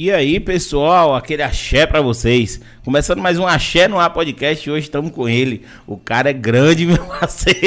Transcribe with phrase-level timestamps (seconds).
[0.00, 2.60] E aí, pessoal, aquele axé pra vocês.
[2.84, 4.70] Começando mais um Axé no Ar Podcast.
[4.70, 5.64] Hoje estamos com ele.
[5.88, 7.58] O cara é grande, meu parceiro.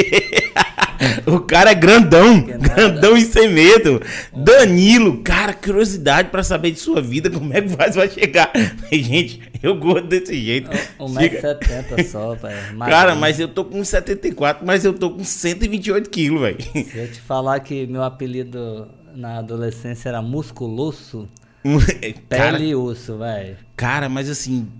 [1.26, 2.40] o cara é grandão.
[2.40, 4.00] Grandão e sem medo.
[4.34, 7.28] Danilo, cara, curiosidade pra saber de sua vida.
[7.28, 8.50] Como é que faz pra chegar?
[8.90, 10.70] Gente, eu gosto desse jeito.
[10.98, 12.54] 1,70m só, pai.
[12.88, 16.62] Cara, mas eu tô com 74, mas eu tô com 128 quilos, velho.
[16.62, 21.28] Se eu te falar que meu apelido na adolescência era musculoso.
[22.28, 23.56] cara, Pele e osso, velho.
[23.76, 24.70] cara, mas assim,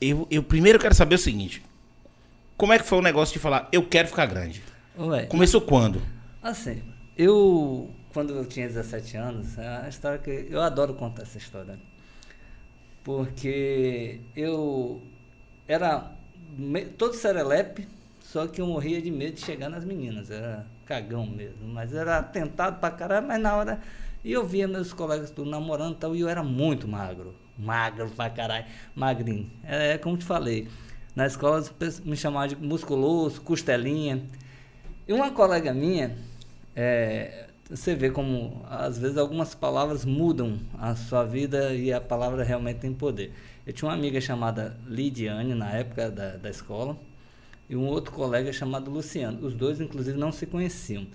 [0.00, 1.62] eu, eu primeiro quero saber o seguinte.
[2.56, 4.62] Como é que foi o negócio de falar, eu quero ficar grande?
[4.98, 6.02] Ué, Começou quando?
[6.42, 6.82] assim,
[7.16, 11.78] eu, quando eu tinha 17 anos, é uma história que eu adoro contar essa história.
[13.04, 15.02] Porque eu
[15.66, 16.12] era
[16.56, 17.88] me- todo serelepe,
[18.20, 20.30] só que eu morria de medo de chegar nas meninas.
[20.30, 21.66] Era cagão mesmo.
[21.66, 23.80] Mas era tentado pra caralho, mas na hora.
[24.24, 27.34] E eu via meus colegas tudo namorando e tal, e eu era muito magro.
[27.58, 28.66] Magro pra caralho.
[28.94, 29.50] Magrinho.
[29.64, 30.68] É como te falei.
[31.14, 31.62] Na escola
[32.04, 34.22] me chamavam de musculoso, costelinha.
[35.06, 36.16] E uma colega minha,
[36.74, 42.44] é, você vê como às vezes algumas palavras mudam a sua vida e a palavra
[42.44, 43.32] realmente tem poder.
[43.66, 46.96] Eu tinha uma amiga chamada Lidiane na época da, da escola
[47.68, 49.44] e um outro colega chamado Luciano.
[49.46, 51.06] Os dois, inclusive, não se conheciam.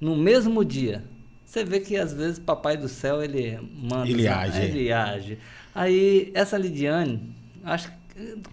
[0.00, 1.04] No mesmo dia,
[1.46, 4.08] você vê que às vezes Papai do Céu ele manda.
[4.08, 4.62] Ele assim, age.
[4.62, 5.38] Ele age.
[5.74, 7.32] Aí essa Lidiane,
[7.64, 7.96] acho que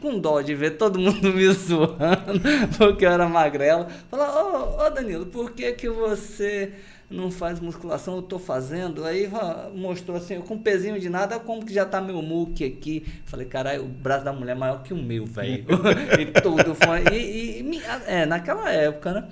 [0.02, 2.41] com dó de ver todo mundo me zoando,
[2.77, 6.73] porque eu era magrelo, falou, ô, ô Danilo, por que que você
[7.09, 8.17] não faz musculação?
[8.17, 9.06] Eu tô fazendo.
[9.06, 9.29] Aí
[9.73, 13.06] mostrou assim, com um pezinho de nada, como que já tá meu muque aqui.
[13.25, 15.66] Falei, caralho, o braço da mulher é maior que o meu, velho.
[16.19, 16.75] e tudo.
[16.75, 19.28] Foi, e, e me- é, naquela época, né?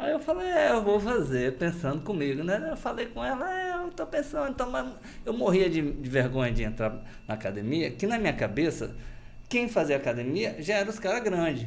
[0.00, 2.68] Aí eu falei, é, eu vou fazer, pensando comigo, né?
[2.70, 4.90] Eu falei com ela, é, eu tô pensando, então, mas
[5.26, 8.96] eu morria de, de vergonha de entrar na academia, que na minha cabeça,
[9.46, 11.66] quem fazia academia já era os caras grandes.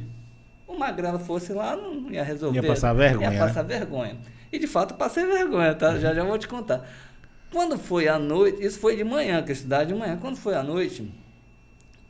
[0.66, 2.60] O magrelo fosse lá, não ia resolver.
[2.60, 3.38] Ia passar vergonha, Ia né?
[3.38, 4.16] passar vergonha.
[4.50, 5.96] E de fato passei vergonha, tá?
[6.00, 6.84] Já já vou te contar.
[7.52, 10.18] Quando foi à noite, isso foi de manhã, que eu estudava de manhã.
[10.20, 11.08] Quando foi à noite,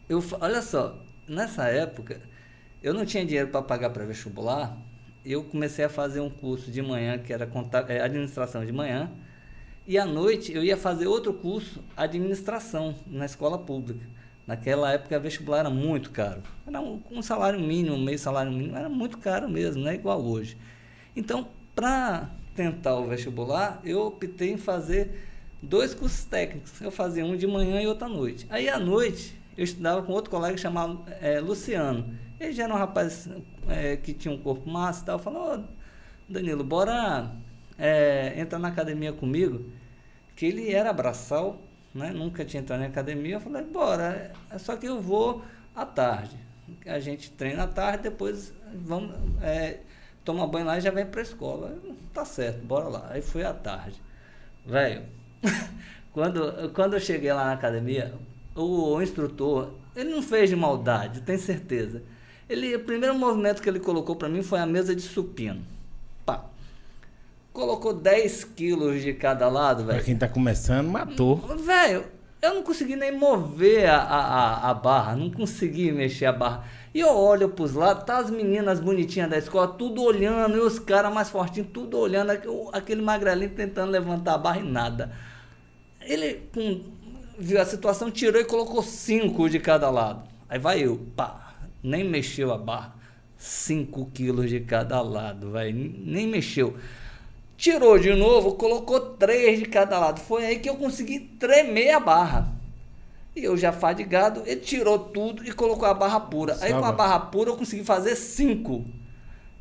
[0.09, 0.97] eu, olha só,
[1.29, 2.19] nessa época,
[2.83, 4.75] eu não tinha dinheiro para pagar para vestibular.
[5.25, 7.49] Eu comecei a fazer um curso de manhã, que era
[7.89, 9.11] é, administração de manhã.
[9.87, 14.07] E à noite eu ia fazer outro curso, administração, na escola pública.
[14.47, 16.43] Naquela época, vestibular era muito caro.
[16.67, 20.23] Era um, um salário mínimo, meio salário mínimo, era muito caro mesmo, não é igual
[20.23, 20.57] hoje.
[21.17, 25.29] Então, para tentar o vestibular, eu optei em fazer
[25.63, 26.81] dois cursos técnicos.
[26.81, 28.47] Eu fazia um de manhã e outro à noite.
[28.51, 32.15] Aí, à noite, eu estudava com outro colega chamado eh, Luciano.
[32.45, 33.29] Ele já era um rapaz
[33.69, 35.19] eh, que tinha um corpo massa e tal.
[35.19, 35.65] Falou, "Ô,
[36.29, 37.31] Danilo, bora
[37.79, 39.65] eh, entrar na academia comigo?
[40.37, 41.61] Que ele era braçal,
[41.95, 42.11] né?
[42.13, 43.37] Nunca tinha entrado na academia.
[43.37, 44.33] Eu falei, bora.
[44.51, 45.45] É só que eu vou
[45.75, 46.37] à tarde.
[46.87, 49.81] A gente treina à tarde, depois vamos é,
[50.25, 51.77] tomar banho lá e já vem pra escola.
[52.13, 53.09] Tá certo, bora lá.
[53.11, 54.01] Aí fui à tarde.
[54.67, 55.03] Velho,
[56.13, 58.15] quando, quando eu cheguei lá na academia,
[58.55, 62.03] o, instrutor, ele não fez de maldade, tenho certeza.
[62.49, 65.63] Ele, o primeiro movimento que ele colocou pra mim foi a mesa de supino.
[66.27, 66.45] Pá.
[67.53, 69.97] Colocou 10 quilos de cada lado, velho.
[69.99, 71.37] Pra quem tá começando, matou.
[71.37, 72.05] Velho,
[72.43, 76.65] eu não consegui nem mover a, a, a- barra, não consegui mexer a barra.
[76.93, 80.79] E eu olho pros lados, tá as meninas bonitinhas da escola, tudo olhando, e os
[80.79, 82.31] caras mais fortinhos, tudo olhando,
[82.73, 85.13] aquele magrelinho tentando levantar a barra e nada.
[86.01, 86.83] Ele com-
[87.39, 90.23] viu a situação, tirou e colocou cinco de cada lado.
[90.49, 91.44] Aí vai eu, pá,
[91.85, 92.97] nem mexeu a barra.
[93.37, 96.77] 5 quilos de cada lado, vai, nem mexeu.
[97.57, 100.21] Tirou de novo, colocou três de cada lado.
[100.21, 102.49] Foi aí que eu consegui tremer a barra.
[103.37, 106.57] E eu já fadigado, ele tirou tudo e colocou a barra pura.
[106.61, 108.85] Aí Só com a barra pura eu consegui fazer cinco.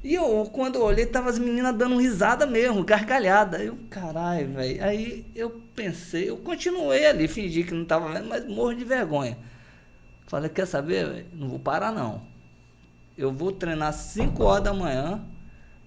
[0.04, 3.64] E eu, quando eu olhei, tava as meninas dando risada mesmo, gargalhada.
[3.64, 4.84] Eu, caralho, velho.
[4.84, 9.38] Aí eu pensei, eu continuei ali, fingi que não tava vendo, mas morro de vergonha.
[10.34, 11.28] Falei, quer saber?
[11.32, 12.24] Não vou parar não.
[13.16, 15.22] Eu vou treinar 5 horas da manhã,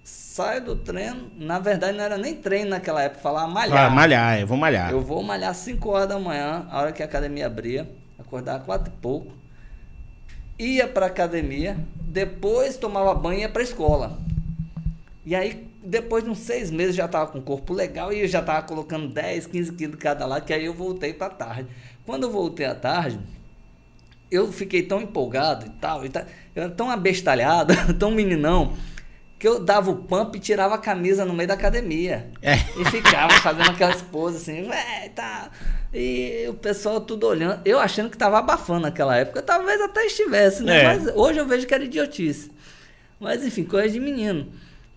[0.05, 1.29] saio do treino.
[1.37, 3.77] Na verdade, não era nem treino naquela época, falar malhar.
[3.77, 4.89] Ah, malhar, eu vou malhar.
[4.89, 8.89] Eu vou malhar 5 horas da manhã, a hora que a academia abria, acordava quatro
[8.89, 9.33] e pouco,
[10.57, 14.17] ia pra academia, depois tomava banho e ia pra escola.
[15.25, 18.27] E aí, depois de uns seis meses, já tava com o corpo legal e eu
[18.29, 21.67] já tava colocando 10, 15 quilos cada lado, que aí eu voltei pra tarde.
[22.05, 23.19] Quando eu voltei à tarde,
[24.31, 26.23] eu fiquei tão empolgado e tal, e tal
[26.55, 28.73] eu era tão abestalhado, tão meninão,
[29.39, 32.29] que eu dava o pump e tirava a camisa no meio da academia.
[32.41, 32.55] É.
[32.55, 35.49] E ficava fazendo aquelas poses assim, véi, tá.
[35.93, 37.61] E o pessoal tudo olhando.
[37.63, 39.41] Eu achando que tava abafando naquela época.
[39.41, 40.81] Talvez até estivesse, né?
[40.81, 40.83] É.
[40.87, 42.51] Mas hoje eu vejo que era idiotice.
[43.19, 44.47] Mas enfim, coisa de menino.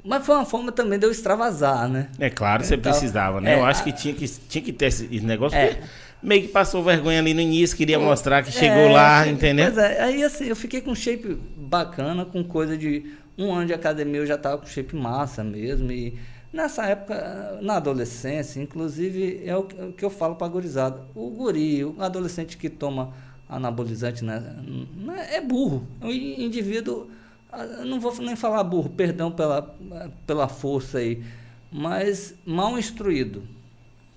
[0.03, 2.09] Mas foi uma forma também de eu extravasar, né?
[2.19, 3.53] É claro, você Então, precisava, né?
[3.53, 5.67] é, Eu acho que tinha que, tinha que ter esse esse negócio, É.
[5.75, 5.85] porque
[6.23, 9.67] meio que passou vergonha ali no início, queria mostrar que chegou É, lá, entendeu?
[9.67, 13.05] Pois é, aí assim, eu fiquei com shape bacana, com coisa de
[13.39, 15.91] um ano de academia eu já tava com shape massa mesmo.
[15.91, 16.19] E
[16.53, 21.01] nessa época, na adolescência, inclusive, é o que- eu falo pra gurizada.
[21.15, 23.15] O guri, o adolescente que toma
[23.49, 24.41] anabolizante, né,
[24.97, 25.87] né, é burro.
[26.03, 27.09] O in- indivíduo,
[27.51, 29.75] ah, não vou nem falar burro, perdão pela,
[30.27, 31.23] pela força aí,
[31.73, 33.43] mas mal instruído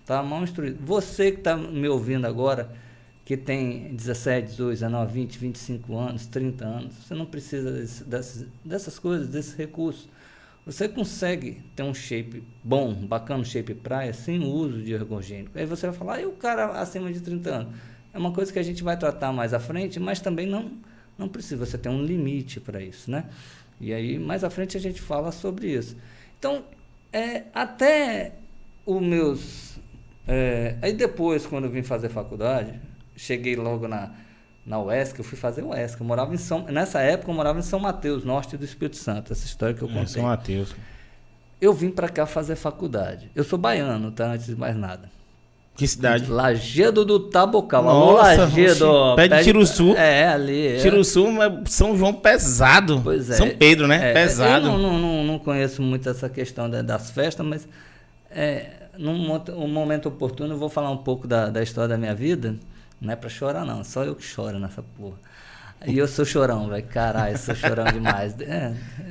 [0.05, 0.79] tá mal instruído.
[0.85, 2.71] Você que está me ouvindo agora,
[3.25, 8.47] que tem 17, 18, 19, 20, 25 anos, 30 anos, você não precisa desse- dessas,
[8.65, 10.09] dessas coisas, desses recursos.
[10.65, 15.57] Você consegue ter um shape bom, bacana, shape praia, sem o uso de ergogênico.
[15.57, 17.73] Aí você vai falar, e o cara acima de 30 anos?
[18.13, 20.71] É uma coisa que a gente vai tratar mais à frente, mas também não,
[21.17, 23.25] não precisa, você tem um limite para isso, né?
[23.81, 25.97] E aí, mais à frente, a gente fala sobre isso.
[26.39, 26.63] Então,
[27.11, 28.33] é, até
[28.85, 29.77] os meus.
[30.27, 32.73] É, aí depois, quando eu vim fazer faculdade,
[33.15, 34.11] cheguei logo na,
[34.65, 35.99] na UESC, eu fui fazer UESC.
[35.99, 39.33] Eu morava em São, nessa época eu morava em São Mateus, norte do Espírito Santo,
[39.33, 40.07] essa história que eu É, contei.
[40.07, 40.75] São Mateus.
[41.61, 43.31] Eu vim para cá fazer faculdade.
[43.35, 44.27] Eu sou baiano, tá?
[44.33, 45.09] Antes de mais nada.
[45.75, 46.29] Que cidade?
[46.29, 47.87] Lagedo do Tabocal.
[47.89, 48.87] Alô, Nossa, Lagedo.
[48.87, 49.95] oxi, pé de Tiruçu.
[49.95, 50.67] É, ali.
[50.67, 50.77] é.
[50.77, 53.01] Tiruçu, mas São João pesado.
[53.03, 53.33] Pois é.
[53.33, 54.11] São Pedro, né?
[54.11, 54.67] É, pesado.
[54.67, 57.67] Eu não, não, não, conheço muito essa questão da- das festas, mas
[58.29, 62.15] é, num um momento oportuno eu vou falar um pouco da, da história da minha
[62.15, 62.55] vida.
[63.01, 63.83] Não é pra chorar, não.
[63.83, 65.17] Só eu que choro nessa porra.
[65.85, 66.85] E eu sou chorão, velho.
[66.87, 68.35] Caralho, sou chorão demais.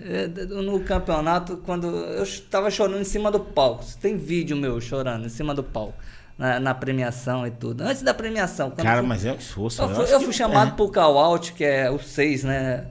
[0.04, 3.84] É, é, no campeonato, quando eu estava chorando em cima do palco.
[4.00, 5.94] Tem vídeo meu chorando em cima do palco.
[6.38, 7.82] Na, na premiação e tudo.
[7.82, 8.70] Antes da premiação.
[8.70, 9.82] Cara, eu- mas é um esforço.
[9.82, 10.74] eu fui, acho eu fui chamado é.
[10.74, 12.86] pro call out, que é os seis, né?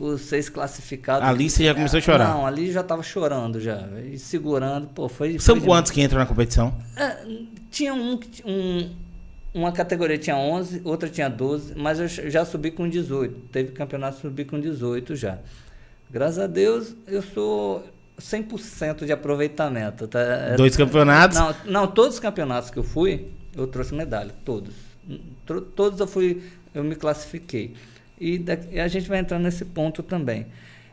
[0.00, 1.28] Os seis classificados.
[1.28, 2.28] Ali você já começou a chorar?
[2.28, 3.86] Não, ali já tava chorando já.
[4.10, 5.38] E segurando, pô, foi.
[5.38, 6.74] São foi quantos que entram na competição?
[6.96, 7.18] É,
[7.70, 8.90] tinha um, um.
[9.52, 13.34] Uma categoria tinha 11, outra tinha 12, mas eu já subi com 18.
[13.52, 15.38] Teve campeonato subi com 18 já.
[16.10, 17.84] Graças a Deus, eu sou
[18.18, 20.08] 100% de aproveitamento.
[20.08, 20.20] Tá?
[20.20, 21.36] É- Dois campeonatos?
[21.38, 24.72] não, não, todos os campeonatos que eu fui, eu trouxe medalha, todos.
[25.76, 26.42] Todos eu fui,
[26.74, 27.74] eu me classifiquei.
[28.20, 30.46] E, e a gente vai entrar nesse ponto também.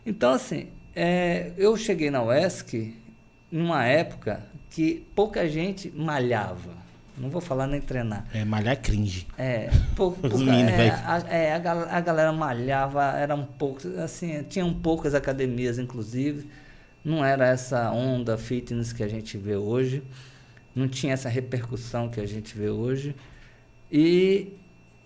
[0.06, 2.96] Então, assim, é, eu cheguei na UESC
[3.52, 6.78] numa época que pouca gente malhava.
[7.18, 8.26] Não vou falar nem treinar.
[8.32, 9.28] É, malhar é cringe.
[9.38, 14.44] É, pou- pouca, meninos, é, a, é, a, gal- a galera malhava, eram poucos, assim,
[14.44, 16.48] tinham poucas academias, inclusive.
[17.04, 20.04] Não era essa onda fitness que a gente vê hoje.
[20.76, 23.16] Não tinha essa repercussão que a gente vê hoje.
[23.92, 24.50] E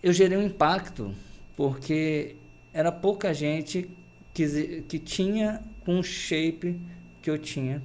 [0.03, 1.13] eu gerei um impacto,
[1.61, 2.37] porque
[2.73, 3.87] era pouca gente
[4.33, 6.81] que, que tinha com o shape
[7.21, 7.83] que eu tinha,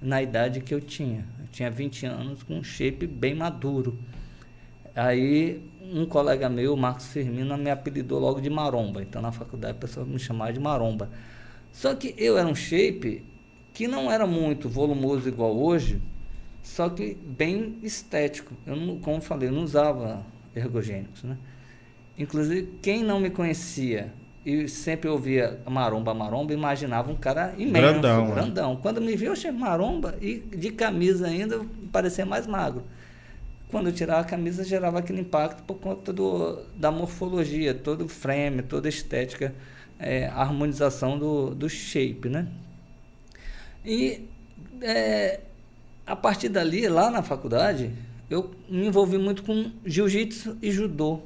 [0.00, 1.24] na idade que eu tinha.
[1.38, 3.96] Eu tinha 20 anos com um shape bem maduro.
[4.92, 9.00] Aí um colega meu, Marcos Firmino, me apelidou logo de Maromba.
[9.00, 11.08] Então na faculdade a pessoa me chamava de Maromba.
[11.70, 13.22] Só que eu era um shape
[13.72, 16.02] que não era muito volumoso igual hoje,
[16.60, 18.52] só que bem estético.
[18.66, 20.26] Eu como falei, eu não usava
[20.56, 21.38] ergogênicos, né?
[22.18, 24.12] Inclusive, quem não me conhecia
[24.44, 28.34] e sempre ouvia maromba, maromba, imaginava um cara imenso, Grandão, né?
[28.34, 28.76] grandão.
[28.76, 31.60] Quando me viu, eu achei maromba e de camisa ainda
[31.92, 32.82] parecia mais magro.
[33.70, 38.08] Quando eu tirava a camisa, gerava aquele impacto por conta do, da morfologia, todo o
[38.08, 39.54] frame, toda a estética,
[39.98, 42.48] é, a harmonização do, do shape, né?
[43.84, 44.28] E
[44.82, 45.40] é,
[46.06, 47.92] a partir dali, lá na faculdade,
[48.28, 51.22] eu me envolvi muito com jiu-jitsu e judô.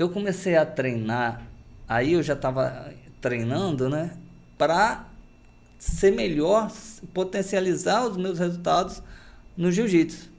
[0.00, 1.42] Eu comecei a treinar,
[1.86, 2.90] aí eu já estava
[3.20, 4.12] treinando, né?
[4.56, 5.04] Para
[5.78, 6.72] ser melhor,
[7.12, 9.02] potencializar os meus resultados
[9.54, 10.30] no jiu-jitsu.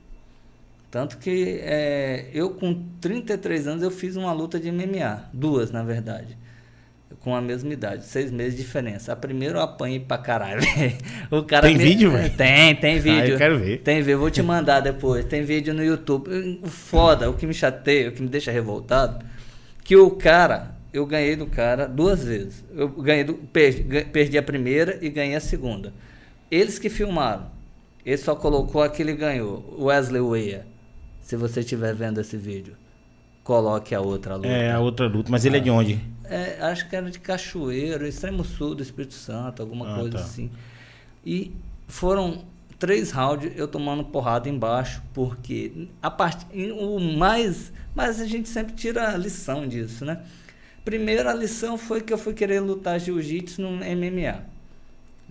[0.89, 5.25] Tanto que é, eu, com 33 anos, eu fiz uma luta de MMA.
[5.31, 6.35] Duas, na verdade.
[7.19, 8.03] Com a mesma idade.
[8.05, 9.13] Seis meses de diferença.
[9.13, 10.59] A primeira eu apanhei pra caralho.
[11.29, 12.35] o cara Tem me- vídeo, velho?
[12.35, 13.33] Tem, tem vídeo.
[13.33, 13.77] eu quero ver.
[13.83, 14.17] Tem vídeo.
[14.17, 15.23] Vou te mandar depois.
[15.25, 16.59] Tem vídeo no YouTube.
[16.65, 19.23] Foda, o que me chateia, o que me deixa revoltado,
[19.83, 20.79] que o cara...
[20.93, 22.65] Eu ganhei do cara duas vezes.
[22.75, 25.93] Eu ganhei do, perdi, perdi a primeira e ganhei a segunda.
[26.51, 27.45] Eles que filmaram.
[28.05, 29.77] Ele só colocou aquele ganhou.
[29.79, 30.63] Wesley Weir.
[31.21, 32.75] Se você estiver vendo esse vídeo,
[33.41, 34.49] coloque a outra luta.
[34.49, 35.31] É, a outra luta.
[35.31, 35.97] Mas ele é de onde?
[36.25, 40.23] é, acho que era de Cachoeiro, extremo sul do Espírito Santo, alguma Ah, coisa tá.
[40.25, 40.51] assim.
[41.25, 41.53] E
[41.87, 42.43] foram
[42.81, 48.73] três rounds eu tomando porrada embaixo, porque a parte, o mais, mas a gente sempre
[48.73, 50.19] tira a lição disso, né?
[50.83, 54.43] Primeiro a lição foi que eu fui querer lutar jiu-jitsu no MMA.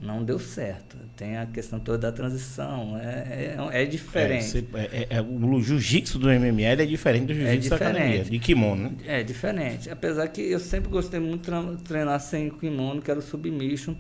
[0.01, 0.97] Não deu certo.
[1.17, 2.97] Tem a questão toda da transição.
[2.99, 4.67] É, é, é diferente.
[4.73, 8.39] É, é- é- é, o jiu-jitsu do MMA é diferente do jiu-jitsu da academia, de
[8.39, 8.93] kimono, né?
[9.07, 9.91] É diferente.
[9.91, 13.95] Apesar que eu sempre gostei muito de tre- treinar sem kimono, que era o submission.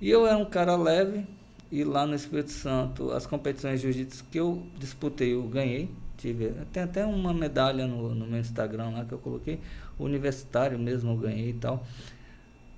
[0.00, 1.24] E eu era um cara leve.
[1.70, 5.88] E lá no Espírito Santo, as competições de jiu-jitsu que eu disputei, eu ganhei.
[6.16, 9.60] Tive, tem até uma medalha no, no meu Instagram lá que eu coloquei.
[9.98, 11.84] Universitário mesmo eu ganhei e tal.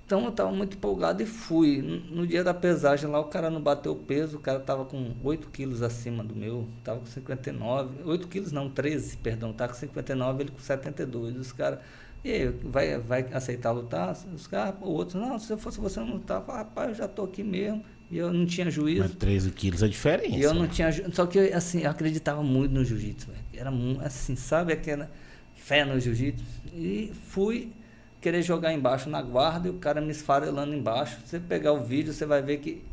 [0.05, 1.81] Então eu estava muito empolgado e fui.
[1.81, 5.15] No- dia da pesagem lá, o cara não bateu o peso, o cara estava com
[5.23, 8.03] 8 quilos acima do meu, estava com 59.
[8.03, 11.35] 8 quilos não, 13, perdão, tá com 59, ele com 72.
[11.37, 11.79] Os caras,
[12.23, 14.11] e aí, vai, vai aceitar lutar?
[14.33, 16.95] Os caras, o outro, não, se eu fosse você não lutar, eu falava, rapaz, eu
[16.95, 17.83] já tô aqui mesmo.
[18.13, 19.01] E eu não tinha juízo.
[19.01, 20.35] Mas 13 quilos é diferença.
[20.35, 20.91] E eu não tinha.
[20.91, 23.27] ju- Só que eu, assim, eu acreditava muito no jiu-jitsu.
[23.53, 23.71] Era
[24.03, 25.09] assim, sabe aquela
[25.55, 26.43] fé no jiu-jitsu?
[26.75, 27.71] E fui
[28.21, 31.17] querer jogar embaixo na guarda e o cara me esfarelando embaixo.
[31.25, 32.83] Você pegar o vídeo, você vai ver que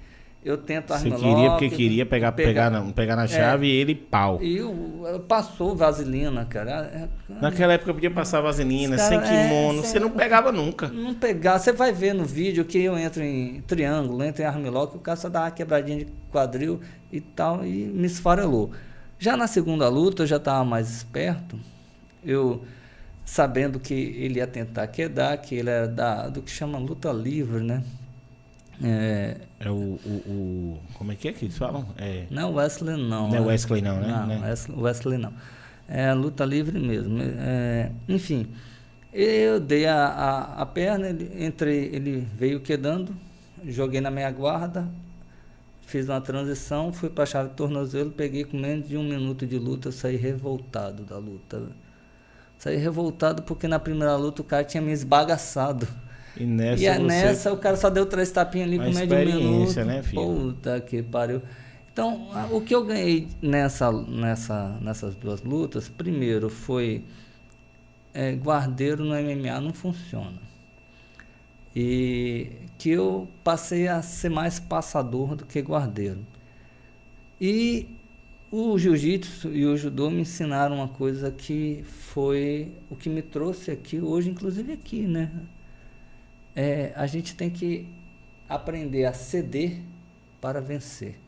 [0.44, 4.38] eu tento Você queria porque queria pegar, pegar, na, pegar na chave e ele pau.
[4.40, 4.44] É.
[4.44, 6.70] E o, passou vaselina, cara.
[6.94, 7.08] É-
[7.40, 10.88] Naquela época podia passar vaselina, sem cara- é, kimono, sem- você não pegava nunca.
[10.88, 14.96] Não pegar, você vai ver no vídeo que eu entro em triângulo, entro em armlock,
[14.96, 16.80] o cara só dá uma quebradinha de quadril
[17.12, 18.70] e tal, e me esfarelou.
[19.18, 21.58] Já na segunda luta, eu já estava mais esperto,
[22.24, 22.64] eu
[23.24, 27.62] sabendo que ele ia tentar quedar, que ele era da, do que chama luta livre,
[27.62, 27.82] né?
[28.82, 31.86] É, É o, o, o- Como é que é que eles falam?
[31.98, 33.28] É, não é Wesley não.
[33.28, 33.46] não é né?
[33.46, 34.08] Wesley, não, né?
[34.08, 34.54] Não, Né?
[34.76, 35.32] Wesley, não.
[35.88, 37.18] É luta livre mesmo.
[37.20, 38.46] É, enfim,
[39.12, 43.14] eu dei a, a, a perna, ele, entrei, ele veio quedando,
[43.66, 44.88] joguei na minha guarda,
[45.82, 49.46] fiz uma transição, fui para a chave de tornozelo, peguei com menos de um minuto
[49.46, 51.62] de luta, eu saí revoltado da luta.
[52.58, 55.88] Saí revoltado porque na primeira luta o cara tinha me esbagaçado.
[56.36, 59.96] E nessa, E você- nessa o cara só deu três tapinhas ali com experiência, minuto.
[59.96, 60.22] né, filho?
[60.22, 61.42] Puta que pariu.
[61.92, 67.04] Então, o que eu ganhei nessa, nessa, nessas duas lutas, primeiro foi
[68.14, 70.38] é, guardeiro no MMA não funciona.
[71.74, 76.18] E que eu passei a ser mais passador do que guardeiro.
[77.40, 77.86] E
[78.50, 83.70] o jiu-jitsu e o judô me ensinaram uma coisa que foi o que me trouxe
[83.70, 85.30] aqui hoje, inclusive aqui, né?
[86.54, 87.86] É, a gente tem que
[88.48, 89.80] aprender a ceder
[90.40, 91.18] para vencer.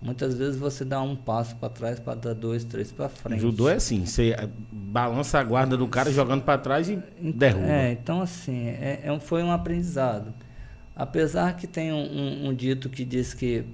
[0.00, 3.40] Muitas vezes você dá um passo para trás para dar dois, três para frente.
[3.40, 7.66] Judô é assim, você eh, balança a guarda do cara jogando pra trás e derruba.
[7.66, 10.34] É, então assim, é, é foi um aprendizado.
[10.94, 13.64] Apesar que tem um, um- um dito que diz que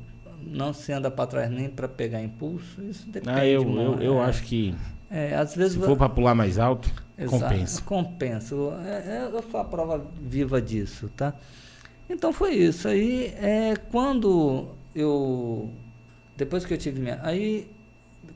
[0.46, 3.30] não se anda para trás nem para pegar impulso, isso depende.
[3.30, 4.74] ah, eu, eu, eu É, acho que
[5.10, 6.88] É, às vezes se for pra pular mais alto,
[7.18, 7.82] Exato, compensa.
[7.82, 8.54] Compensa.
[8.86, 11.34] É, é, eu sou a prova viva disso, tá?
[12.08, 12.88] Então foi isso.
[12.88, 15.70] Aí, é, quando eu.
[16.36, 17.20] Depois que eu tive minha.
[17.22, 17.70] Aí,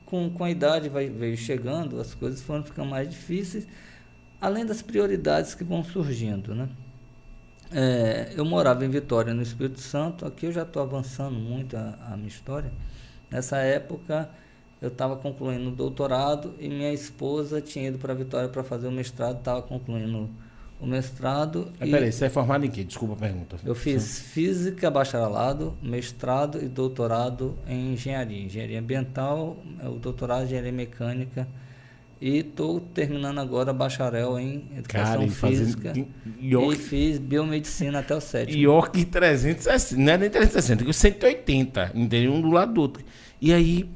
[0.05, 3.67] com, com a idade vai, veio chegando, as coisas foram ficando mais difíceis,
[4.39, 6.69] além das prioridades que vão surgindo, né?
[7.71, 10.25] É, eu morava em Vitória, no Espírito Santo.
[10.25, 12.71] Aqui eu já estou avançando muito a, a minha história.
[13.29, 14.29] Nessa época,
[14.81, 18.91] eu estava concluindo o doutorado e minha esposa tinha ido para Vitória para fazer o
[18.91, 20.29] mestrado, estava concluindo
[20.79, 21.71] o mestrado.
[21.79, 22.83] Mas e peraí, você é formado em quê?
[22.83, 23.57] Desculpa a pergunta.
[23.65, 28.43] eu fiz física, bacharelado, mestrado e doutorado em engenharia.
[28.43, 31.47] Engenharia ambiental, é o doutorado em engenharia mecânica.
[32.19, 35.89] E estou terminando agora bacharel em educação Cara, e física.
[35.89, 36.07] fazendo
[36.39, 38.57] E York, fiz biomedicina até o sétimo.
[38.57, 42.33] York 360, não é nem 360, que 180, entendeu?
[42.33, 43.03] Um do lado do outro.
[43.39, 43.87] E aí,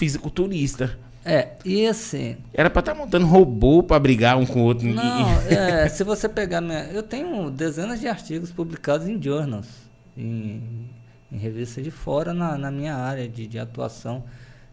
[0.00, 0.98] fisiculturista.
[1.22, 4.88] É, e assim, Era pra estar montando robô pra brigar um com o outro.
[4.88, 6.84] Não, é, se você pegar minha.
[6.84, 9.68] Eu tenho dezenas de artigos publicados em journals,
[10.16, 10.88] em,
[11.30, 14.24] em revistas de fora na, na minha área de, de atuação.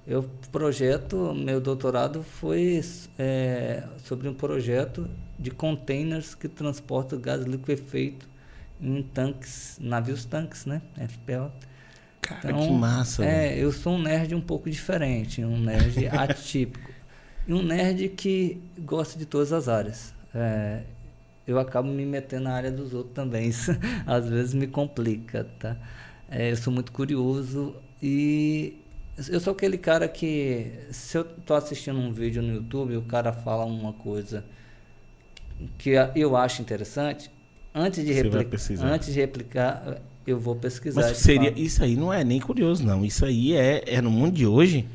[0.08, 2.82] Eu projeto, meu doutorado foi
[3.20, 5.06] é, sobre um projeto
[5.38, 8.26] de containers que transportam gás liquefeito
[8.80, 10.82] em tanques, navios tanques, né?
[10.96, 11.52] FPL.
[12.28, 13.24] Cara, que massa.
[13.24, 13.36] velho.
[13.36, 16.92] É, eu sou um nerd um pouco diferente, um nerd atípico.
[17.48, 20.14] E um nerd que gosta de todas as áreas.
[20.36, 20.82] É,
[21.48, 23.48] eu acabo me metendo na área dos outros também.
[23.48, 23.72] Isso
[24.06, 25.78] às vezes me complica, tá?
[26.30, 28.78] É, eu sou muito curioso e
[29.30, 33.04] eu sou aquele cara que se eu tô assistindo um vídeo no YouTube e o
[33.04, 34.44] cara fala uma coisa
[35.78, 37.32] que eu acho interessante,
[37.74, 41.02] antes de, replicar, antes de replicar, eu vou pesquisar.
[41.02, 43.06] Mas seria, isso aí não é nem curioso, não.
[43.06, 44.86] Isso aí é, é no mundo de hoje,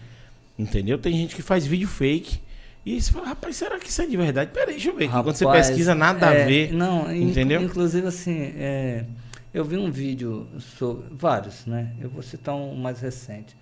[0.58, 0.98] entendeu?
[0.98, 2.38] Tem gente que faz vídeo fake.
[2.84, 4.50] E você fala, rapaz, será que isso é de verdade?
[4.52, 5.06] Peraí, deixa eu ver.
[5.06, 6.72] Rapaz, Quando você pesquisa, nada é, a ver.
[6.72, 7.62] Não, entendeu?
[7.62, 9.06] Inclusive, assim, é,
[9.54, 11.06] eu vi um vídeo sobre.
[11.10, 11.94] Vários, né?
[12.00, 13.56] Eu vou citar um mais recente.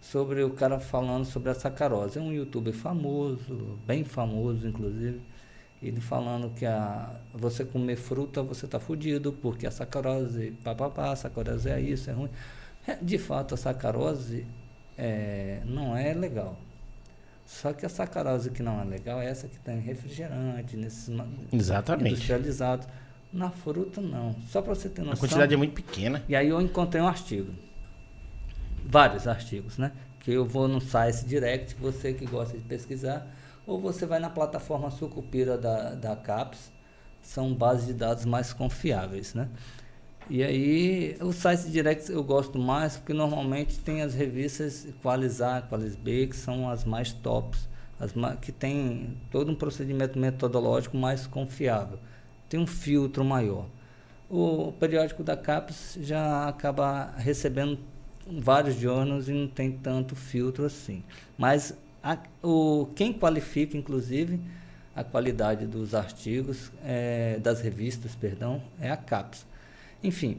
[0.00, 2.18] Sobre o cara falando sobre a sacarose.
[2.18, 5.20] É um youtuber famoso, bem famoso, inclusive
[5.82, 11.16] ele falando que a, você comer fruta você está fudido, porque a sacarose, papapá, a
[11.16, 12.30] sacarose é isso, é ruim.
[12.86, 14.46] É, de fato, a sacarose
[14.96, 16.56] é, não é legal.
[17.44, 21.10] Só que a sacarose que não é legal é essa que tem refrigerante, nesses
[21.52, 22.12] Exatamente.
[22.12, 22.86] industrializados.
[23.32, 24.36] Na fruta, não.
[24.48, 25.14] Só para você ter noção.
[25.14, 26.22] A quantidade é muito pequena.
[26.28, 27.52] E aí eu encontrei um artigo.
[28.84, 29.90] Vários artigos, né?
[30.20, 33.26] Que eu vou no site direct, você que gosta de pesquisar
[33.66, 36.72] ou você vai na plataforma Sucupira da, da CAPES,
[37.20, 39.48] são bases de dados mais confiáveis, né?
[40.30, 45.60] E aí, os sites directs eu gosto mais porque normalmente tem as revistas Qualis A,
[45.62, 51.26] Qualis B, que são as mais tops, as que tem todo um procedimento metodológico mais
[51.26, 51.98] confiável,
[52.48, 53.66] tem um filtro maior.
[54.30, 57.78] O periódico da CAPES já acaba recebendo
[58.26, 61.02] vários jornais e não tem tanto filtro assim.
[61.36, 64.40] Mas a, o, quem qualifica, inclusive,
[64.94, 69.46] a qualidade dos artigos, é, das revistas, perdão, é a CAPES.
[70.02, 70.38] Enfim,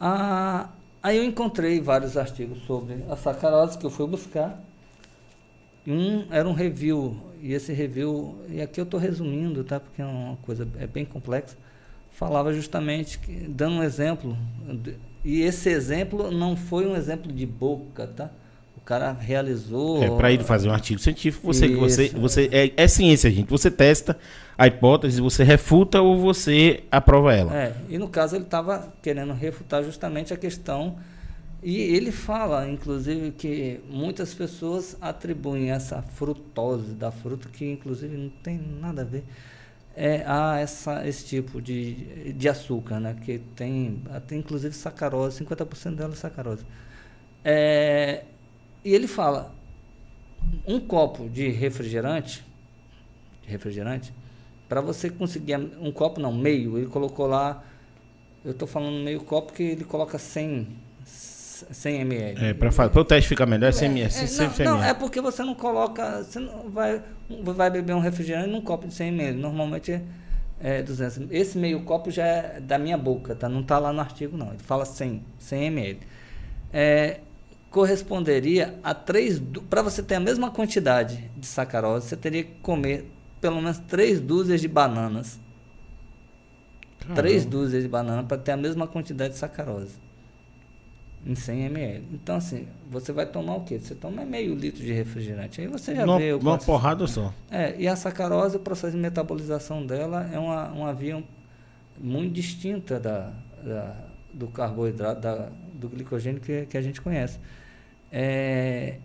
[0.00, 0.68] a,
[1.02, 4.60] aí eu encontrei vários artigos sobre a sacarose que eu fui buscar.
[5.86, 9.80] Um era um review, e esse review, e aqui eu estou resumindo, tá?
[9.80, 11.56] Porque é uma coisa é bem complexa.
[12.10, 14.36] Falava justamente, que, dando um exemplo,
[15.24, 18.30] e esse exemplo não foi um exemplo de boca, tá?
[18.82, 20.02] O cara realizou.
[20.02, 23.48] É, para ele fazer um artigo científico, você, você, você é, é, ciência, gente.
[23.48, 24.18] Você testa
[24.58, 27.56] a hipótese, você refuta ou você aprova ela.
[27.56, 30.96] É, e no caso ele estava querendo refutar justamente a questão.
[31.62, 38.30] E ele fala, inclusive, que muitas pessoas atribuem essa frutose da fruta, que inclusive não
[38.42, 39.22] tem nada a ver,
[39.96, 43.14] é, a essa, esse tipo de, de açúcar, né?
[43.24, 46.64] Que tem, tem inclusive sacarose, 50% dela é sacarose.
[47.44, 48.24] É,
[48.84, 49.54] e ele fala:
[50.66, 52.44] um copo de refrigerante,
[53.42, 54.12] de refrigerante,
[54.68, 57.62] para você conseguir um copo não, meio, ele colocou lá,
[58.44, 60.66] eu estou falando meio copo que ele coloca 100
[61.70, 62.44] 100 ml.
[62.44, 64.12] É, para o teste ficar melhor, é 100 ml.
[64.14, 68.48] É, não, não, é porque você não coloca, você não vai, vai beber um refrigerante
[68.48, 69.38] num copo de 100 ml.
[69.38, 70.02] Normalmente é,
[70.60, 71.30] é 200.
[71.30, 73.48] Esse meio copo já é da minha boca, tá?
[73.48, 74.48] Não está lá no artigo não.
[74.48, 76.00] Ele fala 100, 100 ml.
[76.72, 77.20] É,
[77.72, 79.42] corresponderia a três.
[79.68, 84.20] Para você ter a mesma quantidade de sacarose, você teria que comer pelo menos três
[84.20, 85.40] dúzias de bananas.
[87.00, 87.20] Caramba.
[87.20, 89.94] Três dúzias de bananas para ter a mesma quantidade de sacarose.
[91.24, 92.04] Em 100 ml.
[92.12, 93.78] Então, assim, você vai tomar o quê?
[93.78, 95.60] Você toma meio litro de refrigerante.
[95.60, 96.32] Aí você já uma, vê.
[96.34, 97.32] Uma porrada só.
[97.50, 101.22] É, e a sacarose, o processo de metabolização dela é uma, uma via
[101.98, 103.32] muito distinta da,
[103.62, 103.96] da
[104.32, 107.38] do carboidrato, da, do glicogênio que, que a gente conhece.
[108.12, 108.98] É,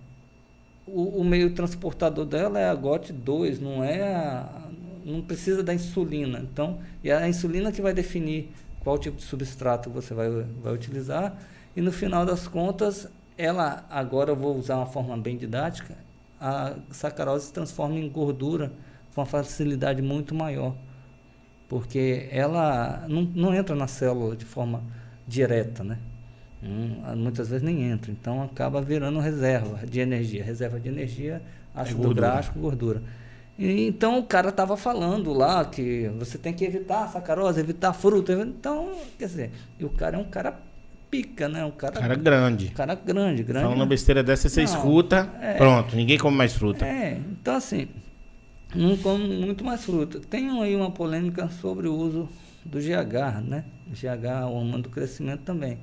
[0.86, 4.68] o, o, meio transportador dela é a GOT2, não é a,
[5.06, 6.40] não precisa da insulina.
[6.40, 11.38] Então, é a insulina que vai definir qual tipo de substrato você vai, vai utilizar.
[11.76, 15.96] E no final das contas, ela, agora eu vou usar uma forma bem didática,
[16.40, 18.72] a sacarose se transforma em gordura
[19.14, 20.76] com uma facilidade muito maior.
[21.68, 24.84] Porque ela não, não entra na célula de forma
[25.28, 25.98] direta, né?
[26.64, 28.12] Hum, muitas vezes nem entra.
[28.12, 30.44] Então acaba virando reserva de energia.
[30.44, 31.42] Reserva de energia,
[31.76, 32.28] ácido é gordura.
[32.28, 33.02] gráfico, gordura.
[33.58, 37.94] E, então o cara estava falando lá que você tem que evitar a sacarose, evitar
[37.94, 38.34] fruta.
[38.34, 40.60] Então, quer dizer, e o cara é um cara
[41.10, 41.64] pica, né?
[41.66, 42.68] Um cara, cara grande.
[42.68, 43.64] Um cara grande, grande.
[43.64, 46.86] Falando uma besteira dessa, você Não, escuta, é, pronto, ninguém come mais fruta.
[46.86, 47.88] É, então assim,
[48.76, 50.20] não come muito mais fruta.
[50.20, 52.30] Tem aí uma polêmica sobre o uso
[52.66, 53.64] do GH, né?
[53.90, 55.80] GH, o hormônio do crescimento também.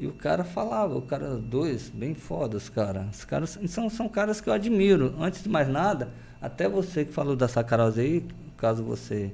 [0.00, 3.08] E o cara falava, o cara, dois, bem fodas, cara.
[3.12, 5.14] Os caras são, são caras que eu admiro.
[5.18, 6.08] Antes de mais nada,
[6.40, 8.24] até você que falou da sacarose aí,
[8.56, 9.32] caso você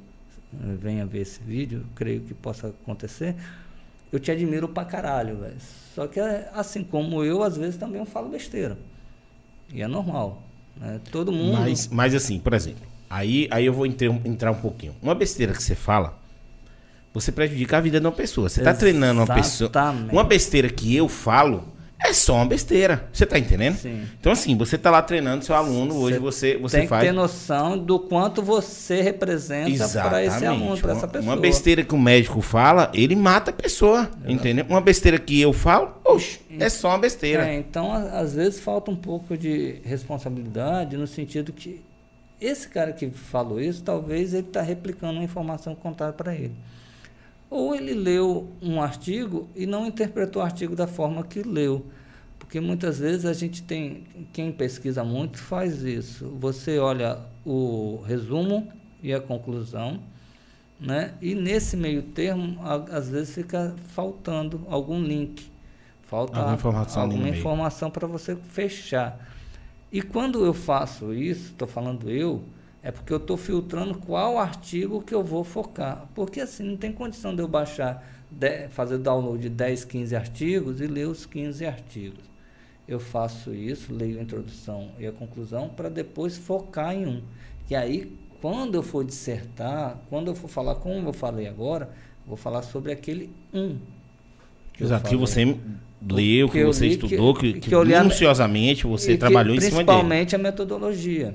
[0.55, 3.37] eh, venha ver esse vídeo, creio que possa acontecer,
[4.11, 5.57] eu te admiro pra caralho, velho.
[5.94, 8.79] Só que, eh, assim como eu, às vezes também eu falo besteira.
[9.70, 10.42] E é normal.
[10.77, 10.98] Né?
[11.12, 11.59] Todo mundo.
[11.59, 14.94] Mas, mas assim, por exemplo, aí, aí eu vou entrar, entrar um pouquinho.
[15.03, 16.18] Uma besteira que você fala
[17.14, 18.48] você prejudica a vida de uma pessoa.
[18.48, 19.70] Você está treinando uma pessoa.
[20.11, 21.62] Uma besteira que eu falo,
[22.05, 23.09] é só uma besteira.
[23.12, 23.77] Você tá entendendo?
[23.77, 24.03] Sim.
[24.18, 27.03] Então, assim, você tá lá treinando seu aluno, hoje você, você tem faz.
[27.03, 31.33] que ter noção do quanto você representa para esse aluno, para essa pessoa.
[31.33, 34.11] Uma besteira que o médico fala, ele mata a pessoa.
[34.27, 34.66] Entendeu?
[34.68, 37.46] Uma besteira que eu falo, oxe, é só uma besteira.
[37.48, 41.81] É, então, às vezes falta um pouco de responsabilidade no sentido que
[42.40, 46.53] esse cara que falou isso, talvez ele está replicando uma informação contada para ele.
[47.50, 51.85] Ou ele leu um artigo e não interpretou o artigo da forma que leu.
[52.38, 56.26] Porque muitas vezes a gente tem, quem pesquisa muito faz isso.
[56.40, 58.68] Você olha o resumo
[59.02, 60.00] e a conclusão,
[60.80, 61.14] né?
[61.20, 65.50] E nesse meio termo, a- às vezes fica faltando algum link.
[66.02, 69.18] Falta Alguma informação alguma informação para você fechar.
[69.90, 72.42] E quando eu faço isso, estou falando eu,
[72.85, 76.07] é porque eu estou filtrando qual artigo que eu vou focar.
[76.14, 80.81] Porque assim, não tem condição de eu baixar, de- fazer download de 10, 15 artigos
[80.83, 82.23] e ler os 15 artigos.
[82.87, 87.23] Eu faço isso, leio a introdução e a conclusão, para depois focar em um.
[87.70, 91.88] E aí, quando eu for dissertar, quando eu for falar como eu falei agora,
[92.27, 93.79] vou falar sobre aquele um.
[94.75, 95.44] que Exato, que você
[96.07, 99.87] leu, que, que você estudou, que, que que minuciosamente você trabalhou em cima dele.
[99.87, 101.35] Principalmente a metodologia.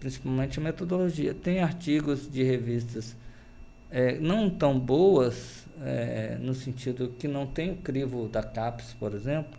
[0.00, 1.34] Principalmente metodologia.
[1.34, 3.16] Tem artigos de revistas
[3.90, 9.14] eh, não tão boas, eh, no sentido que não tem o crivo da CAPES, por
[9.14, 9.58] exemplo.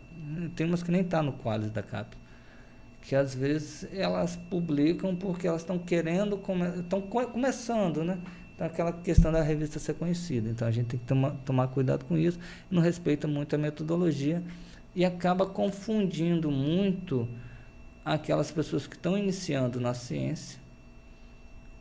[0.56, 2.19] Tem umas que nem está no Qualis da CAPES.
[3.02, 6.39] Que às vezes elas publicam porque elas estão querendo,
[6.80, 8.19] estão começando, né?
[8.54, 10.49] Então, aquela questão da revista ser conhecida.
[10.49, 12.38] Então, a gente tem que tomar, tomar cuidado com isso.
[12.69, 14.43] Não respeita muito a metodologia
[14.93, 17.28] e acaba confundindo muito
[18.13, 20.60] aquelas pessoas que estão iniciando na ciência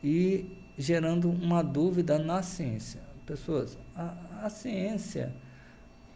[0.03, 0.45] e
[0.77, 3.01] gerando uma dúvida na ciência.
[3.25, 4.13] Pessoas, a,
[4.43, 5.33] a ciência,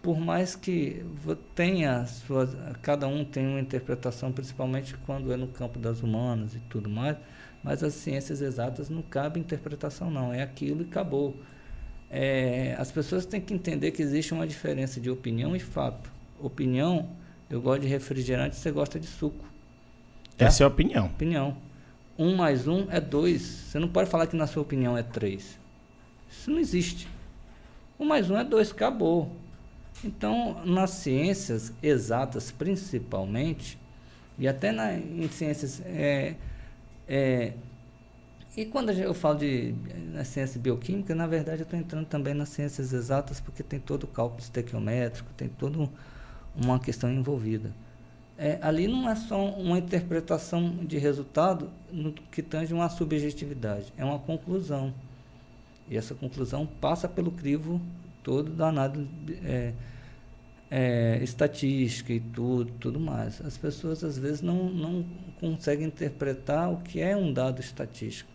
[0.01, 1.03] por mais que
[1.55, 6.59] tenha suas, cada um tem uma interpretação, principalmente quando é no campo das humanas e
[6.69, 7.17] tudo mais,
[7.63, 11.35] mas as ciências exatas não cabe interpretação não, é aquilo e acabou.
[12.09, 16.11] É, as pessoas têm que entender que existe uma diferença de opinião e fato.
[16.39, 17.09] Opinião,
[17.49, 19.52] eu gosto de refrigerante, você gosta de suco.
[20.37, 20.45] Tá?
[20.45, 21.05] Essa é a opinião.
[21.07, 21.57] Opinião.
[22.17, 23.41] Um mais um é dois.
[23.41, 25.57] Você não pode falar que na sua opinião é três.
[26.29, 27.07] Isso não existe.
[27.99, 29.31] Um mais um é dois, acabou.
[30.03, 33.77] Então, nas ciências exatas, principalmente,
[34.37, 35.81] e até na, em ciências.
[35.85, 36.35] É,
[37.07, 37.53] é,
[38.55, 39.73] e quando eu falo de
[40.11, 44.03] na ciência bioquímica, na verdade eu estou entrando também nas ciências exatas, porque tem todo
[44.03, 45.89] o cálculo estequiométrico, tem toda
[46.55, 47.71] uma questão envolvida.
[48.43, 51.71] É, ali não é só uma interpretação de resultado
[52.29, 54.93] que tange uma subjetividade, é uma conclusão.
[55.89, 57.79] E essa conclusão passa pelo crivo
[58.21, 59.07] todo da análise
[59.45, 59.71] é,
[60.69, 63.39] é, estatística e tudo, tudo mais.
[63.39, 65.05] As pessoas às vezes não, não
[65.39, 68.29] conseguem interpretar o que é um dado estatístico.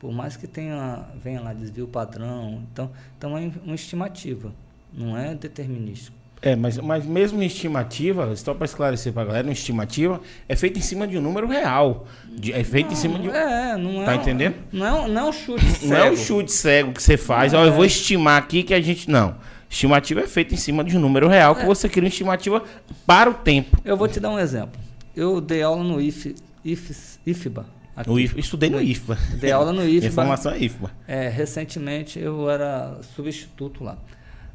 [0.00, 4.52] Por mais que tenha, venha lá desvio padrão, então, então é uma estimativa,
[4.92, 6.15] não é determinístico.
[6.42, 10.54] É, mas, mas mesmo em estimativa, só para esclarecer para a galera, uma estimativa é
[10.54, 12.06] feita em cima de um número real.
[12.28, 13.34] De- é feita em cima de um.
[13.34, 14.04] É, não é.
[14.04, 14.54] Tá um- entendendo?
[14.70, 15.86] Não é, um- não é um chute cego.
[15.92, 18.80] Não é o chute cego que você faz, ó, eu vou estimar aqui que a
[18.80, 19.10] gente.
[19.10, 19.34] Não.
[19.68, 21.66] Estimativa é feita em cima de um número real que É.
[21.66, 22.62] você cria uma estimativa
[23.06, 23.76] para o tempo.
[23.84, 24.78] Eu vou te dar um exemplo.
[25.16, 27.66] Eu dei aula no IF, IF, IFBA.
[27.96, 28.08] aqui.
[28.10, 29.18] No IFBA, estudei no IFBA.
[29.40, 30.06] Dei aula no IFBA.
[30.06, 30.90] Informação é IFBA.
[31.08, 33.96] É, recentemente eu era substituto lá.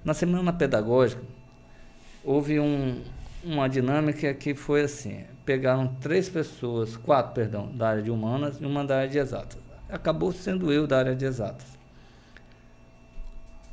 [0.06, 1.22] Na semana pedagógica,
[2.24, 3.02] houve um,
[3.44, 8.66] uma dinâmica que foi assim: pegaram três pessoas, quatro, perdão, da área de humanas e
[8.66, 9.60] uma da área de exatas.
[9.90, 11.68] Acabou sendo eu da área de exatas.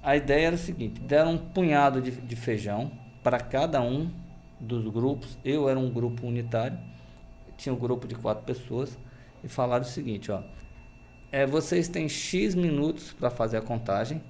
[0.03, 2.91] A ideia era o seguinte: deram um punhado de, de feijão
[3.23, 4.11] para cada um
[4.59, 5.39] dos grupos.
[5.45, 6.79] Eu era um grupo unitário,
[7.57, 8.99] tinha um grupo de quatro pessoas,
[9.43, 10.43] e falaram o seguinte: ó,
[11.31, 14.23] é, vocês têm X minutos para fazer a contagem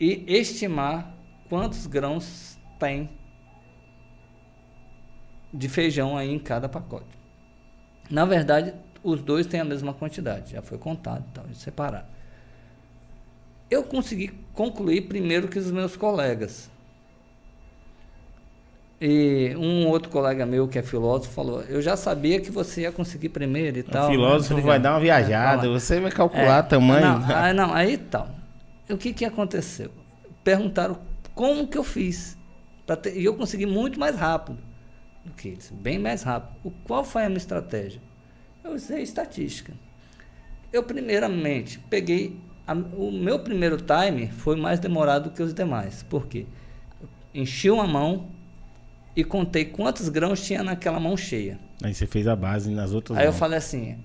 [0.00, 1.14] e estimar
[1.48, 3.10] quantos grãos tem
[5.52, 7.06] de feijão aí em cada pacote.
[8.10, 12.06] Na verdade, os dois têm a mesma quantidade, já foi contado, então, separado.
[13.70, 16.70] Eu consegui concluir primeiro que os meus colegas.
[19.00, 22.92] E um outro colega meu que é filósofo falou: Eu já sabia que você ia
[22.92, 24.06] conseguir primeiro e tal.
[24.06, 24.14] o né?
[24.14, 27.18] filósofo vai dar uma viajada, É, você vai calcular É, tamanho.
[27.18, 28.28] Não, aí, não, aí tal.
[28.88, 29.90] O que, que aconteceu?
[30.42, 30.98] Perguntaram
[31.34, 32.38] como que eu fiz.
[32.94, 34.58] Ter- e eu consegui muito mais rápido
[35.24, 36.54] do que eles, bem mais rápido.
[36.62, 38.00] O, qual foi a minha estratégia?
[38.62, 39.72] Eu usei estatística.
[40.72, 42.36] Eu, primeiramente, peguei.
[42.66, 46.02] a- o meu primeiro time foi mais demorado que os demais.
[46.02, 46.46] Por quê?
[47.00, 48.28] Eu enchi uma mão
[49.14, 51.58] e contei quantos grãos tinha naquela mão cheia.
[51.82, 53.38] Aí você fez a base nas outras Aí eu mãos.
[53.38, 53.96] falei assim,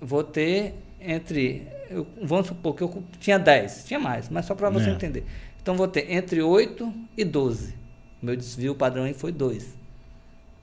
[0.00, 4.70] vou ter entre, eu- vamos supor que eu tinha 10, tinha mais, mas só para
[4.70, 4.92] você É.
[4.92, 5.24] entender.
[5.60, 7.74] Então vou ter entre 8 e 12.
[8.22, 9.76] Meu desvio padrão aí foi 2.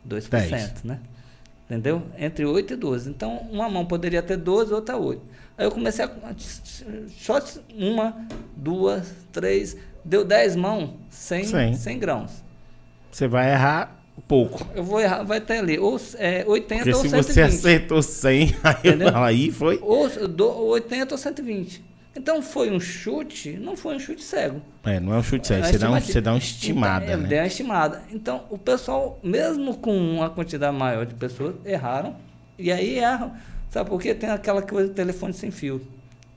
[0.08, 0.84] 2%, Dez.
[0.84, 1.00] né?
[1.66, 2.04] Entendeu?
[2.18, 3.10] Entre 8 e 12.
[3.10, 5.22] Então, uma mão poderia ter 12, outra 8.
[5.58, 6.12] Aí eu comecei a.
[7.18, 7.40] Só
[7.74, 8.16] uma,
[8.56, 9.76] duas, três.
[10.04, 11.74] Deu 10 mãos, 100, Cem.
[11.74, 12.32] 100 grãos.
[13.12, 14.68] Você vai errar pouco.
[14.76, 17.34] Eu vou errar, vai ter ali, ou é, 80 Porque ou se 120.
[17.34, 19.80] você acertou 100, aí, aí foi.
[19.82, 21.84] Ou do, 80 ou 120.
[22.16, 24.62] Então foi um chute, não foi um chute cego.
[24.86, 25.64] É, não é um chute É certo.
[25.64, 27.28] uma Você dá, um, você dá uma estimada, então, é, né?
[27.28, 28.04] Deu uma estimada.
[28.10, 32.16] Então, o pessoal, mesmo com uma quantidade maior de pessoas, erraram.
[32.58, 33.36] E aí erram.
[33.70, 34.16] Sabe por quê?
[34.16, 35.86] Tem aquela coisa do telefone sem fio.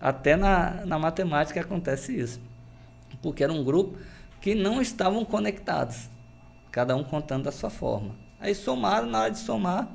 [0.01, 2.41] Até na, na matemática acontece isso.
[3.23, 3.97] Porque era um grupo
[4.41, 6.09] que não estavam conectados.
[6.73, 8.17] Cada um contando da sua forma.
[8.41, 9.89] Aí somaram, na hora de somar,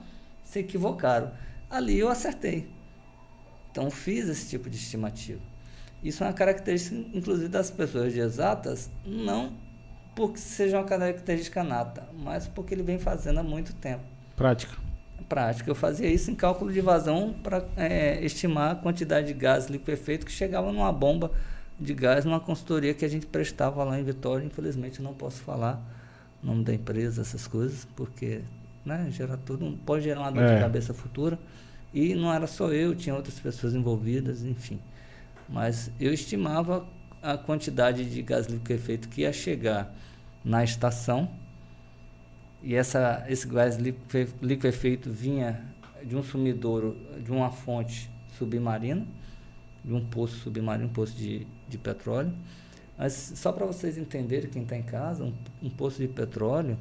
[0.43, 1.31] se equivocaram.
[1.69, 2.69] Ali eu acertei.
[3.71, 5.52] Então fiz esse tipo de estimativa.
[6.03, 9.53] Isso é uma característica, inclusive, das pessoas de exatas, não
[10.15, 14.03] porque seja uma característica nata, mas porque ele vem fazendo há muito tempo.
[14.35, 14.77] Prática.
[15.27, 15.71] Prática.
[15.71, 17.65] Eu fazia isso em cálculo de vazão para
[18.21, 21.31] estimar a quantidade de gás liquefeito que chegava numa bomba
[21.79, 24.45] de gás numa consultoria que a gente prestava lá em Vitória.
[24.45, 25.81] Infelizmente, eu não posso falar
[26.43, 28.41] o nome da empresa, essas coisas, porque
[28.85, 30.55] né, gera tudo, pode gerar uma dor É.
[30.55, 31.39] de cabeça futura.
[31.93, 34.79] E não era só eu, tinha outras pessoas envolvidas, enfim.
[35.49, 36.85] Mas eu estimava
[37.21, 39.93] a quantidade de gás liquefeito que ia chegar
[40.43, 41.29] na estação.
[42.61, 45.61] E essa, esse gás lique- liquefeito vinha
[46.03, 49.05] de um sumidouro, de uma fonte submarina,
[49.83, 52.33] de um poço submarino, um poço de, de petróleo.
[52.97, 56.77] Mas só para vocês entenderem, quem está em casa, um, um poço de petróleo,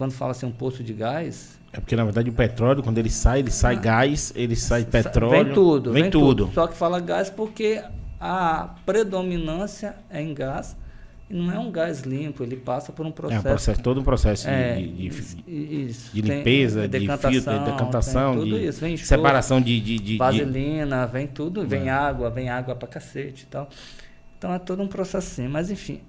[0.00, 3.10] quando fala assim um poço de gás, É porque, na verdade, o petróleo, quando ele
[3.10, 5.44] sai, ele sai gás, ele sai petróleo.
[5.44, 6.50] Vem tudo, Vem, tudo.
[6.54, 7.82] Só que fala gás porque
[8.18, 10.74] a predominância é em gás
[11.28, 13.40] e não é um gás limpo, ele passa por um É processo.
[13.40, 16.10] um processo, todo um processo de- É, de, de- isso, isso.
[16.14, 18.80] de limpeza, de filtro, de decantação, tudo de isso.
[18.80, 21.90] Vem separação de, de, de- vaselina, vem tudo, vem É.
[21.90, 23.68] água, vem água pra cacete e tal.
[24.38, 25.46] Então é todo um processo assim.
[25.46, 26.00] Mas enfim,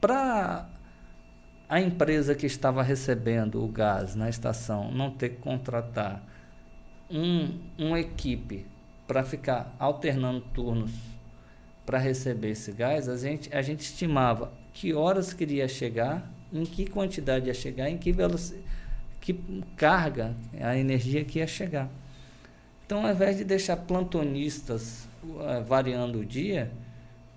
[0.00, 0.66] para
[1.68, 6.22] a empresa que estava recebendo o gás na estação não ter que contratar
[7.10, 8.66] um, uma equipe
[9.06, 10.92] para ficar alternando turnos
[11.84, 16.86] para receber esse gás, a gente, a gente estimava que horas queria chegar, em que
[16.86, 18.64] quantidade ia chegar, em que velocidade,
[19.20, 19.34] que
[19.76, 21.88] carga, a energia que ia chegar.
[22.86, 25.08] Então, ao invés de deixar plantonistas
[25.40, 26.70] eh, variando o dia,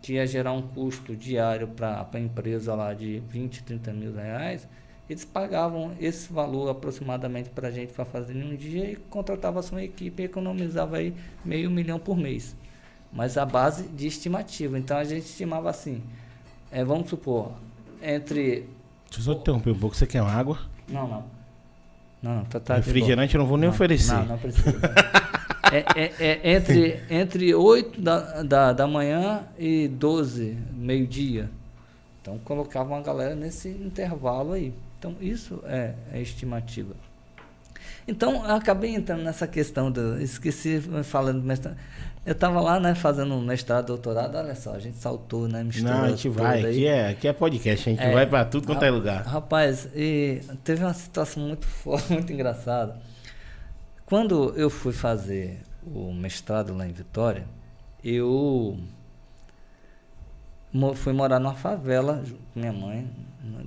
[0.07, 4.65] que ia gerar um custo diário para a empresa lá de 20, 30 mil reais,
[5.09, 9.61] eles pagavam esse valor aproximadamente para a gente para fazer em um dia e contratava
[9.61, 12.55] sua equipe e economizava aí meio milhão por mês.
[13.11, 14.79] Mas a base de estimativa.
[14.79, 16.01] Então a gente estimava assim,
[16.71, 17.51] eh, vamos supor,
[18.01, 18.65] entre.
[19.09, 19.93] Deixa eu só te interromper um pouco.
[19.93, 20.57] Você quer uma água?
[20.87, 21.36] Não, não.
[22.21, 22.75] Não, não, tá, tá.
[22.75, 24.13] Refrigerante eu não vou nem Não, oferecer.
[24.13, 24.79] Não, não precisa.
[25.71, 31.49] é, é- é entre, entre 8 da, da, da manhã e 12, meio-dia.
[32.21, 34.73] Então colocava uma galera nesse intervalo aí.
[34.99, 36.95] Então isso é, é estimativa.
[38.07, 40.19] Então acabei entrando nessa questão do.
[40.21, 41.77] Esqueci falando do mestrado.
[42.27, 45.63] Eu estava lá, né, fazendo mestrado, doutorado, olha só, a gente saltou, né?
[45.63, 46.57] Misturou Não, a gente vai.
[46.57, 46.65] aí.
[46.71, 47.89] Aqui é, aqui é podcast.
[47.89, 48.11] A gente É.
[48.13, 49.23] vai pra tudo quanto é lugar.
[49.25, 52.97] Rapaz, e teve uma situação muito forte, muito engraçada.
[54.05, 57.45] Quando eu fui fazer o mestrado lá em Vitória,
[58.03, 58.77] eu
[60.95, 62.21] fui morar numa favela
[62.53, 63.09] com minha mãe.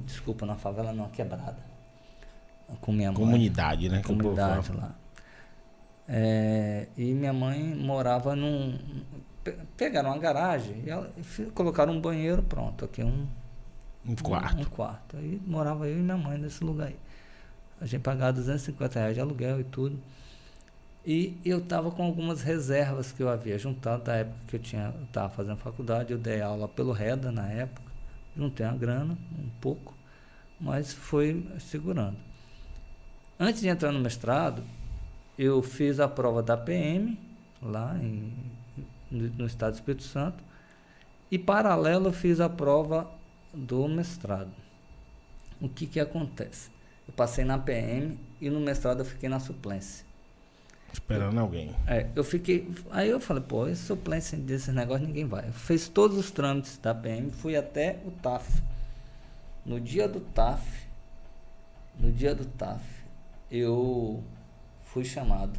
[0.04, 1.56] Desculpa, numa favela não, quebrada.
[2.82, 4.02] Com minha mãe Comunidade, né?
[4.02, 4.94] comunidade lá.
[6.12, 8.76] É, e minha mãe morava num.
[9.44, 11.12] pe- Pegaram uma garagem e ela,
[11.54, 13.28] colocaram um banheiro, pronto, aqui um,
[14.04, 14.56] Um quarto.
[14.58, 15.16] um, um quarto.
[15.16, 16.96] Aí morava eu e minha mãe nesse lugar aí.
[17.80, 19.98] A gente pagava 250 reais de aluguel e tudo.
[21.06, 24.92] E eu estava com algumas reservas que eu havia juntado da época que eu tinha
[25.04, 26.12] estava fazendo faculdade.
[26.12, 27.90] Eu dei aula pelo REDA na época.
[28.36, 29.94] Juntei uma grana, um pouco,
[30.60, 32.16] mas foi segurando.
[33.38, 34.62] Antes de entrar no mestrado,
[35.42, 37.18] eu fiz a prova da PM,
[37.62, 38.30] lá em,
[39.10, 40.44] no, estado do Espírito Santo,
[41.30, 43.10] e paralelo eu fiz a prova
[43.54, 44.52] do mestrado.
[45.58, 46.70] O que que acontece?
[47.08, 50.04] Eu passei na PM e no mestrado eu fiquei na suplência.
[50.92, 51.74] Esperando alguém.
[51.86, 52.70] É, eu fiquei.
[52.90, 55.48] Aí eu falei, pô, esse suplência desses negócios ninguém vai.
[55.48, 58.60] Eu fiz todos os trâmites da PM, fui até o TAF.
[59.64, 60.86] No dia do TAF,
[61.98, 62.84] no dia do TAF,
[63.50, 64.22] eu
[64.92, 65.58] fui chamado.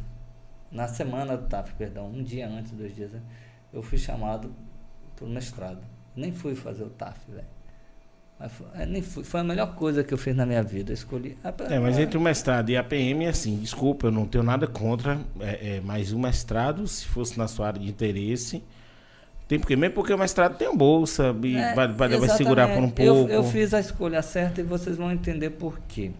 [0.70, 3.20] Na semana do TAF, perdão, um dia antes, dois dias, né,
[3.72, 4.52] eu fui chamado
[5.14, 5.80] para o mestrado.
[6.16, 7.46] Nem fui fazer o TAF, velho.
[8.48, 10.92] Foi, é, fui, foi a melhor coisa que eu fiz na minha vida.
[10.92, 11.38] Escolhi.
[11.44, 14.66] A, é, mas entre o mestrado e a PM, assim, desculpa, eu não tenho nada
[14.66, 18.62] contra, é, é, mas o mestrado, se fosse na sua área de interesse,
[19.46, 22.82] tem porque mesmo porque o mestrado tem bolsa, e é, vai, vai, vai, segurar por
[22.82, 23.30] um pouco.
[23.30, 26.10] Eu, eu fiz a escolha certa e vocês vão entender por quê.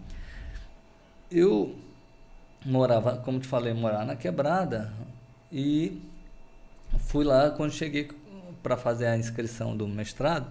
[1.29, 1.82] Eu
[2.65, 4.91] morava, como te falei, morava na quebrada
[5.51, 6.01] e
[6.97, 8.09] fui lá quando cheguei
[8.61, 10.47] para fazer a inscrição do mestrado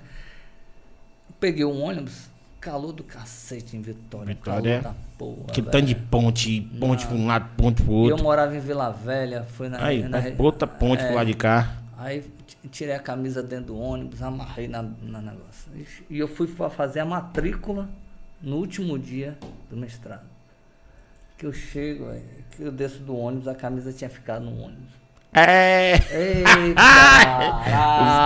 [1.42, 4.26] Peguei um ônibus, calor do cacete em Vitória.
[4.26, 4.80] Vitória.
[4.80, 5.52] Calor da porra.
[5.52, 8.16] Que tanto de ponte, ponte para um lado, ponte pro outro.
[8.16, 9.84] E eu morava em Vila Velha, foi na.
[9.84, 11.78] Aí, na, outra ponte é, pro lado de cá.
[11.98, 12.24] Aí
[12.70, 15.68] tirei a camisa dentro do ônibus, amarrei na, na negócio.
[16.08, 17.88] E eu fui para fazer a matrícula
[18.40, 19.36] no último dia
[19.68, 20.31] do mestrado.
[21.42, 22.06] Que eu chego,
[22.52, 24.92] que eu desço do ônibus, a camisa tinha ficado no ônibus.
[25.34, 25.98] É.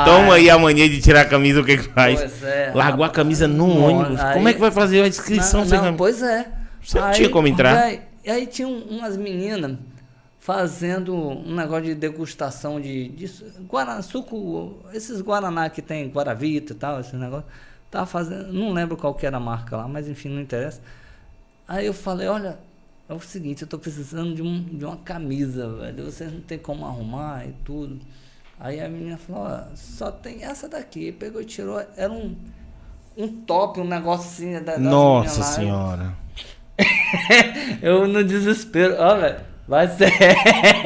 [0.04, 2.18] Toma aí a mania de tirar a camisa, o que que faz?
[2.18, 2.72] Pois é.
[2.74, 4.20] Largou a camisa no ônibus.
[4.20, 5.96] Aí, como é que vai fazer a inscrição não, sem camisa?
[5.96, 6.46] Pois é.
[6.82, 7.90] Você não tinha como entrar?
[8.22, 9.78] E aí tinha umas meninas
[10.38, 16.76] fazendo um negócio de degustação de, de guaraná, suco, esses guaraná que tem Guaravita e
[16.76, 17.46] tal, esse negócio.
[17.90, 20.82] Tava fazendo, não lembro qual que era a marca lá, mas enfim, não interessa.
[21.66, 22.58] Aí eu falei, olha,
[23.08, 26.04] é o seguinte, eu tô precisando de, um, de uma camisa, velho.
[26.04, 28.00] Vocês não tem como arrumar e tudo.
[28.58, 31.12] Aí a menina falou, ó, só tem essa daqui.
[31.12, 32.34] Pegou e tirou, era um,
[33.16, 34.60] um top, um negócio assim.
[34.64, 36.14] Da, Nossa senhora.
[37.80, 39.40] eu no desespero, ó, velho.
[39.68, 40.12] Vai ser.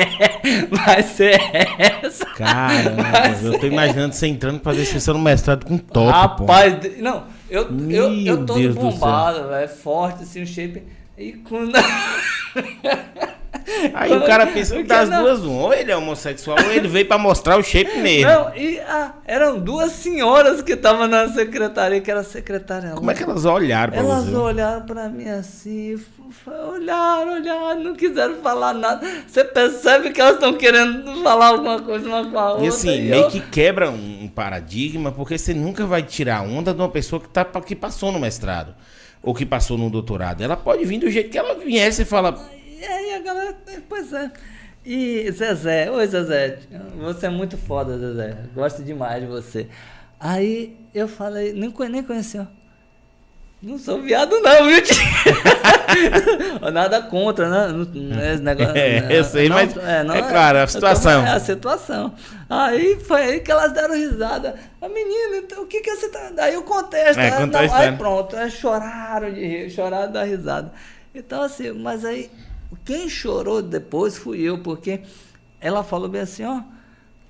[0.71, 1.39] Vai ser
[1.79, 2.25] essa.
[2.25, 3.03] Caramba,
[3.43, 6.11] eu tô imaginando você entrando pra fazer inscrição no mestrado com top.
[6.11, 7.03] Rapaz, pô.
[7.03, 9.69] não, eu, eu, eu tô bombado, velho.
[9.69, 10.83] Forte, assim, o shape.
[11.21, 11.77] E quando.
[13.95, 14.23] Aí quando...
[14.23, 15.23] o cara pensa que das não...
[15.23, 18.31] duas, um, ou ele é homossexual, ou ele veio para mostrar o shape mesmo.
[18.31, 22.93] Não, e ah, eram duas senhoras que estavam na secretaria, que era secretária.
[22.93, 24.35] Como é que elas olharam pra Elas você?
[24.37, 26.03] olharam para mim assim,
[26.47, 29.07] olharam, olharam, não quiseram falar nada.
[29.27, 32.65] Você percebe que elas estão querendo falar alguma coisa uma com a outra.
[32.65, 33.29] E assim, e meio eu...
[33.29, 37.45] que quebra um paradigma, porque você nunca vai tirar onda de uma pessoa que, tá,
[37.45, 38.75] que passou no mestrado
[39.23, 40.43] ou que passou no doutorado.
[40.43, 42.39] Ela pode vir do jeito que ela viesse e fala.
[42.79, 43.57] E aí a galera,
[43.89, 44.31] pois é.
[44.85, 46.61] E Zezé, oi Zezé,
[46.97, 48.37] você é muito foda, Zezé.
[48.55, 49.69] Gosto demais de você.
[50.19, 52.47] Aí eu falei, nem, nem conheceu.
[53.63, 54.81] Não sou viado não, viu,
[56.73, 57.87] Nada contra, né?
[58.33, 59.19] Esse negócio, é, né?
[59.19, 61.27] eu sei, não, mas é, não, é claro, a situação.
[61.27, 62.15] É a situação.
[62.49, 64.55] Aí foi aí que elas deram risada.
[64.81, 66.33] A menina, então, o que que você tá...
[66.39, 67.21] Aí eu contesto.
[67.21, 70.73] É, não, aí pronto, aí choraram de rir, choraram da risada.
[71.15, 72.31] Então assim, mas aí,
[72.85, 75.01] quem chorou depois fui eu, porque
[75.61, 76.61] ela falou bem assim, ó...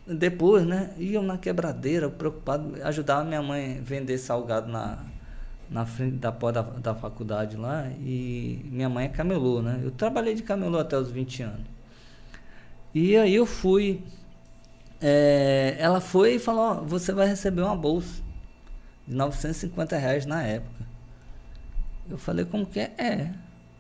[0.07, 0.91] Depois, né?
[0.99, 4.99] Iam na quebradeira, preocupado, ajudava minha mãe a vender salgado na
[5.71, 9.81] na frente da porta da, da faculdade lá e minha mãe é camelô, né?
[9.83, 11.67] Eu trabalhei de camelô até os 20 anos.
[12.93, 14.03] E aí eu fui.
[15.01, 18.21] É, ela foi e falou: oh, você vai receber uma bolsa
[19.07, 20.85] de 950 reais na época.
[22.11, 22.93] Eu falei: como que é?
[22.99, 23.31] É.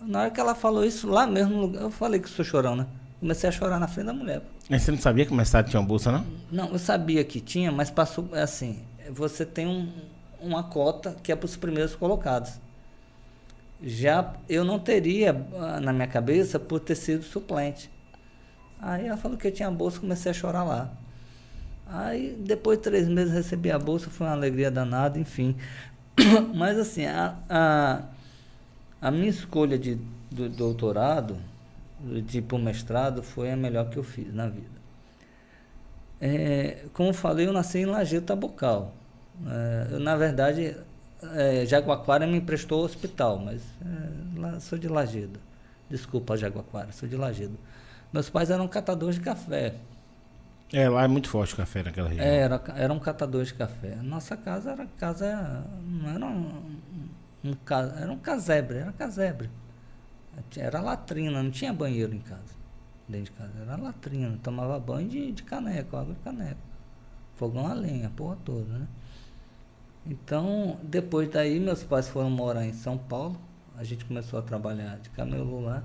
[0.01, 2.87] Na hora que ela falou isso lá mesmo, eu falei que sou chorão, né?
[3.19, 4.43] Comecei a chorar na frente da mulher.
[4.71, 6.25] Mas você não sabia que o mestrado tinha uma bolsa, não?
[6.51, 8.79] Não, eu sabia que tinha, mas passou assim.
[9.11, 9.93] Você tem um,
[10.41, 12.61] uma cota que é para os primeiros colocados.
[13.83, 17.91] Já eu não teria ah, na minha cabeça por ter sido suplente.
[18.81, 20.93] Aí ela falou que eu tinha bolsa, comecei a chorar lá.
[21.87, 25.57] Aí depois de três meses recebi a bolsa, foi uma alegria danada, enfim.
[26.55, 28.03] Mas assim, a, a,
[29.01, 29.99] a minha escolha de,
[30.31, 31.37] do doutorado,
[32.01, 34.81] de para mestrado, foi a melhor que eu fiz na vida.
[36.21, 38.95] É, como falei, eu nasci em Lajeiro Tabocal.
[39.47, 40.77] É, eu, na verdade,
[41.35, 45.41] é, Jaguaquara me emprestou o hospital, mas é, lá, sou de Lagedo.
[45.89, 47.59] Desculpa, Jaguaquara, sou de Lagedo.
[48.13, 49.75] Meus pais eram catadores de café.
[50.73, 52.27] É, lá é muito forte o café naquela região.
[52.27, 53.97] É, era, era um catador de café.
[53.97, 55.65] Nossa casa era casa.
[55.85, 56.79] Não era um,
[57.45, 57.55] um,
[58.01, 59.51] era um casebre, era casebre.
[60.57, 62.55] Era latrina, não tinha banheiro em casa.
[63.09, 63.53] Dentro de casa.
[63.61, 66.61] Era latrina, tomava banho de, de caneco, água de caneco.
[67.35, 68.87] Fogão a lenha, porra toda, né?
[70.07, 73.39] Então, depois daí, meus pais foram morar em São Paulo.
[73.77, 75.83] A gente começou a trabalhar de camelô lá.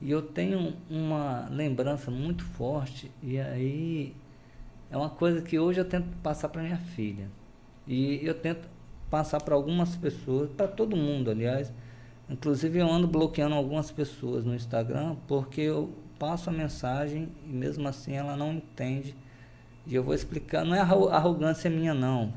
[0.00, 3.10] E eu tenho uma lembrança muito forte.
[3.22, 4.14] E aí,
[4.90, 7.28] é uma coisa que hoje eu tento passar para minha filha.
[7.86, 8.68] E eu tento
[9.10, 11.72] passar para algumas pessoas, para todo mundo, aliás.
[12.28, 17.88] Inclusive eu ando bloqueando algumas pessoas no Instagram porque eu passo a mensagem e mesmo
[17.88, 19.16] assim ela não entende.
[19.86, 22.32] E eu vou explicar, não é arrogância minha não.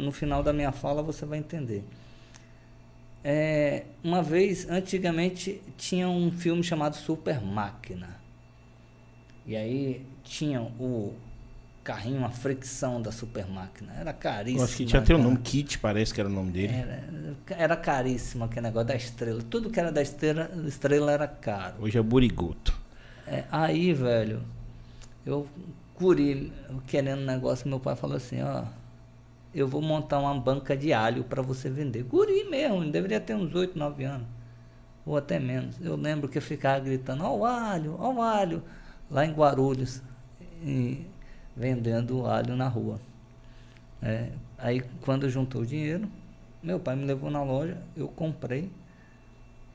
[0.00, 1.84] No final da minha fala você vai entender.
[3.28, 8.20] É, uma vez, antigamente, tinha um filme chamado Super Máquina.
[9.44, 11.12] E aí tinha o
[11.82, 13.92] carrinho, uma fricção da Super Máquina.
[13.98, 14.62] Era caríssimo.
[14.62, 16.72] Acho que tinha até o nome, Kit, parece que era o nome dele.
[16.72, 17.04] Era,
[17.48, 19.42] era caríssimo aquele negócio da estrela.
[19.42, 21.76] Tudo que era da estrela, estrela era caro.
[21.80, 22.78] Hoje é Buriguto.
[23.26, 24.40] É, aí, velho,
[25.24, 25.48] eu
[25.94, 26.52] curi
[26.86, 28.64] querendo um negócio, meu pai falou assim, ó
[29.56, 32.02] eu vou montar uma banca de alho para você vender.
[32.02, 34.26] Guri mesmo, deveria ter uns 8, 9 anos,
[35.06, 35.80] ou até menos.
[35.80, 38.62] Eu lembro que eu ficava gritando, ó o alho, ó o alho,
[39.10, 40.02] lá em Guarulhos,
[40.62, 41.06] e,
[41.56, 43.00] vendendo alho na rua.
[44.02, 44.28] É,
[44.58, 46.06] aí quando juntou o dinheiro,
[46.62, 48.70] meu pai me levou na loja, eu comprei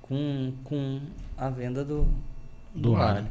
[0.03, 1.01] com, com
[1.36, 2.03] a venda do,
[2.75, 3.17] do, do alho.
[3.17, 3.27] alho.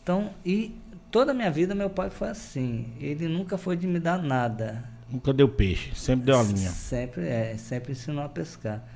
[0.00, 0.76] Então, e
[1.10, 2.86] toda a minha vida meu pai foi assim.
[3.00, 4.96] Ele nunca foi de me dar nada.
[5.10, 6.70] Nunca deu peixe, sempre deu a linha.
[6.70, 8.86] Sempre, é, sempre ensinou a pescar.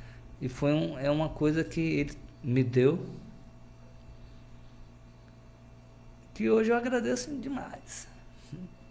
[0.41, 2.99] E foi um, é uma coisa que ele me deu
[6.35, 8.09] que hoje eu agradeço demais.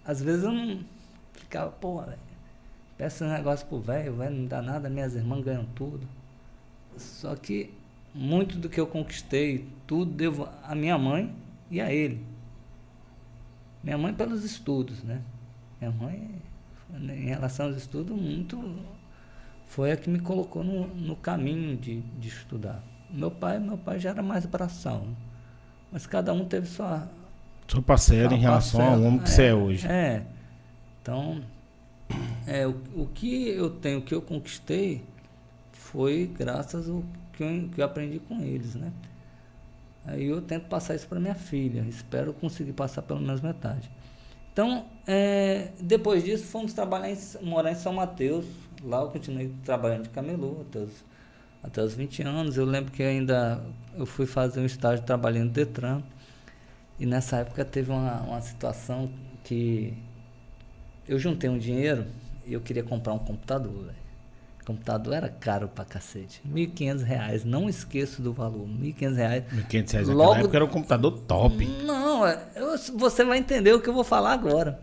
[0.05, 0.83] Às vezes eu não
[1.33, 2.19] ficava, porra, velho,
[2.97, 6.07] peço negócio pro velho, velho não dá nada, minhas irmãs ganham tudo.
[6.97, 7.73] Só que
[8.13, 11.33] muito do que eu conquistei, tudo devo à minha mãe
[11.69, 12.25] e a ele.
[13.83, 15.21] Minha mãe pelos estudos, né?
[15.79, 16.41] Minha mãe
[16.99, 18.75] em relação aos estudos, muito
[19.67, 22.83] foi a que me colocou no, no caminho de, de estudar.
[23.09, 25.15] Meu pai, meu pai já era mais bração,
[25.91, 27.07] mas cada um teve sua
[27.67, 29.87] sua parcela em relação parcela, ao homem que é, você é hoje.
[29.87, 30.23] É.
[31.01, 31.41] Então,
[32.45, 35.03] é, o, o que eu tenho, o que eu conquistei,
[35.71, 38.91] foi graças ao que eu, que eu aprendi com eles, né?
[40.05, 41.85] Aí eu tento passar isso para minha filha.
[41.87, 43.89] Espero conseguir passar pelo menos metade.
[44.51, 48.45] Então, é, depois disso, fomos trabalhar em, morar em São Mateus.
[48.83, 50.91] Lá eu continuei trabalhando de camelô até os,
[51.63, 52.57] até os 20 anos.
[52.57, 53.63] Eu lembro que ainda
[53.95, 56.03] eu fui fazer um estágio trabalhando no Detran.
[56.99, 59.09] E nessa época teve uma, uma situação
[59.43, 59.93] que
[61.07, 62.05] eu juntei um dinheiro
[62.45, 63.91] e eu queria comprar um computador.
[64.61, 66.39] O computador era caro pra cacete.
[66.45, 68.67] R$ 1.500, não esqueço do valor.
[68.67, 69.43] R$ 1.500.
[69.49, 70.35] R$ 1.500 naquela Logo...
[70.35, 71.65] época era um computador top.
[71.83, 74.79] Não, é, eu, você vai entender o que eu vou falar agora.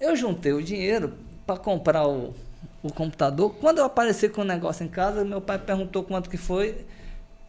[0.00, 2.32] Eu juntei o dinheiro para comprar o,
[2.80, 3.54] o computador.
[3.60, 6.86] Quando eu apareci com o negócio em casa, meu pai perguntou quanto que foi.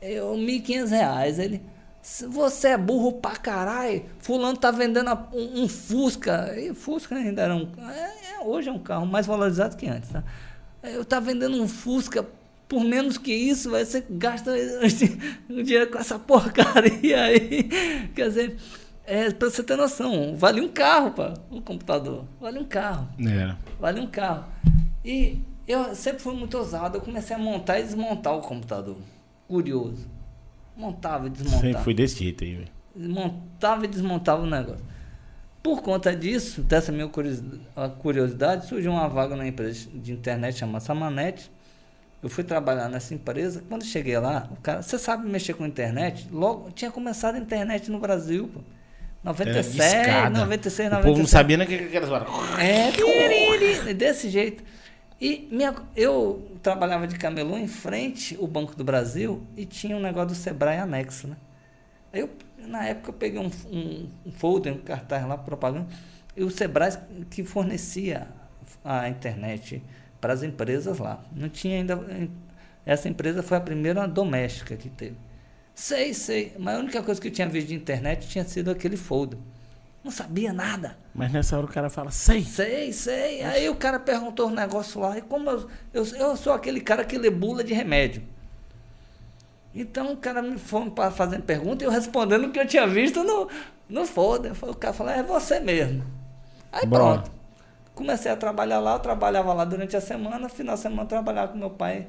[0.01, 1.38] Eu, R$ 1.500.
[1.38, 1.62] Ele,
[2.30, 4.06] você é burro pra caralho.
[4.18, 6.51] Fulano tá vendendo um, um Fusca.
[6.60, 7.70] E Fusca ainda era um.
[7.89, 10.24] É, é, hoje é um carro mais valorizado que antes, tá?
[10.84, 12.28] Eu tá vendendo um Fusca
[12.68, 14.52] por menos que isso, vai você gasta
[15.50, 17.64] o dinheiro com essa porcaria aí.
[18.16, 18.58] Quer dizer,
[19.06, 22.26] é, pra você ter noção, vale um carro, pá, um computador.
[22.40, 23.08] Vale um carro.
[23.20, 23.56] É.
[23.80, 24.46] Vale um carro.
[25.06, 28.98] E eu sempre fui muito ousado, eu comecei a montar e desmontar o computador.
[29.48, 30.08] Curioso.
[30.76, 31.62] Montava e desmontava.
[31.62, 32.70] Sempre fui desse jeito aí, velho.
[32.96, 34.84] Montava e desmontava o negócio.
[35.64, 37.09] Por conta disso, dessa minha
[37.99, 41.49] curiosidade, surgiu uma vaga na empresa de internet chamada Samanet.
[42.22, 43.64] Eu fui trabalhar nessa empresa.
[43.70, 46.28] Quando cheguei lá, o cara, você sabe mexer com internet?
[46.30, 48.59] Logo tinha começado a internet no Brasil, pô.
[49.24, 50.93] 97, é, 96, 97.
[50.95, 52.28] O povo não sabia nem o que era zoar.
[52.59, 54.61] É, desse jeito.
[55.20, 60.01] E minha, eu trabalhava de camelô em frente ao Banco do Brasil e tinha um
[60.01, 61.38] negócio do Sebrae anexo, né?
[62.11, 62.30] Aí eu
[62.68, 65.88] na época eu peguei um, um, um folder, um cartaz lá, propaganda,
[66.36, 66.91] e o Sebrae
[67.30, 68.28] que fornecia
[68.84, 69.82] a internet
[70.20, 71.24] para as empresas lá.
[71.36, 71.99] Não tinha ainda.
[72.86, 75.16] Essa empresa foi a primeira doméstica que teve.
[75.76, 76.53] Sei, sei.
[76.59, 79.39] Mas a única coisa que eu tinha visto de internet tinha sido aquele folder.
[80.03, 80.97] Não sabia nada.
[81.16, 82.43] Mas nessa hora o cara fala, sei.
[82.43, 83.41] Sei, sei.
[83.43, 85.18] Aí o cara perguntou um negócio lá.
[85.18, 88.24] E como eu, eu, eu sou aquele cara que lê bula de remédio.
[89.74, 93.24] Então o cara me foi fazendo pergunta e eu respondendo o que eu tinha visto
[93.24, 93.47] no,
[93.89, 94.53] no folder.
[94.61, 96.03] O cara falou, é você mesmo.
[96.71, 96.95] Aí Bom.
[96.95, 97.32] pronto.
[97.95, 101.51] Comecei a trabalhar lá, eu trabalhava lá durante a semana, final de semana eu trabalhava
[101.51, 102.07] com meu pai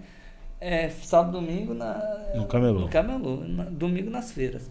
[0.59, 2.01] é, sábado domingo na,
[2.35, 2.81] no camelô.
[2.81, 4.71] No camelô, na, domingo nas feiras.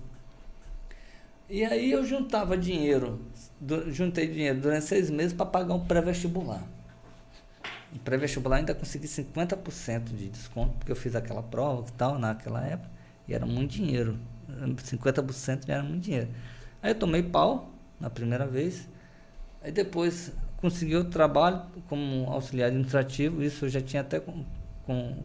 [1.47, 3.19] E aí eu juntava dinheiro,
[3.59, 6.63] do, juntei dinheiro durante seis meses para pagar um pré-vestibular.
[7.93, 12.65] Em pré-vestibular ainda consegui 50% de desconto, porque eu fiz aquela prova e tal naquela
[12.65, 12.89] época,
[13.27, 14.17] e era muito dinheiro.
[14.49, 16.29] 50% já era muito dinheiro.
[16.81, 18.89] Aí eu tomei pau na primeira vez,
[19.61, 24.21] aí depois consegui outro trabalho como auxiliar administrativo, isso eu já tinha até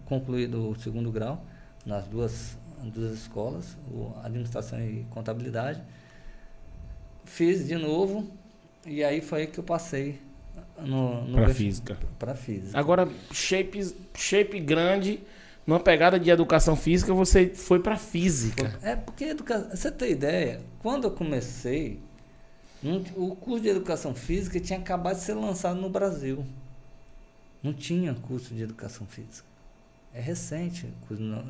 [0.04, 1.44] concluído o segundo grau
[1.86, 5.82] nas duas, duas escolas, o administração e contabilidade.
[7.24, 8.30] Fiz de novo
[8.86, 10.20] e aí foi que eu passei
[10.80, 11.98] no, no para física.
[12.18, 12.78] Para física.
[12.78, 15.20] Agora shape shape grande,
[15.66, 18.78] numa pegada de educação física, você foi para física.
[18.82, 20.60] É porque educação, você tem ideia?
[20.80, 22.00] Quando eu comecei,
[23.16, 26.44] o curso de educação física tinha acabado de ser lançado no Brasil.
[27.62, 29.46] Não tinha curso de educação física.
[30.14, 30.86] É recente.
[31.10, 31.44] Não,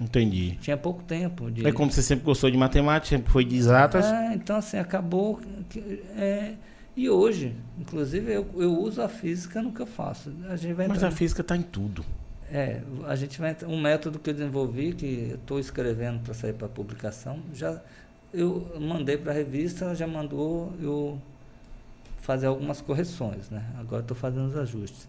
[0.00, 0.56] Entendi.
[0.60, 1.50] Tinha pouco tempo.
[1.50, 1.66] De...
[1.66, 4.06] É como você sempre gostou de matemática, sempre foi de exatas.
[4.06, 5.38] É, então assim, acabou.
[5.68, 6.54] Que, é,
[6.96, 10.32] e hoje, inclusive, eu, eu uso a física no que eu faço.
[10.48, 12.04] A gente vai Mas a física está em tudo.
[12.50, 16.68] É, a gente vai um método que eu desenvolvi, que estou escrevendo para sair para
[16.68, 17.80] publicação, já
[18.32, 21.20] eu mandei para a revista, já mandou eu
[22.20, 23.64] fazer algumas correções, né?
[23.78, 25.08] Agora estou fazendo os ajustes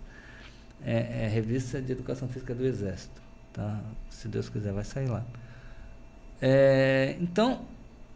[0.86, 3.22] é, é Revista de Educação Física do Exército.
[3.54, 3.80] Tá?
[4.10, 5.24] Se Deus quiser, vai sair lá.
[6.42, 7.62] É, então,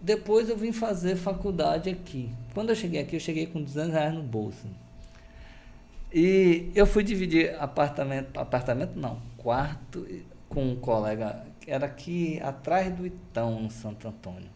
[0.01, 2.29] depois eu vim fazer faculdade aqui.
[2.53, 4.67] Quando eu cheguei aqui, eu cheguei com 200 reais no bolso.
[6.13, 10.07] E eu fui dividir apartamento, apartamento não, quarto
[10.47, 14.55] com um colega que era aqui atrás do Itão, no Santo Antônio.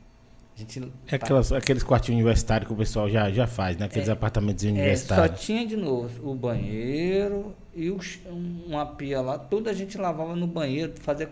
[0.56, 3.86] Gente, é aquelas, aqueles quartinhos universitários que o pessoal já, já faz, né?
[3.86, 5.26] Aqueles é, apartamentos universitários.
[5.26, 7.98] É, só tinha de novo o banheiro e o,
[8.68, 9.40] uma pia lá.
[9.40, 11.30] Tudo a gente lavava no banheiro, fazer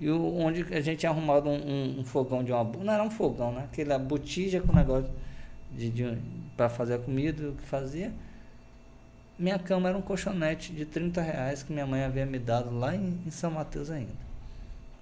[0.00, 2.64] e o, onde a gente tinha arrumado um, um, um, fogão de uma.
[2.64, 3.64] Não era um fogão, né?
[3.64, 5.10] Aquela botija com negócio
[5.72, 6.18] de, de,
[6.56, 8.12] para fazer a comida, o que fazia.
[9.38, 12.94] Minha cama era um colchonete de 30 reais que minha mãe havia me dado lá
[12.94, 14.12] em, em São Mateus ainda.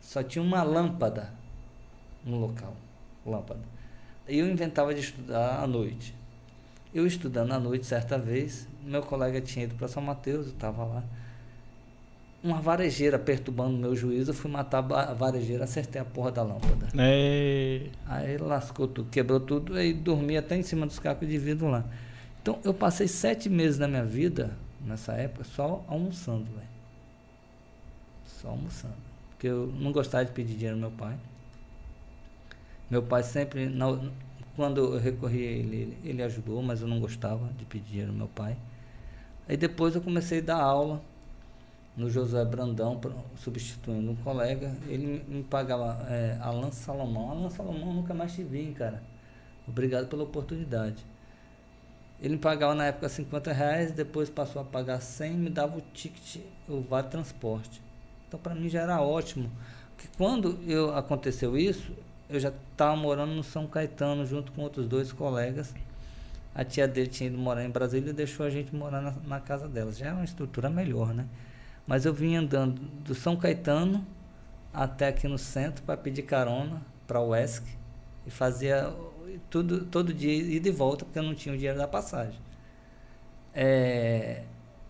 [0.00, 1.32] Só tinha uma lâmpada
[2.24, 2.74] no local
[3.24, 3.60] lâmpada.
[4.26, 6.14] Eu inventava de estudar à noite.
[6.94, 10.84] Eu estudando à noite, certa vez, meu colega tinha ido para São Mateus, eu estava
[10.84, 11.04] lá.
[12.42, 16.88] Uma varejeira perturbando meu juízo, eu fui matar a varejeira, acertei a porra da lâmpada.
[16.96, 17.88] É...
[18.06, 21.84] Aí lascou tudo, quebrou tudo, aí dormi até em cima dos cacos de vidro lá.
[22.40, 26.68] Então eu passei sete meses da minha vida, nessa época, só almoçando, velho.
[28.24, 28.94] Só almoçando.
[29.30, 31.16] Porque eu não gostava de pedir dinheiro ao meu pai.
[32.88, 33.68] Meu pai sempre,
[34.54, 38.16] quando eu recorri a ele, ele ajudou, mas eu não gostava de pedir dinheiro ao
[38.16, 38.56] meu pai.
[39.48, 41.02] Aí depois eu comecei a dar aula
[41.98, 43.00] no José Brandão,
[43.36, 44.72] substituindo um colega.
[44.86, 47.32] Ele me pagava é, Alan Salomão.
[47.32, 49.02] Alan Salomão nunca mais te vi, cara.
[49.66, 51.04] Obrigado pela oportunidade.
[52.20, 55.80] Ele me pagava na época 50 reais, depois passou a pagar 100 me dava o
[55.92, 57.82] ticket, o vale transporte.
[58.26, 59.50] Então para mim já era ótimo.
[59.96, 61.92] Porque quando eu, aconteceu isso,
[62.30, 65.74] eu já estava morando no São Caetano junto com outros dois colegas.
[66.54, 69.40] A tia dele tinha ido morar em Brasília e deixou a gente morar na, na
[69.40, 69.92] casa dela.
[69.92, 71.26] Já é uma estrutura melhor, né?
[71.88, 74.06] Mas eu vinha andando do São Caetano
[74.72, 77.64] até aqui no centro para pedir carona para o ESC
[78.26, 78.94] e fazia
[79.48, 82.38] tudo todo dia ir de volta porque eu não tinha o dinheiro da passagem.
[83.54, 84.42] É,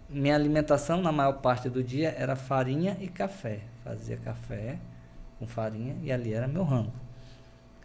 [0.09, 3.61] minha alimentação na maior parte do dia era farinha e café.
[3.85, 4.77] Fazia café
[5.39, 6.93] com farinha e ali era meu rango.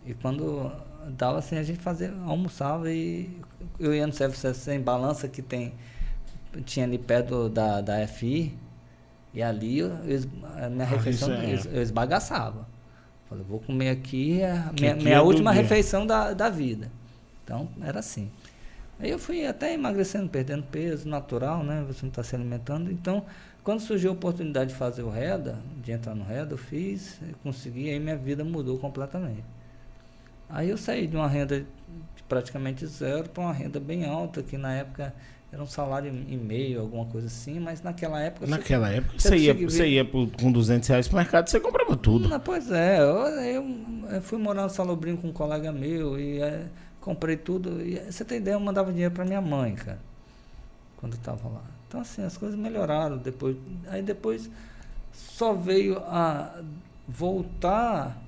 [0.04, 0.72] E quando
[1.10, 3.40] dava assim, a gente fazia, almoçava e
[3.80, 5.74] eu ia no serviço sem balança que tem,
[6.66, 8.58] tinha ali perto da, da FI,
[9.34, 9.92] e ali eu,
[10.58, 11.56] a minha ah, refeição é.
[11.56, 12.68] eu, eu esbagaçava.
[13.28, 16.92] Falei, vou comer aqui a minha, minha é última refeição da, da vida.
[17.44, 18.30] Então, era assim.
[19.00, 21.84] Aí eu fui até emagrecendo, perdendo peso, natural, né?
[21.88, 22.92] Você não está se alimentando.
[22.92, 23.26] Então,
[23.64, 27.34] quando surgiu a oportunidade de fazer o REDA, de entrar no REDA, eu fiz, eu
[27.42, 29.44] consegui, aí minha vida mudou completamente.
[30.50, 34.58] Aí eu saí de uma renda de praticamente zero para uma renda bem alta, que
[34.58, 35.14] na época
[35.54, 38.48] era um salário e meio, alguma coisa assim, mas naquela época...
[38.48, 41.96] Naquela você, época, você, ia, você ia com 200 reais para o mercado, você comprava
[41.96, 42.28] tudo.
[42.28, 43.64] Não, pois é, eu,
[44.10, 46.66] eu, fui morar no Salobrinho com um colega meu e é,
[47.00, 47.86] comprei tudo.
[47.86, 50.00] E, você tem ideia, eu mandava dinheiro para minha mãe, cara,
[50.98, 51.62] quando eu estava lá.
[51.88, 53.56] Então, assim, as coisas melhoraram depois.
[53.90, 54.50] Aí depois
[55.12, 56.64] só veio a
[57.08, 58.20] voltar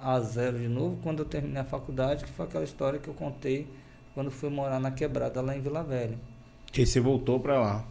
[0.00, 3.14] a zero de novo quando eu terminei a faculdade, que foi aquela história que eu
[3.14, 3.68] contei
[4.14, 6.29] quando fui morar na quebrada lá em Vila Velha.
[6.72, 7.84] Que você voltou para lá.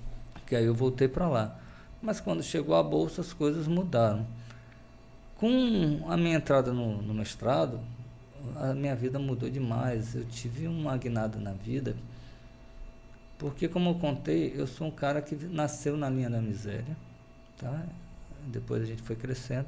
[0.45, 1.59] Que aí eu voltei para lá.
[2.01, 4.25] Mas quando chegou a bolsa as coisas mudaram.
[5.37, 7.79] Com a minha entrada no, no mestrado,
[8.55, 10.15] a minha vida mudou demais.
[10.15, 11.95] Eu tive uma guinada na vida.
[13.37, 16.97] Porque, como eu contei, eu sou um cara que nasceu na linha da miséria.
[17.57, 17.85] Tá?
[18.47, 19.67] Depois a gente foi crescendo.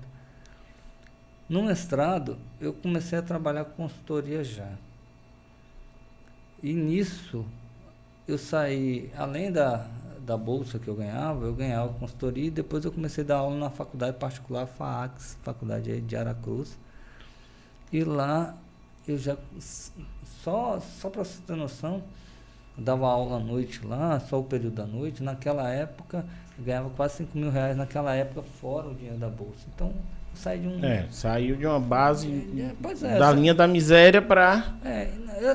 [1.47, 4.71] No mestrado, eu comecei a trabalhar com consultoria já.
[6.63, 7.45] E nisso,
[8.27, 9.87] eu saí, além da,
[10.19, 13.57] da bolsa que eu ganhava, eu ganhava consultoria e depois eu comecei a dar aula
[13.57, 16.77] na faculdade particular FAAX, faculdade de Aracruz.
[17.91, 18.55] E lá
[19.07, 19.37] eu já
[20.43, 22.03] só só para você ter noção,
[22.77, 25.23] dava aula à noite lá, só o período da noite.
[25.23, 26.25] Naquela época
[26.59, 29.67] ganhava quase 5 mil reais naquela época fora o dinheiro da bolsa.
[29.75, 29.93] Então
[30.41, 30.83] sai de um.
[30.83, 32.27] É, saiu de uma base
[32.59, 35.09] É, pois é, da linha da miséria pra É,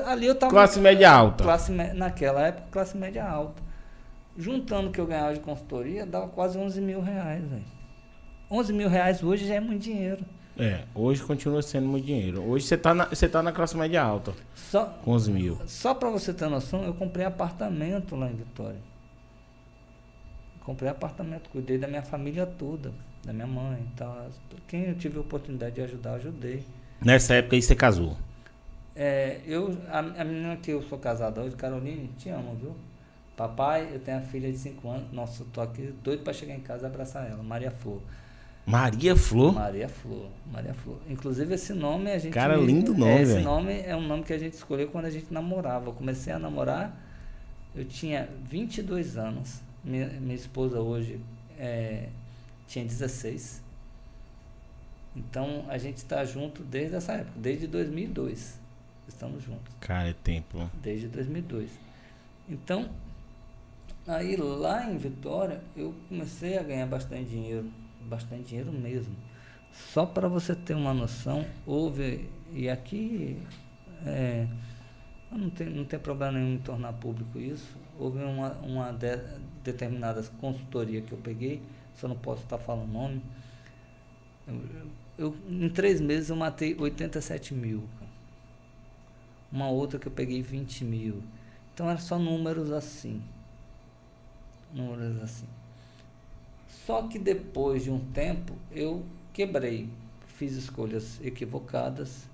[0.05, 0.51] ali eu tava.
[0.51, 1.43] classe média alta.
[1.43, 3.61] Classe, naquela época, classe média alta.
[4.37, 7.63] Juntando o que eu ganhava de consultoria, dava quase 11 mil reais, velho.
[8.49, 10.23] 11 mil reais hoje já é muito dinheiro.
[10.57, 12.41] É, hoje continua sendo muito dinheiro.
[12.41, 15.59] Hoje você tá na, você tá na classe média alta, Só, com os mil.
[15.67, 18.79] só para você ter noção, eu comprei apartamento lá em Vitória.
[20.63, 22.91] Comprei apartamento, cuidei da minha família toda,
[23.23, 24.29] da minha mãe e tal.
[24.67, 26.63] Quem eu tive a oportunidade de ajudar, ajudei.
[27.01, 28.17] Nessa época aí você casou.
[28.95, 32.75] É, eu, a, a menina que eu sou casado hoje, Caroline, te amo, viu?
[33.35, 35.11] Papai, eu tenho a filha de 5 anos.
[35.11, 38.01] Nossa, eu tô aqui doido para chegar em casa e abraçar ela, Maria Flor.
[38.65, 39.53] Maria Flor.
[39.53, 40.97] Maria Flor, Maria Flor.
[41.07, 42.33] Inclusive esse nome a gente.
[42.33, 45.09] Cara, lindo nome, é, Esse nome é um nome que a gente escolheu quando a
[45.09, 45.89] gente namorava.
[45.89, 46.99] Eu comecei a namorar,
[47.75, 49.61] eu tinha 22 anos.
[49.83, 51.19] Minha, minha esposa hoje
[51.57, 52.09] é,
[52.67, 53.63] tinha 16.
[55.15, 58.59] Então a gente está junto desde essa época, desde 2002.
[59.07, 60.69] Estamos juntos Cara, é tempo.
[60.81, 61.69] desde 2002.
[62.49, 62.89] Então,
[64.05, 69.15] aí lá em Vitória, eu comecei a ganhar bastante dinheiro, bastante dinheiro mesmo.
[69.71, 73.37] Só para você ter uma noção, houve, e aqui
[74.05, 74.47] é,
[75.31, 79.17] não, tem, não tem problema nenhum em tornar público isso, houve uma, uma de,
[79.63, 81.61] determinada consultoria que eu peguei,
[81.97, 83.21] só não posso estar falando nome.
[84.47, 84.61] Eu,
[85.17, 87.83] eu- em três meses eu matei 87 mil.
[89.51, 91.21] uma outra que eu peguei 20 mil.
[91.73, 93.21] Então eram só números assim.
[94.73, 95.47] Números assim.
[96.85, 99.89] Só que depois de um tempo eu quebrei.
[100.27, 102.27] Fiz escolhas equivocadas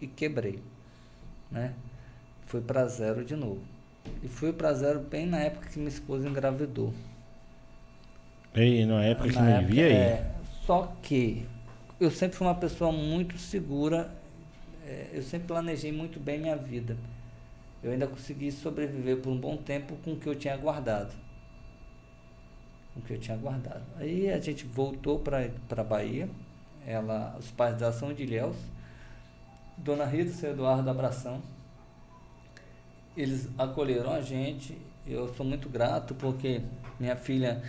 [0.00, 0.60] e quebrei.
[1.50, 1.74] Né?
[2.46, 3.62] Fui para zero de novo.
[4.22, 6.92] E fui para zero bem na época que minha esposa engravidou.
[8.54, 9.92] Ei, na época que Na não época, vivia aí.
[9.94, 10.30] é,
[10.66, 11.46] só que
[11.98, 14.10] eu sempre fui uma pessoa muito segura,
[14.86, 16.96] é, eu sempre planejei muito bem minha vida.
[17.82, 21.12] Eu ainda consegui sobreviver por um bom tempo com o que eu tinha guardado.
[22.94, 23.82] Com o que eu tinha guardado.
[23.98, 26.28] Aí a gente voltou para a Bahia.
[26.86, 28.56] Ela, os pais dela são de Ilhéus.
[29.76, 31.42] Dona Rita e seu Eduardo Abração.
[33.16, 34.76] Eles acolheram a gente.
[35.06, 36.60] Eu sou muito grato porque
[37.00, 37.62] minha filha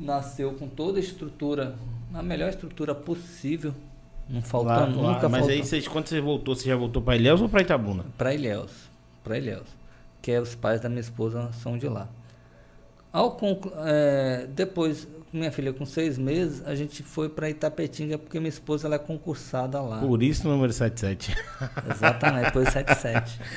[0.00, 1.74] nasceu com toda a estrutura,
[2.14, 3.74] a melhor estrutura possível.
[4.28, 5.50] Não faltou lá- nunca mas faltou.
[5.50, 8.04] aí, vocês, quando você voltou, você já voltou pra Ilhéus ou pra Itabuna?
[8.16, 8.70] Para Ilhéus,
[9.24, 9.66] para Ilhéus,
[10.22, 12.08] que é os pais da minha esposa são de lá.
[13.12, 18.38] Ao conclu- é, depois, minha filha com seis meses, a gente foi para Itapetinga porque
[18.38, 19.98] minha esposa ela é concursada lá.
[19.98, 21.34] Por isso o número 77.
[21.92, 23.40] Exatamente, foi 77.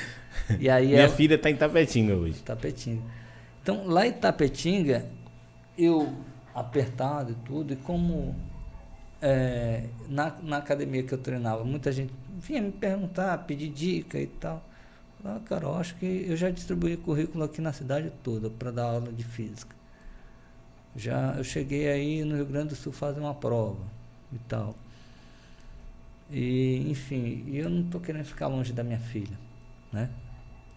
[0.58, 2.40] E aí Minha ela, filha tá em Tapetinga hoje.
[2.40, 3.00] Itapetinga.
[3.62, 5.06] Então, lá em Itapetinga,
[5.78, 6.12] eu
[6.54, 8.34] apertado e tudo, e como
[9.20, 14.26] é, na, na academia que eu treinava, muita gente vinha me perguntar, pedir dica e
[14.26, 14.62] tal.
[15.24, 18.84] Ah, cara, eu acho que eu já distribuí currículo aqui na cidade toda para dar
[18.84, 19.74] aula de física.
[20.94, 23.82] Já eu cheguei aí no Rio Grande do Sul fazer uma prova
[24.32, 24.74] e tal.
[26.30, 29.38] E, enfim, eu não estou querendo ficar longe da minha filha,
[29.92, 30.10] né?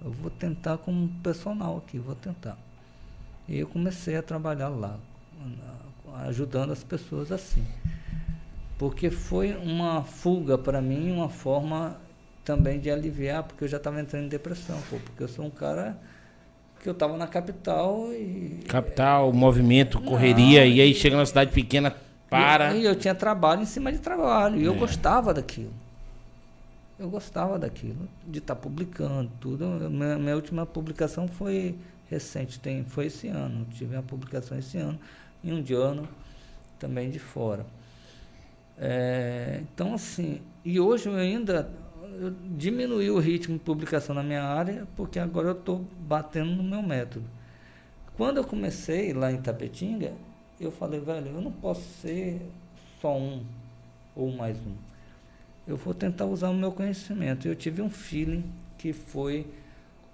[0.01, 2.57] Eu vou tentar como personal aqui, vou tentar.
[3.47, 4.99] E eu comecei a trabalhar lá,
[6.25, 7.63] ajudando as pessoas assim.
[8.77, 11.97] Porque foi uma fuga para mim, uma forma
[12.45, 15.49] também de aliviar, porque eu já estava entrando em depressão, pô, porque eu sou um
[15.49, 15.97] cara
[16.81, 21.51] que eu estava na capital e Capital, movimento, correria, Não, e aí chega na cidade
[21.51, 21.93] pequena,
[22.29, 22.75] para.
[22.75, 24.59] E, eu tinha trabalho em cima de trabalho.
[24.61, 24.77] E eu É.
[24.77, 25.73] gostava daquilo.
[26.99, 29.63] Eu gostava daquilo, de estar publicando tudo.
[29.63, 31.75] Eu- Minha, minha última publicação foi
[32.09, 33.65] recente, tem, foi esse ano.
[33.73, 34.99] Tive uma publicação esse ano,
[35.43, 36.07] e um de ano
[36.79, 37.65] também de fora.
[38.77, 41.69] É, então, assim, e hoje eu ainda
[42.19, 46.63] eu diminui o ritmo de publicação na minha área, porque agora eu estou batendo no
[46.63, 47.25] meu método.
[48.15, 50.13] Quando eu comecei lá em Tapetinga,
[50.59, 52.41] eu falei, velho, eu não posso ser
[52.99, 53.43] só um
[54.15, 54.73] ou mais um.
[55.67, 57.47] Eu vou tentar usar o meu conhecimento.
[57.47, 58.43] Eu tive um feeling
[58.77, 59.45] que foi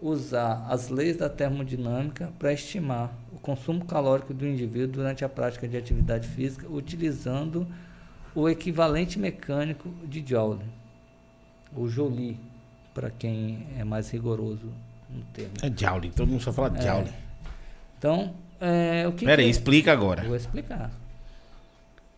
[0.02, 3.14] usar as leis da termodinâmica para estimar
[3.44, 7.68] consumo calórico do indivíduo durante a prática de atividade física, utilizando
[8.34, 10.66] o equivalente mecânico de Joule,
[11.76, 12.40] o Joule,
[12.94, 14.72] para quem é mais rigoroso
[15.10, 15.52] no termo.
[15.62, 16.82] É Joule, todo mundo só fala É.
[16.82, 17.12] Joule.
[18.00, 18.34] Então,
[18.66, 20.24] É, o que Pera aí, que- explica agora.
[20.24, 20.90] Vou explicar.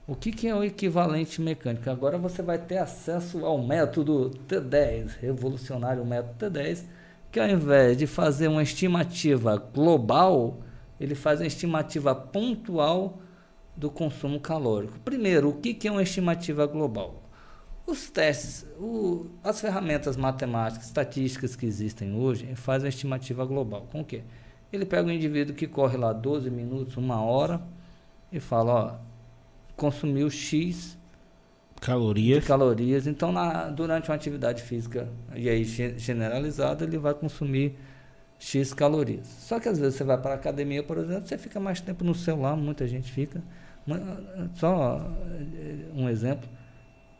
[0.07, 1.89] O que, que é o equivalente mecânico?
[1.89, 6.83] Agora você vai ter acesso ao método T10, revolucionário método T10,
[7.31, 10.59] que ao invés de fazer uma estimativa global,
[10.99, 13.19] ele faz uma estimativa pontual
[13.75, 14.99] do consumo calórico.
[14.99, 17.23] Primeiro, o que, é uma estimativa global?
[17.85, 23.87] Os testes, o- as ferramentas matemáticas, estatísticas que existem hoje, fazem uma estimativa global.
[23.91, 24.23] Com o quê?
[24.73, 27.61] Ele pega um indivíduo que corre lá 12 minutos, uma hora,
[28.31, 29.15] e fala, ó,
[29.75, 30.97] consumiu X
[31.75, 32.45] de Calorias.
[32.45, 33.05] calorias.
[33.07, 37.77] Então, na- durante uma atividade física e aí ge- generalizada, ele vai consumir
[38.45, 39.25] X calorias.
[39.39, 42.03] Só que às vezes você vai para a academia, por exemplo, você fica mais tempo
[42.03, 43.41] no celular, muita gente fica.
[43.87, 43.95] Mu-
[44.53, 45.01] Só
[45.39, 46.47] eh, um exemplo.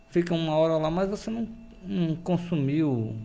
[0.09, 1.47] Fica uma hora lá, mas você não,
[1.83, 3.15] não consumiu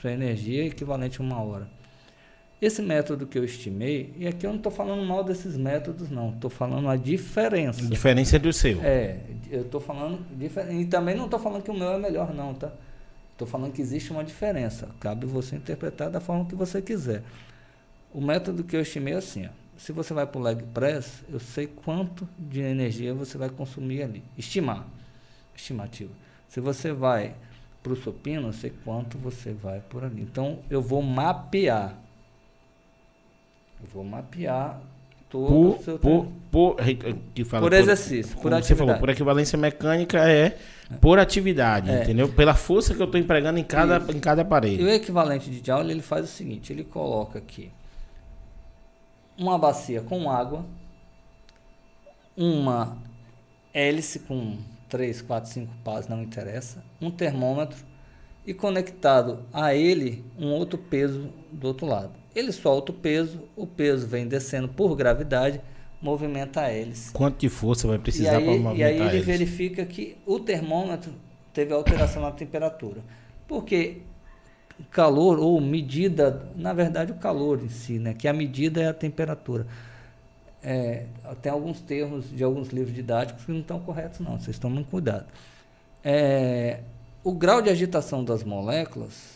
[0.00, 1.68] sua energia equivalente a uma hora.
[2.62, 6.30] Esse método que eu estimei, e aqui eu não estou falando mal desses métodos, não.
[6.30, 7.84] Estou falando a diferença.
[7.86, 8.80] Diferença do seu.
[8.82, 9.18] É,
[9.50, 10.18] eu estou falando.
[10.72, 12.72] E também não estou falando que o meu é melhor, não, tá?
[13.34, 14.88] Estou falando que existe uma diferença.
[15.00, 17.24] Cabe você interpretar da forma que você quiser.
[18.12, 19.50] O método que eu estimei é assim: ó.
[19.76, 24.04] se você vai para o leg press, eu sei quanto de energia você vai consumir
[24.04, 24.22] ali.
[24.38, 24.86] Estimar.
[25.52, 26.12] Estimativa.
[26.48, 27.34] Se você vai
[27.82, 30.22] para o supino, eu sei quanto você vai por ali.
[30.22, 31.98] Então, eu vou mapear.
[33.82, 34.80] Eu vou mapear
[35.34, 36.76] todo Por, por, por,
[37.34, 39.00] que fala, Por exercício, por como você falou, atividade.
[39.00, 40.56] por equivalência mecânica é
[41.00, 42.02] por atividade, É.
[42.04, 42.28] entendeu?
[42.28, 44.12] Pela força que eu estou empregando em cada, Isso.
[44.16, 44.84] em cada E aparelho.
[44.86, 47.70] o equivalente de Joule, ele faz o seguinte, ele coloca aqui
[49.36, 50.64] uma bacia com água,
[52.36, 52.96] uma
[53.72, 54.56] hélice com
[54.88, 57.78] 3, 4, 5 pás, não interessa, um termômetro
[58.46, 62.12] e conectado a ele um outro peso do outro lado.
[62.34, 65.60] Ele solta o peso, o peso vem descendo por gravidade,
[66.02, 67.12] movimenta a hélice.
[67.12, 71.12] Quanto de força vai precisar para aí, e aí movimentar ele verifica que o termômetro
[71.52, 73.00] teve alteração na temperatura.
[73.46, 74.02] Porque
[74.90, 78.14] calor ou medida, na verdade o calor em si, né?
[78.14, 79.66] que a medida é a temperatura.
[80.62, 81.04] É,
[81.42, 85.26] tem alguns termos de alguns livros didáticos que não estão corretos não, vocês tomem cuidado.
[86.02, 86.80] É,
[87.22, 89.33] o grau de agitação das moléculas,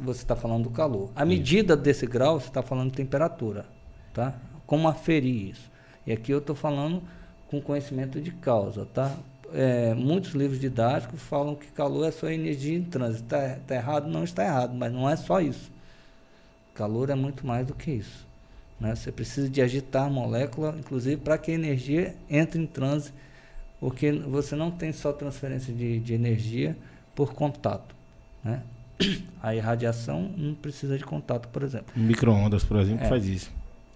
[0.00, 1.10] você está falando do calor.
[1.14, 3.66] A medida desse grau, você está falando de temperatura.
[4.14, 4.34] Tá?
[4.66, 5.70] Como aferir isso?
[6.06, 7.02] E aqui eu estou falando
[7.48, 8.86] com conhecimento de causa.
[8.86, 9.16] Tá?
[9.52, 13.24] É, muitos livros didáticos falam que calor é só energia em trânsito.
[13.24, 14.08] Está tá errado?
[14.08, 15.70] Não está errado, mas não é só isso.
[16.74, 18.26] Calor é muito mais do que isso.
[18.80, 18.94] Né?
[18.94, 23.12] Você precisa de agitar a molécula, inclusive para que a energia entre em transe,
[23.78, 26.76] porque você não tem só transferência de, de energia
[27.14, 27.94] por contato.
[28.42, 28.62] Né?
[29.42, 31.92] A irradiação não precisa de contato, por exemplo.
[31.96, 33.08] Micro-ondas, por exemplo, É.
[33.08, 33.50] faz isso.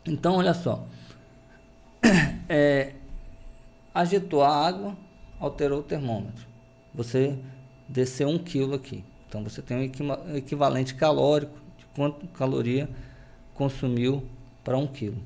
[0.07, 0.87] Então, olha só.
[2.49, 2.93] É,
[3.93, 4.97] agitou a água,
[5.41, 6.47] alterou o termômetro.
[6.95, 7.37] Você
[7.89, 9.03] desceu um quilo aqui.
[9.29, 12.89] Então, você tem um equivalente calórico de quanto caloria
[13.55, 14.23] consumiu
[14.63, 15.19] para um quilo.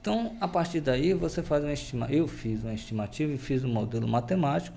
[0.00, 2.16] Então, a partir daí, você faz uma estimativa.
[2.18, 4.74] Eu fiz uma estimativa e fiz um modelo matemático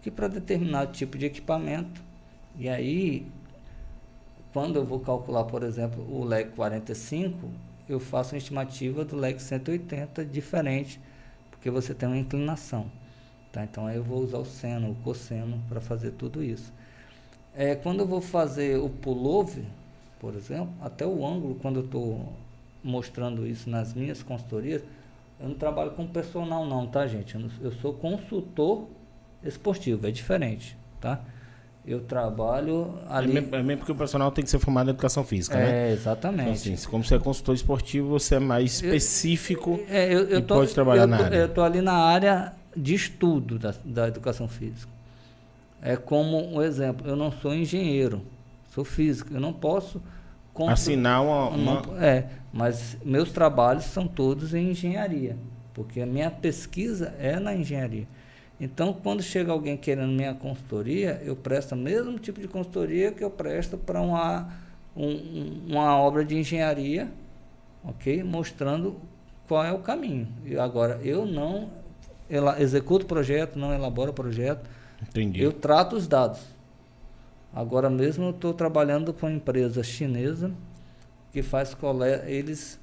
[0.00, 2.00] que para determinado tipo de equipamento,
[2.56, 3.26] e aí,
[4.52, 7.50] quando eu vou calcular, por exemplo, o LEG 45,
[7.88, 11.00] eu faço uma estimativa do LEG 180 diferente,
[11.50, 12.90] porque você tem uma inclinação.
[13.52, 13.64] Tá?
[13.64, 16.72] Então, aí eu vou usar o seno, o cosseno para fazer tudo isso.
[17.54, 19.64] É, quando eu vou fazer o pullover,
[20.18, 22.32] por exemplo, até o ângulo, quando eu estou
[22.82, 24.82] mostrando isso nas minhas consultorias,
[25.40, 27.34] eu não trabalho com personal não, tá gente?
[27.34, 28.88] Eu, eu sou consultor
[29.42, 31.24] esportivo, é diferente, tá?
[31.86, 33.32] Eu trabalho É ali...
[33.34, 35.90] mesmo, é mesmo porque o profissional tem que ser formado em educação física, né?
[35.90, 36.62] É, exatamente.
[36.68, 39.78] Então, assim, como você é consultor esportivo, você é mais específico.
[39.88, 41.36] É, eu, eu E tô, pode trabalhar eu na área.
[41.36, 44.90] Eu estou ali na área de estudo da, da educação física.
[45.82, 48.22] É como um exemplo, eu não sou engenheiro,
[48.74, 50.00] sou físico, eu não posso
[50.54, 51.48] constru- Assinar uma.
[51.50, 55.36] uma- não- é, mas meus trabalhos são todos em engenharia,
[55.74, 58.06] porque a minha pesquisa é na engenharia.
[58.60, 63.22] Então, quando chega alguém querendo minha consultoria, eu presto o mesmo tipo de consultoria que
[63.22, 64.48] eu presto para uma,
[64.96, 67.08] um- um- uma obra de engenharia,
[67.84, 68.22] ok?
[68.22, 68.96] Mostrando
[69.48, 70.28] qual é o caminho.
[70.44, 71.68] E agora, eu não
[72.30, 74.68] ela, executo o projeto, não elaboro o projeto,
[75.02, 75.42] Entendi.
[75.42, 76.40] eu trato os dados.
[77.52, 80.50] Agora mesmo eu estou trabalhando com uma empresa chinesa
[81.32, 82.28] que faz coleta.
[82.28, 82.80] Eles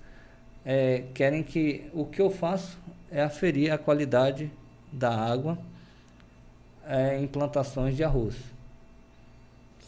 [0.66, 2.78] eh, querem que o que eu faço
[3.10, 4.52] é aferir a qualidade
[4.92, 5.58] da água
[6.88, 8.36] eh, em plantações de arroz.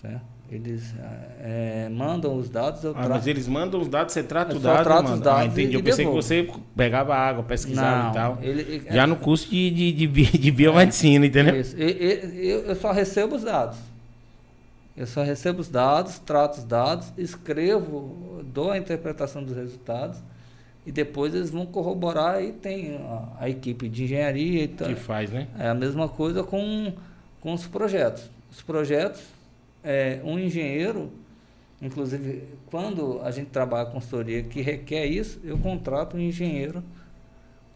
[0.01, 0.21] Certo?
[0.51, 0.93] Eles
[1.41, 3.09] é, mandam os dados, eu Ah, trato.
[3.09, 4.83] mas eles mandam os dados, você trata o dado.
[4.83, 5.71] trato os dados ah, entendi.
[5.71, 6.21] e- Eu pensei que devolvo.
[6.21, 8.37] você pegava água, pesquisava Não, e tal.
[8.43, 11.59] ele- Já no curso de, de, de, de biomedicina, entendeu?
[11.59, 11.75] Isso.
[11.75, 13.77] Eu, eu só recebo os dados.
[14.95, 20.19] Eu só recebo os dados, trato os dados, escrevo, dou a interpretação dos resultados
[20.85, 24.87] e depois eles vão corroborar e tem a, a equipe de engenharia e tal.
[24.87, 25.47] Que faz, né?
[25.57, 26.93] É a mesma coisa com,
[27.39, 28.29] com os projetos.
[28.51, 29.21] Os projetos,
[29.83, 31.11] é, um engenheiro,
[31.81, 36.83] inclusive quando a gente trabalha com consultoria que requer isso, eu contrato um engenheiro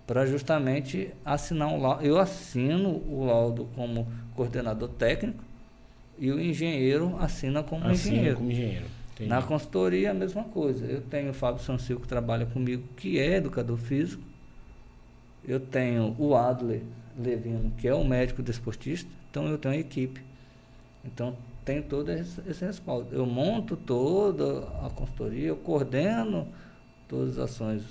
[0.06, 2.06] para justamente assinar um laudo.
[2.06, 5.44] Eu assino o laudo como coordenador técnico
[6.18, 8.38] e o engenheiro assina como Assim, engenheiro.
[8.38, 8.86] como engenheiro.
[9.18, 9.30] Entendi.
[9.30, 10.86] Na consultoria, a mesma coisa.
[10.86, 14.22] Eu tenho o Fábio Sancil, que trabalha comigo, que é educador físico.
[15.46, 16.82] Eu tenho o Adler
[17.20, 19.10] Levino, que é o médico desportista.
[19.32, 20.22] Então, eu tenho a equipe.
[21.04, 23.08] Então, tem todo esse, esse respaldo.
[23.12, 26.48] Eu monto toda a consultoria, eu coordeno
[27.08, 27.84] todas as ações.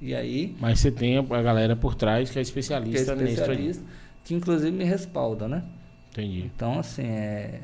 [0.00, 3.24] E aí, Mas você tem a galera por trás que é que é especialista, nisso
[3.24, 3.32] aí.
[3.32, 3.84] especialista,
[4.22, 5.64] que inclusive me respalda, né?
[6.12, 6.44] Entendi.
[6.54, 7.60] Então, assim, é...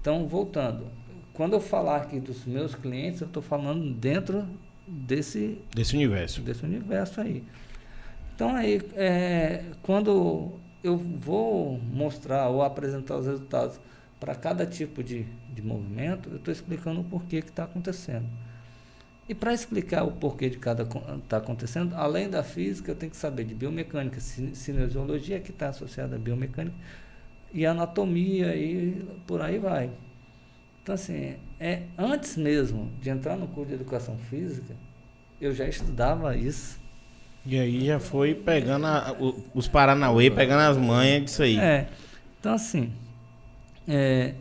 [0.00, 0.86] Então, voltando.
[1.36, 4.46] Quando eu falar aqui dos meus clientes, eu estou falando dentro
[4.86, 6.40] desse, Desse universo.
[6.40, 7.44] desse universo aí.
[8.34, 13.78] Então, aí, é, quando eu vou mostrar ou apresentar os resultados
[14.18, 15.24] para cada tipo de,
[15.54, 18.26] de movimento, eu estou explicando o porquê que está acontecendo.
[19.28, 20.84] E para explicar o porquê de cada
[21.22, 25.68] está acontecendo, além da física, eu tenho que saber de biomecânica, cine- cinesiologia, que está
[25.68, 26.76] associada à biomecânica,
[27.52, 29.90] e anatomia, e por aí vai.
[30.86, 34.72] Então, assim, é, antes mesmo de entrar no curso de educação física,
[35.40, 36.78] eu já estudava isso.
[37.44, 39.16] E aí já foi pegando a-
[39.52, 41.58] os Paranauê, pegando as manhas disso aí.
[41.58, 41.88] É.
[42.38, 42.92] Então, assim.
[43.88, 44.34] é,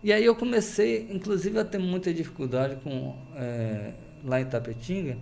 [0.00, 3.90] e aí eu comecei, inclusive, a ter muita dificuldade com é,
[4.24, 5.18] lá em Tapetinga,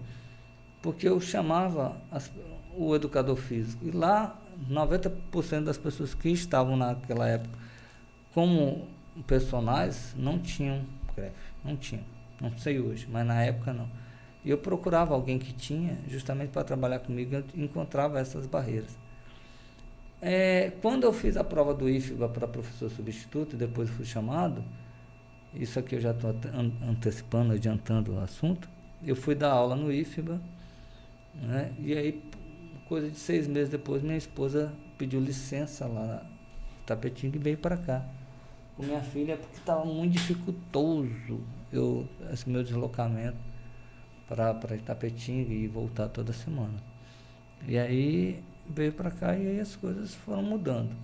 [0.83, 2.31] porque eu chamava as-
[2.77, 3.83] o educador físico.
[3.87, 7.59] E lá, 90% das pessoas que estavam naquela época
[8.35, 8.87] como
[9.23, 11.35] personagens não tinham CREF.
[11.65, 12.05] Não tinham.
[12.41, 13.89] Não sei hoje, mas na época não.
[14.45, 18.97] E eu procurava alguém que tinha, justamente para trabalhar comigo, eu encontrava essas barreiras.
[20.21, 24.63] É, quando eu fiz a prova do IFBA para professor substituto, e depois fui chamado,
[25.53, 26.35] isso aqui eu já estou
[26.89, 28.69] antecipando, adiantando o assunto,
[29.03, 30.41] eu fui dar aula no IFBA,
[31.35, 31.73] né?
[31.79, 32.23] e aí,
[32.89, 36.25] coisa de seis meses depois, minha esposa pediu licença lá
[36.81, 38.07] em Tapetinga e veio para cá
[38.77, 41.41] com minha filha, porque estava muito dificultoso
[41.73, 43.39] eu, esse meu deslocamento
[44.29, 46.83] para Itapetinga e voltar toda semana.
[47.67, 50.95] E aí veio para cá e aí as coisas foram mudando.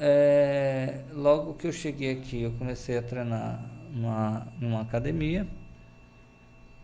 [0.00, 5.46] É, logo que eu cheguei aqui, eu comecei a treinar numa, numa academia.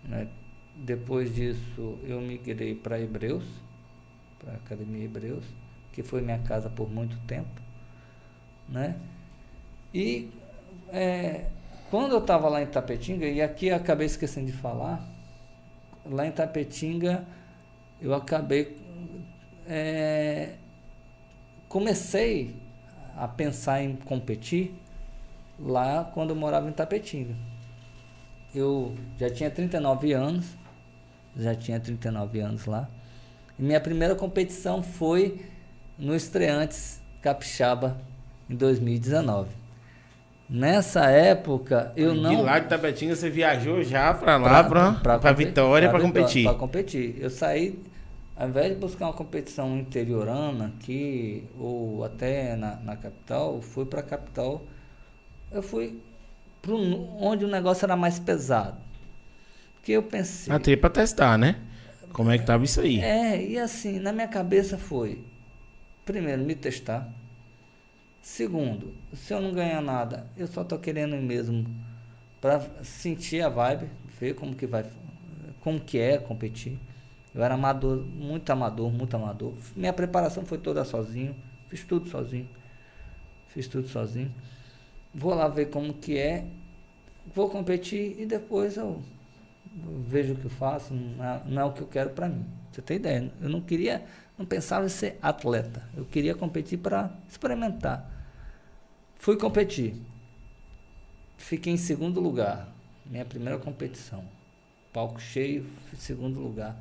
[0.04, 0.28] né?
[0.76, 3.44] Depois disso, eu migrei para Hebreus,
[4.38, 5.44] para a Academia Hebreus,
[5.92, 7.61] que foi minha casa por muito tempo.
[8.68, 8.96] Né?
[9.93, 10.30] E
[10.93, 11.47] é,
[11.91, 15.03] quando eu estava lá em Tapetinga, e aqui eu acabei esquecendo de falar,
[16.05, 17.24] lá em Tapetinga
[18.01, 18.76] eu acabei.
[19.66, 20.55] é,
[21.68, 22.55] comecei
[23.16, 24.72] a pensar em competir
[25.59, 27.34] lá quando eu morava em Tapetinga.
[28.55, 30.47] Eu já tinha 39 anos,
[31.36, 32.89] já tinha 39 anos lá.
[33.59, 35.45] E minha primeira competição foi
[35.99, 38.01] no Estreantes Capixaba
[38.49, 39.68] em 2019.
[40.49, 45.88] Nessa época eu de não lá de Tapetinga você viajou já pra lá, compe- Vitória,
[45.90, 46.44] pra, Vitória, competir.
[46.44, 47.16] Pra competir.
[47.20, 47.78] Eu saí,
[48.34, 53.84] ao invés de buscar uma competição interiorana aqui, ou até na, na capital, eu fui
[53.84, 54.62] pra capital.
[55.53, 55.99] Eu fui
[56.62, 56.76] pro,
[57.22, 58.76] onde o negócio era mais pesado.
[59.74, 60.53] Porque eu pensei.
[60.53, 61.57] Até pra testar, né?
[62.12, 63.01] Como é que tava isso aí?
[63.01, 65.22] É, e assim, na minha cabeça foi:
[66.07, 67.07] primeiro, me testar.
[68.21, 71.66] Segundo, se eu não ganhar nada, eu só tô querendo mesmo
[72.41, 73.89] para sentir a vibe,
[74.21, 74.85] ver como que vai,
[75.61, 76.79] como que é competir.
[77.35, 79.55] Eu era amador, muito amador, muito amador.
[79.77, 81.35] Minha preparação foi toda sozinho,
[81.69, 82.49] fiz tudo sozinho.
[83.49, 84.33] Fiz tudo sozinho.
[85.14, 86.47] Vou lá ver como que é,
[87.35, 89.03] vou competir e depois eu
[90.07, 92.45] vejo o que eu faço, não é, não é o que eu quero para mim.
[92.71, 93.33] Você tem ideia?
[93.41, 94.05] Eu não queria,
[94.39, 95.82] não pensava em ser atleta.
[95.97, 98.09] Eu queria competir para experimentar.
[99.16, 99.97] Fui competir.
[101.36, 102.68] Fiquei em segundo lugar.
[103.05, 104.24] Minha primeira competição.
[104.93, 105.66] Palco cheio,
[105.97, 106.76] segundo lugar.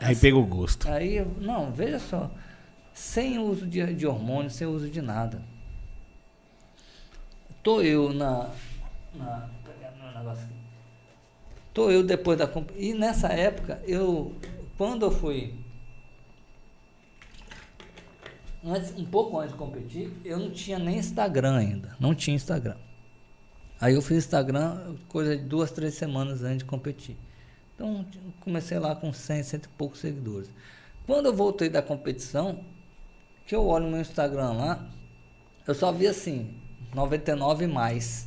[0.00, 0.88] Aí pegou gosto.
[0.88, 2.30] Aí, não, veja só.
[2.92, 5.42] Sem uso de, de hormônio, sem uso de nada.
[7.62, 8.50] tô eu na.
[9.14, 9.50] na
[10.00, 10.54] meu negócio aqui.
[11.74, 12.48] Tô eu depois da.
[12.76, 14.34] E nessa época, eu.
[14.78, 15.65] Quando eu fui.
[18.66, 21.96] Antes, um pouco antes de competir, eu não tinha nem Instagram ainda.
[22.00, 22.76] Não tinha Instagram.
[23.80, 27.16] Aí eu fiz Instagram coisa de duas, três semanas antes de competir.
[27.74, 28.04] Então
[28.40, 30.50] comecei lá com 100, cento e poucos seguidores.
[31.06, 32.64] Quando eu voltei da competição,
[33.46, 34.90] que eu olho no meu Instagram lá,
[35.64, 36.52] eu só vi assim,
[36.92, 38.26] 99 mais.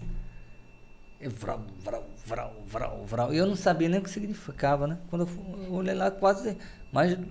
[1.20, 3.34] E vrau, vrau, vrau, vrau, vrau.
[3.34, 4.98] E eu não sabia nem o que significava, né?
[5.10, 6.58] Quando eu, eu olhei lá, quase
[6.94, 7.26] mais de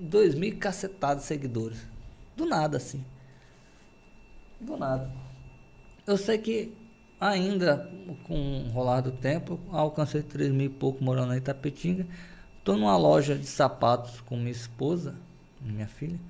[0.00, 1.95] 2 mil cacetados seguidores.
[2.36, 3.04] Do nada, assim.
[4.60, 5.10] Do nada.
[6.06, 6.72] Eu sei que
[7.20, 7.90] ainda
[8.24, 12.06] com o rolar do tempo, alcancei 3 mil e pouco morando na Itapetinga.
[12.58, 15.14] Estou numa loja de sapatos com minha esposa,
[15.60, 16.20] minha filha.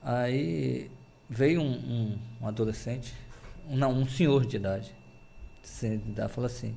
[0.00, 0.90] Aí
[1.28, 3.14] veio um, um, um adolescente,
[3.68, 4.94] um, não, um senhor de idade.
[6.30, 6.76] Falou assim: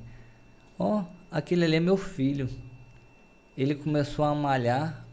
[0.78, 2.48] Ó, aquele ali é meu filho.
[3.56, 5.05] Ele começou a malhar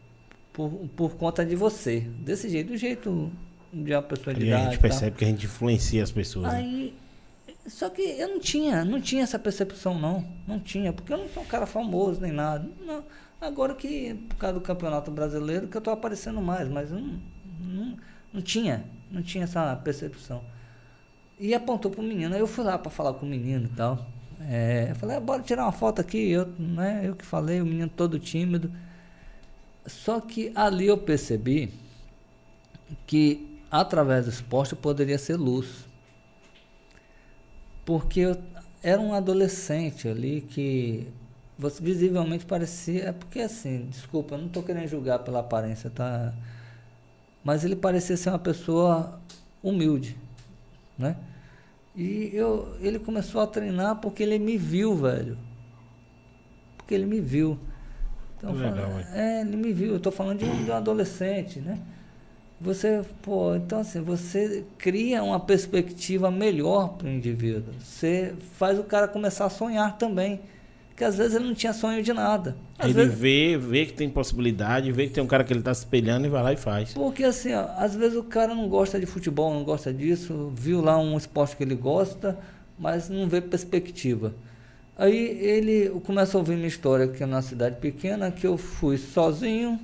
[0.54, 2.00] por, por conta de você.
[2.00, 3.30] Desse jeito, do jeito
[3.72, 4.80] de uma pessoa de E a gente e tal.
[4.80, 6.50] percebe que a gente influencia as pessoas.
[6.50, 6.58] né?
[6.58, 6.94] Aí,
[7.66, 11.28] só que eu não tinha, não tinha essa percepção não, não tinha, porque eu não
[11.28, 12.66] sou um cara famoso nem nada.
[12.86, 13.04] Não,
[13.40, 17.18] agora que por causa do campeonato brasileiro que eu tô aparecendo mais, mas não,
[17.60, 17.96] não,
[18.32, 20.42] não tinha, não tinha essa percepção.
[21.40, 24.06] E apontou pro menino, aí eu fui lá para falar com o menino e tal.
[24.48, 27.66] É, eu falei, ah, bora tirar uma foto aqui, eu, né, eu que falei, o
[27.66, 28.70] menino todo tímido.
[29.86, 31.72] Só que ali eu percebi
[33.06, 35.86] que através do esporte eu poderia ser luz.
[37.84, 38.42] Porque eu
[38.82, 41.06] era um adolescente ali que
[41.80, 43.08] visivelmente parecia.
[43.08, 46.32] É porque assim, desculpa, eu não estou querendo julgar pela aparência, tá?
[47.42, 49.20] Mas ele parecia ser uma pessoa
[49.62, 50.16] humilde,
[50.98, 51.16] né?
[51.96, 55.38] E eu, ele começou a treinar porque ele me viu, velho.
[56.76, 57.58] Porque ele me viu.
[58.50, 59.92] Então, legal, é, ele me viu.
[59.92, 61.78] Eu tô falando de um, de um adolescente, né?
[62.60, 67.74] Você, pô, então assim, você cria uma perspectiva melhor para o indivíduo.
[67.78, 70.40] Você faz o cara começar a sonhar também.
[70.88, 72.56] Porque às vezes ele não tinha sonho de nada.
[72.78, 75.60] Às Ele vezes, vê, vê que tem possibilidade, vê que tem um cara que ele
[75.60, 76.94] tá se espelhando e vai lá e faz.
[76.94, 80.80] porque assim, ó, às vezes o cara não gosta de futebol, não gosta disso, viu
[80.80, 82.38] lá um esporte que ele gosta,
[82.78, 84.32] mas não vê perspectiva.
[84.96, 88.96] Aí ele começa a ouvir minha história que é na cidade pequena, que eu fui
[88.96, 89.80] sozinho,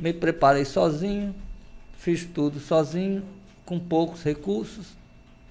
[0.00, 1.32] me preparei sozinho,
[1.96, 3.22] fiz tudo sozinho,
[3.64, 4.96] com poucos recursos.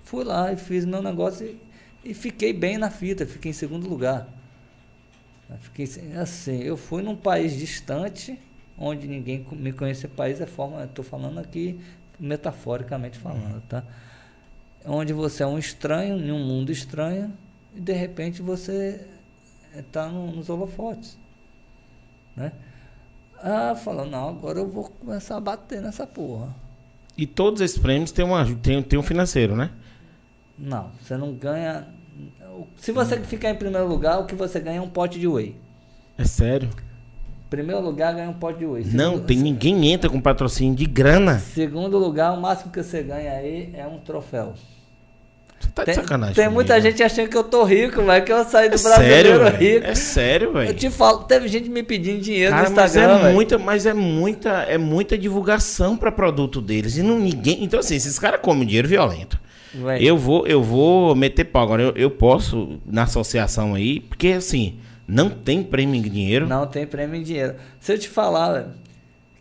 [0.04, 3.88] Fui lá e fiz meu negócio e, e fiquei bem na fita, fiquei em segundo
[3.88, 4.28] lugar.
[5.60, 5.86] Fiquei
[6.18, 8.38] assim, eu fui num país distante,
[8.78, 11.80] onde ninguém me conhece país é forma, estou falando aqui
[12.20, 13.84] metaforicamente falando, tá?
[14.86, 17.34] Onde você é um estranho em um mundo estranho
[17.76, 19.06] e de repente você
[19.76, 21.18] está nos holofotes,
[22.36, 22.52] né?
[23.44, 26.54] Ah, falou, não, agora eu vou começar a bater nessa porra.
[27.18, 29.72] E todos esses prêmios têm, uma, tem, tem um financeiro, né?
[30.58, 31.88] Não, você não ganha.
[32.78, 35.56] Se você ficar em primeiro lugar, o que você ganha é um pote de whey.
[36.18, 36.70] É sério.
[37.50, 38.86] Primeiro lugar ganha um pote de whey.
[38.86, 41.40] Não, Segundo- tem ninguém entra com patrocínio de grana.
[41.40, 44.54] Segundo lugar, o máximo que você ganha aí é um troféu.
[45.62, 46.36] Você tá de Tem, sacanagem.
[46.36, 46.56] tem comigo.
[46.56, 49.40] muita gente achando que eu tô rico, mas que eu saí do É sério, brasileiro
[49.44, 49.58] velho.
[49.58, 49.86] rico.
[49.88, 50.74] É sério, Eu velho.
[50.74, 53.34] te falo, teve gente me pedindo dinheiro Cara, no mas Instagram, é velho.
[53.34, 57.64] muita, mas é muita, é muita divulgação para produto deles e não ninguém.
[57.64, 59.40] Então assim, esses caras comem dinheiro violento.
[59.74, 61.82] Velho, Eu vou, eu vou meter pau agora.
[61.84, 64.76] Eu, eu posso na associação aí, porque assim
[65.08, 66.48] não tem prêmio em dinheiro.
[66.48, 67.56] Não tem prêmio em dinheiro.
[67.80, 68.66] Se eu te falar, velho,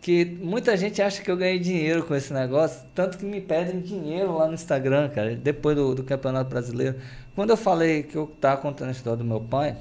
[0.01, 3.81] que muita gente acha que eu ganhei dinheiro com esse negócio, tanto que me pedem
[3.81, 6.99] dinheiro lá no Instagram, cara, depois do, do Campeonato Brasileiro.
[7.35, 9.77] Quando eu falei que eu tava contando a história do meu pai,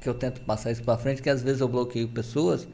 [0.00, 2.66] que eu tento passar isso pra frente, que às vezes eu bloqueio pessoas,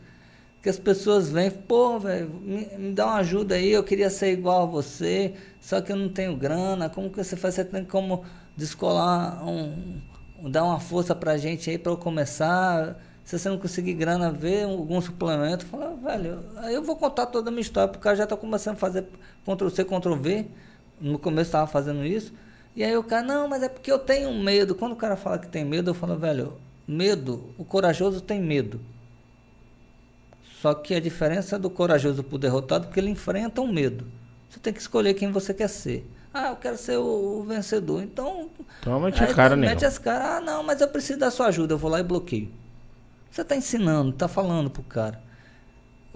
[0.63, 4.33] que as pessoas vêm, pô, velho, me, me dá uma ajuda aí, eu queria ser
[4.33, 7.55] igual a você, só que eu não tenho grana, como que você faz?
[7.55, 8.25] Você tem como
[8.57, 10.01] descolar um,
[10.43, 14.31] um- dar uma força pra gente aí pra eu começar, se você não conseguir grana,
[14.31, 18.03] ver algum suplemento, fala, velho, aí eu vou contar toda a minha história, porque o
[18.05, 19.05] cara já tá começando a fazer
[19.45, 20.47] Ctrl-C, Ctrl-V,
[21.01, 22.33] no começo tava fazendo isso,
[22.77, 25.41] e aí o cara, não, mas é porque eu tenho medo, quando o cara fala
[25.41, 26.53] que tem medo, eu falo, velho,
[26.87, 28.81] medo, o corajoso tem medo,
[30.63, 34.07] só que a diferença do corajoso pro derrotado é porque ele enfrenta um medo.
[34.49, 36.09] Você tem que escolher quem você quer ser.
[36.33, 38.03] Ah, eu quero ser o, o vencedor.
[38.03, 38.51] Então.
[38.83, 39.57] Toma de aí cara.
[39.57, 40.27] Mete as caras.
[40.27, 41.75] Ah, não, mas eu preciso da sua ajuda.
[41.75, 42.51] Eu vou lá e bloqueio.
[43.37, 45.23] Você está ensinando, está falando pro cara.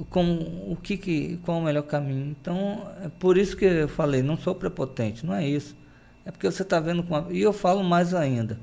[0.09, 2.31] Como, o que, que qual o melhor caminho.
[2.31, 5.77] Então, é por isso que eu falei, não sou prepotente, não é isso.
[6.25, 7.31] É porque você está vendo com.
[7.31, 8.59] E eu falo mais ainda.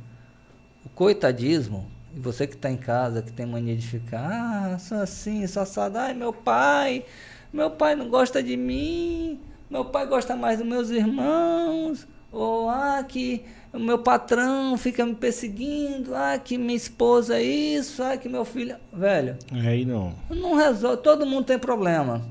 [0.83, 4.27] O coitadismo, e você que está em casa, que tem mania de ficar,
[4.73, 7.05] ah, sou assim, assado, ai meu pai,
[7.53, 9.39] meu pai não gosta de mim,
[9.69, 15.15] meu pai gosta mais dos meus irmãos, ou ah, que o meu patrão fica me
[15.15, 18.75] perseguindo, ah, que minha esposa é isso, ah, que meu filho.
[18.91, 19.37] Velho.
[19.51, 20.13] Aí não.
[20.29, 22.21] Não resolve, todo mundo tem problema.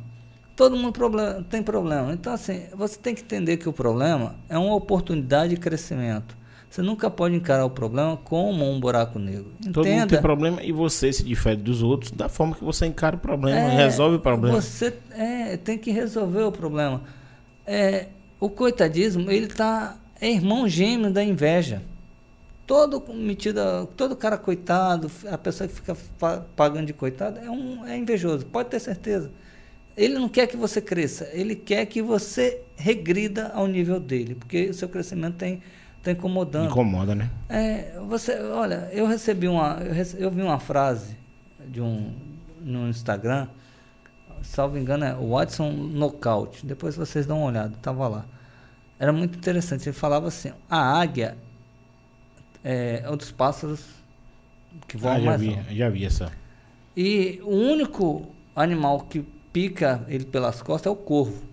[0.54, 2.12] Todo mundo problema, tem problema.
[2.14, 6.34] Então, assim, você tem que entender que o problema é uma oportunidade de crescimento.
[6.70, 9.52] Você nunca pode encarar o problema como um buraco negro.
[9.60, 9.72] Entenda.
[9.72, 13.16] Todo mundo tem problema e você se difere dos outros da forma que você encara
[13.16, 14.60] o problema, é, resolve o problema.
[14.60, 17.02] Você é, tem que resolver o problema.
[17.66, 18.08] É,
[18.40, 21.82] o coitadismo, ele tá é irmão gêmeo da inveja.
[22.66, 23.60] Todo metido,
[23.96, 25.96] todo cara coitado, a pessoa que fica
[26.56, 29.30] pagando de coitado é um é invejoso, pode ter certeza.
[29.96, 34.68] Ele não quer que você cresça, ele quer que você regrida ao nível dele, porque
[34.68, 35.62] o seu crescimento tem
[36.02, 36.66] tá incomodando.
[36.70, 37.30] Incomoda, né?
[37.48, 41.16] É, você, olha, eu recebi uma, eu, eu vi uma frase
[41.68, 42.12] de um
[42.60, 43.48] no Instagram,
[44.42, 46.66] salvo engano é Watson Knockout.
[46.66, 48.26] Depois vocês dão uma olhada, tava lá.
[48.98, 49.88] Era muito interessante.
[49.88, 51.36] Ele falava assim: a águia
[52.64, 53.84] é, é um dos pássaros
[54.86, 55.74] que voam ah, já mais vi, alto.
[55.74, 56.32] Já vi essa.
[56.96, 59.20] E o único animal que
[59.52, 61.44] pica ele pelas costas é o corvo.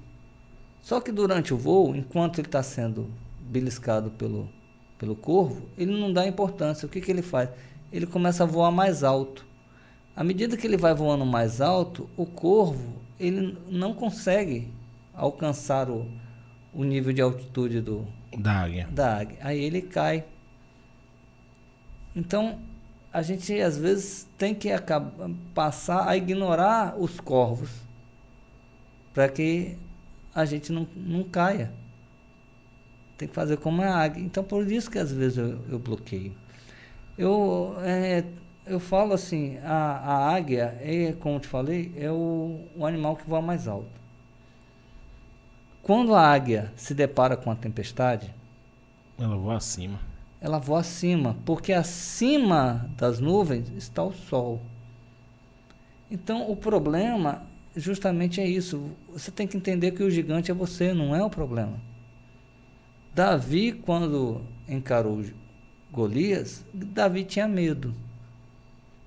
[0.82, 4.50] Só que durante o voo, enquanto ele está sendo beliscado pelo,
[4.98, 6.86] pelo corvo, ele não dá importância.
[6.86, 7.50] O que, que ele faz?
[7.92, 9.46] Ele começa a voar mais alto.
[10.16, 14.74] À medida que ele vai voando mais alto, o corvo ele não consegue
[15.14, 16.06] alcançar o,
[16.74, 18.08] o nível de altitude do,
[18.38, 18.88] da águia.
[18.92, 19.38] da águia.
[19.42, 20.24] Aí ele cai.
[22.16, 22.60] Então,
[23.12, 27.70] a gente às vezes tem que acabar, passar a ignorar os corvos
[29.14, 29.78] para que
[30.34, 31.72] a gente não, não caia.
[33.18, 34.24] Tem que fazer como a águia.
[34.24, 36.34] Então, por isso que às vezes eu, eu bloqueio.
[37.16, 38.24] Eu, é,
[38.66, 43.16] eu falo assim, a, a águia, é, como eu te falei, é o, o animal
[43.16, 44.03] que voa mais alto.
[45.84, 48.34] Quando a águia se depara com a tempestade,
[49.20, 50.00] ela voa acima.
[50.40, 54.62] Ela voa acima, porque acima das nuvens está o sol.
[56.10, 57.44] Então o problema
[57.76, 58.92] justamente é isso.
[59.12, 61.78] Você tem que entender que o gigante é você, não é o problema.
[63.14, 65.22] Davi, quando encarou
[65.92, 67.94] Golias, Davi tinha medo.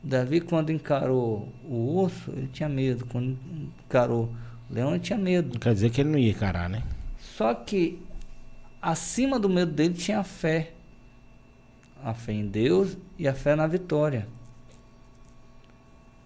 [0.03, 3.07] Davi, quando encarou o urso, ele tinha medo.
[3.07, 3.39] Quando
[3.87, 4.31] encarou
[4.71, 5.59] Leão tinha medo.
[5.59, 6.83] Quer dizer que ele não ia encarar, né?
[7.19, 8.03] Só que
[8.81, 10.73] acima do medo dele tinha a fé.
[12.03, 14.27] A fé em Deus e a fé na vitória.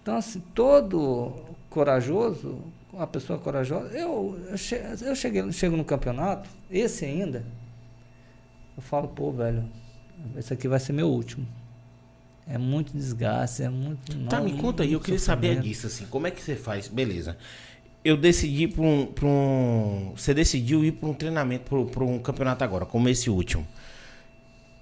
[0.01, 1.33] Então, assim, todo
[1.69, 2.59] corajoso,
[2.91, 7.45] uma pessoa corajosa, eu, eu, che, eu cheguei, chego no campeonato, esse ainda,
[8.75, 9.63] eu falo, pô, velho,
[10.35, 11.47] esse aqui vai ser meu último.
[12.47, 14.27] É muito desgaste, é muito.
[14.27, 16.87] Tá, não, me conta aí, eu queria saber disso, assim, como é que você faz?
[16.87, 17.37] Beleza
[18.03, 20.13] eu decidi para um, um.
[20.15, 23.65] Você decidiu ir para um treinamento, para um campeonato agora, como esse último.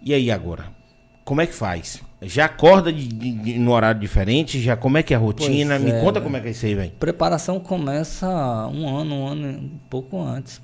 [0.01, 0.65] E aí agora?
[1.25, 2.01] Como é que faz?
[2.21, 4.59] Já acorda de, de, no horário diferente?
[4.59, 5.75] Já como é que é a rotina?
[5.75, 6.91] Pois Me é, conta como é que é isso aí, velho.
[6.99, 8.27] Preparação começa
[8.73, 10.61] um ano, um ano, um pouco antes.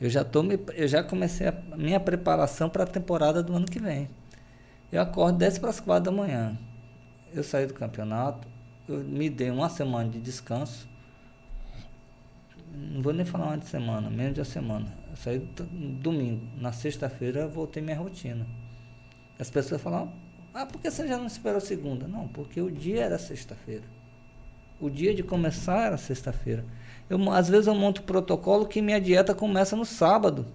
[0.00, 3.66] Eu já tô me, eu já comecei a minha preparação para a temporada do ano
[3.66, 4.08] que vem.
[4.90, 6.58] Eu acordo 10 para as 4 da manhã.
[7.34, 8.48] Eu saí do campeonato,
[8.88, 10.89] eu me dei uma semana de descanso
[12.72, 14.86] não vou nem falar uma de semana, menos de uma semana.
[15.10, 15.38] Eu saí
[16.00, 16.46] domingo.
[16.56, 18.46] Na sexta-feira voltei minha rotina.
[19.38, 20.12] As pessoas falam,
[20.52, 22.06] ah, por que você já não esperou segunda?
[22.06, 23.84] Não, porque o dia era sexta-feira.
[24.80, 26.64] O dia de começar era sexta-feira.
[27.08, 30.46] Eu, às vezes eu monto protocolo que minha dieta começa no sábado.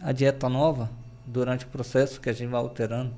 [0.00, 0.90] A dieta nova,
[1.26, 3.12] durante o processo que a gente vai alterando.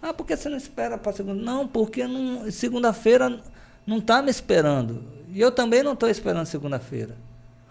[0.00, 1.42] Ah, por que você não espera para segunda?
[1.42, 2.02] Não, porque
[2.50, 3.40] segunda-feira
[3.86, 5.19] não está me esperando.
[5.32, 7.16] E eu também não estou esperando segunda-feira.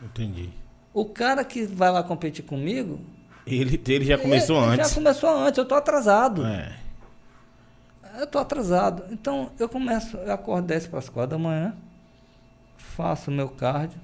[0.02, 0.49] Entendi.
[0.94, 2.99] O cara que vai lá competir comigo.
[3.45, 4.90] Ele, ele já começou ele, antes.
[4.90, 6.45] Já começou antes, eu estou atrasado.
[6.45, 6.77] É.
[8.18, 9.03] Eu estou atrasado.
[9.11, 11.76] Então eu começo, eu acordo 10 para as 4 da manhã,
[12.77, 13.99] faço o meu cardio,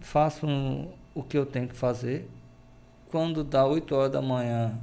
[0.00, 2.30] faço um, o que eu tenho que fazer.
[3.10, 4.78] Quando dá 8 horas da manhã,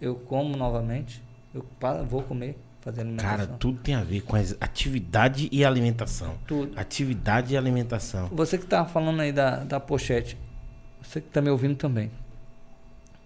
[0.00, 1.22] eu como novamente,
[1.54, 1.64] eu
[2.06, 2.58] vou comer
[2.88, 3.30] fazer alimentação.
[3.30, 6.38] Cara, tudo tem a ver com atividade e alimentação.
[6.46, 6.78] Tudo.
[6.78, 8.28] Atividade e alimentação.
[8.32, 10.38] Você que tá falando aí da, da pochete,
[11.02, 12.10] você que tá me ouvindo também.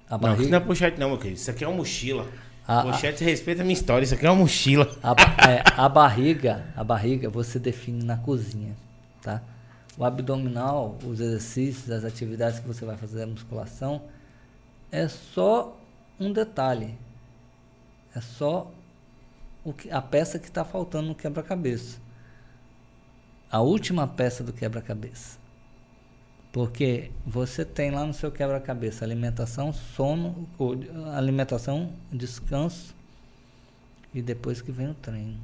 [0.09, 0.36] A barriga...
[0.36, 1.39] Não, isso não é pochete não, meu querido.
[1.39, 2.26] Isso aqui é uma mochila.
[2.66, 3.26] A, pochete a...
[3.26, 4.90] respeita a minha história, isso aqui é uma mochila.
[5.02, 5.14] A,
[5.48, 8.76] é, a barriga, a barriga você define na cozinha,
[9.22, 9.40] tá?
[9.97, 14.02] O abdominal, os exercícios, as atividades que você vai fazer a musculação,
[14.90, 15.78] é só
[16.18, 16.98] um detalhe.
[18.14, 18.70] É só
[19.64, 22.01] o que, a peça que está faltando no quebra-cabeça.
[23.51, 25.39] A última peça do quebra-cabeça.
[26.52, 30.48] Porque você tem lá no seu quebra-cabeça alimentação, sono,
[31.14, 32.94] alimentação, descanso
[34.12, 35.40] e depois que vem o treino.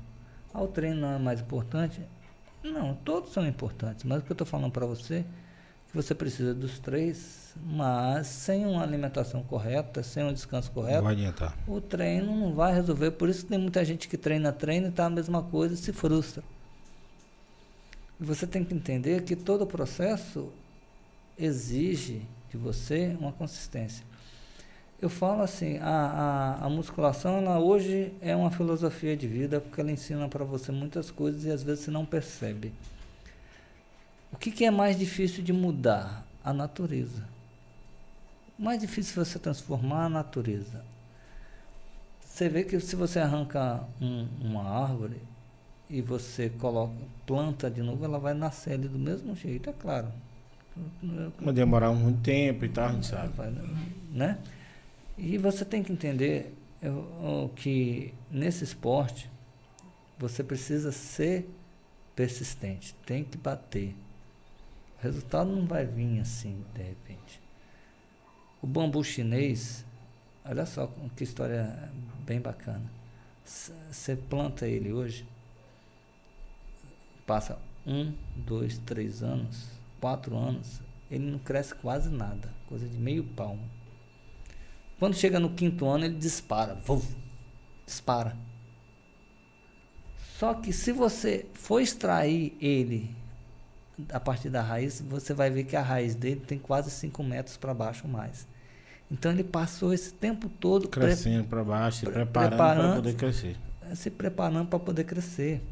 [0.52, 2.02] Ah, o treino não é mais importante?
[2.62, 5.24] Não, todos são importantes, mas o que eu estou falando para você é
[5.88, 11.02] que você precisa dos três, mas sem uma alimentação correta, sem um descanso correto,
[11.66, 13.12] o treino não vai resolver.
[13.12, 15.76] Por isso que tem muita gente que treina, treina e está a mesma coisa e
[15.76, 16.42] se frustra.
[18.20, 20.52] E você tem que entender que todo o processo
[21.38, 24.04] exige de você uma consistência.
[25.00, 29.80] Eu falo assim, a, a, a musculação ela hoje é uma filosofia de vida porque
[29.80, 32.72] ela ensina para você muitas coisas e às vezes você não percebe.
[34.32, 36.26] O que, que é mais difícil de mudar?
[36.44, 37.37] A natureza.
[38.58, 40.84] Mais difícil é você transformar a natureza.
[42.20, 45.20] Você vê que se você arranca um, uma árvore
[45.88, 46.92] e você coloca
[47.26, 50.08] planta de novo, ela vai nascer ali do mesmo jeito, é claro.
[51.40, 53.32] Vai demorar muito tempo e tal, a gente sabe.
[54.12, 54.38] Né?
[55.16, 56.54] E você tem que entender
[57.56, 59.28] que nesse esporte
[60.18, 61.48] você precisa ser
[62.14, 63.94] persistente, tem que bater.
[64.98, 67.37] O resultado não vai vir assim de repente.
[68.60, 69.84] O bambu chinês,
[70.44, 71.90] olha só que história
[72.26, 72.90] bem bacana.
[73.44, 75.26] Você planta ele hoje,
[77.26, 79.68] passa um, dois, três anos,
[80.00, 80.80] quatro anos,
[81.10, 83.68] ele não cresce quase nada, coisa de meio palmo.
[84.98, 87.00] Quando chega no quinto ano, ele dispara, vum,
[87.86, 88.36] dispara.
[90.38, 93.16] Só que se você for extrair ele
[94.12, 97.56] a partir da raiz, você vai ver que a raiz dele tem quase 5 metros
[97.56, 98.46] para baixo mais.
[99.10, 103.56] Então ele passou esse tempo todo crescendo para baixo, se preparando, preparando para poder crescer.
[103.94, 105.62] Se preparando para poder crescer.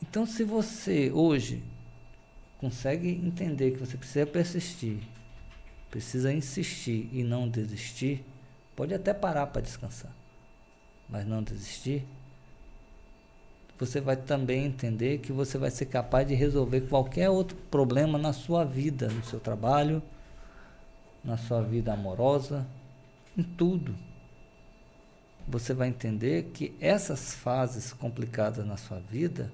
[0.00, 1.62] Então, se você hoje
[2.58, 4.98] consegue entender que você precisa persistir,
[5.90, 8.24] precisa insistir e não desistir,
[8.74, 10.14] pode até parar para descansar,
[11.08, 12.06] mas não desistir,
[13.78, 18.32] você vai também entender que você vai ser capaz de resolver qualquer outro problema na
[18.32, 20.02] sua vida, no seu trabalho,
[21.24, 22.66] na sua vida amorosa,
[23.36, 23.94] em tudo.
[25.46, 29.50] Você vai entender que essas fases complicadas na sua vida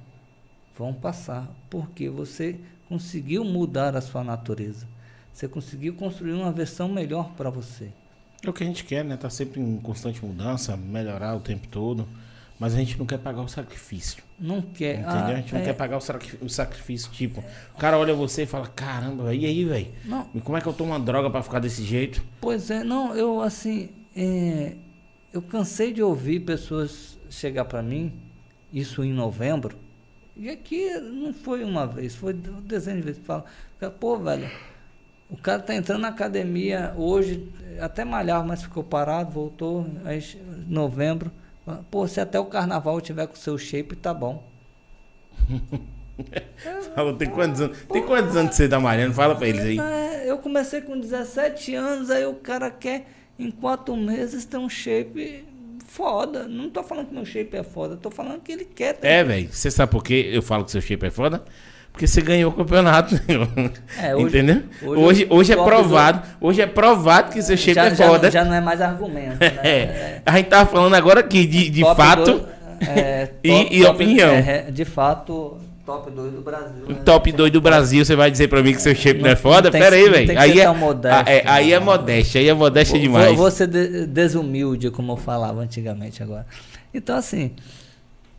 [0.77, 4.89] vão passar, porque você conseguiu mudar a sua natureza.
[5.33, 7.93] Você conseguiu construir uma versão melhor para você.
[8.43, 9.17] É o que a gente quer, né?
[9.17, 12.09] Tá sempre em constante mudança, melhorar o tempo todo.
[12.59, 14.23] Mas a gente não quer pagar o sacrifício.
[14.39, 15.01] Não quer.
[15.01, 15.11] Entendeu?
[15.11, 15.65] Ah, a gente não é...
[15.65, 17.11] quer pagar o sacrifício.
[17.11, 17.43] Tipo,
[17.75, 19.89] o cara olha você e fala: caramba, e aí, velho?
[20.45, 22.23] Como é que eu tomo uma droga para ficar desse jeito?
[22.41, 23.91] Pois é, não, eu assim.
[24.17, 24.75] É,
[25.33, 28.13] eu cansei de ouvir pessoas chegar para mim,
[28.73, 29.77] isso em novembro,
[30.37, 33.27] e aqui não foi uma vez, foi dezenas de vezes.
[33.27, 33.45] Fala,
[33.99, 34.49] pô, velho,
[35.29, 37.49] o cara tá entrando na academia hoje,
[37.81, 40.21] até malhava, mas ficou parado, voltou, aí
[40.69, 41.33] novembro.
[41.91, 44.43] Pô, se até o carnaval tiver com o seu shape, tá bom.
[46.95, 47.79] Fala, tem quantos anos?
[47.91, 49.15] Tem quantos anos você tá malhando?
[49.15, 49.79] Fala pra eles aí.
[49.79, 53.07] É, eu comecei com 17 anos, aí o cara quer,
[53.39, 55.45] em quatro meses, ter um shape
[55.87, 56.47] foda.
[56.47, 58.95] Não tô falando que meu shape é foda, tô falando que ele quer.
[58.95, 59.07] Ter.
[59.07, 59.49] É, velho.
[59.51, 61.45] Você sabe por que eu falo que seu shape é foda?
[61.95, 63.15] Porque você ganhou o campeonato.
[64.03, 64.63] É, hoje, Entendeu?
[64.83, 66.19] Hoje, hoje, hoje é provado.
[66.19, 66.49] Do...
[66.49, 68.29] Hoje é provado que seu shape já, é foda.
[68.31, 69.39] Já, já, não é mais argumento.
[69.41, 69.53] Né?
[69.63, 70.21] É.
[70.27, 72.49] A gente tava falando agora aqui de, de fato do,
[72.81, 74.35] é, top, e, e opinião.
[74.35, 75.57] É, de fato,
[75.87, 76.85] Top 2 do Brasil.
[76.89, 76.97] Né?
[77.05, 79.37] Top 2 do Brasil, você vai dizer pra mim que seu shape não, não é
[79.37, 79.71] foda?
[79.71, 80.41] Pera aí, velho.
[80.41, 83.29] Aí, é, modesto, é, aí é modéstia, aí é modéstia demais.
[83.29, 86.45] Vou, vou ser de, desumilde, como eu falava antigamente agora.
[86.93, 87.53] Então, assim,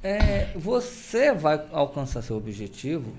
[0.03, 3.13] é, você vai alcançar seu objetivo,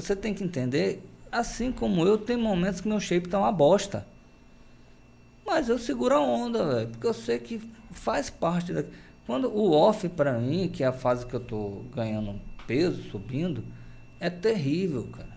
[0.00, 4.06] você tem que entender, assim como eu, tem momentos que meu shape tá uma bosta.
[5.46, 7.60] Mas eu seguro a onda, velho, porque eu sei que
[7.90, 8.84] faz parte da...
[9.26, 13.64] Quando o off pra mim, que é a fase que eu tô ganhando peso subindo,
[14.18, 15.36] é terrível, cara.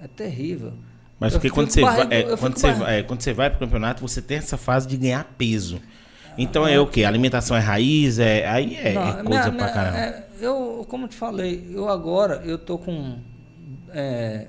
[0.00, 0.72] É terrível.
[1.18, 4.20] Mas porque quando você, vai, é, quando, você é, quando você vai pro campeonato, você
[4.20, 5.80] tem essa fase de ganhar peso.
[6.36, 7.04] Então é o que?
[7.04, 9.98] Alimentação é raiz, é, aí é, Não, é coisa minha, pra minha, caramba.
[9.98, 13.18] É, eu, como te falei, eu agora eu tô com
[13.92, 14.48] é,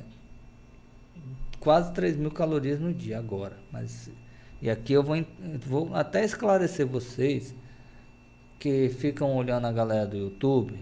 [1.59, 3.57] quase 3 mil calorias no dia agora.
[3.71, 4.09] Mas,
[4.61, 5.17] e aqui eu vou,
[5.65, 7.55] vou até esclarecer vocês
[8.59, 10.79] que ficam olhando a galera do YouTube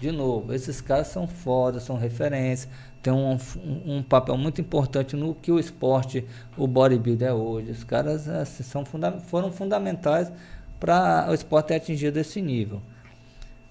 [0.00, 2.70] De novo, esses caras são foda, são referência,
[3.02, 6.24] tem um, um, um, papel muito importante no que o esporte,
[6.56, 7.70] o bodybuilder é hoje.
[7.70, 10.30] Os caras assim, são funda foram fundamentais
[10.78, 12.82] para o esporte ter atingido esse nível.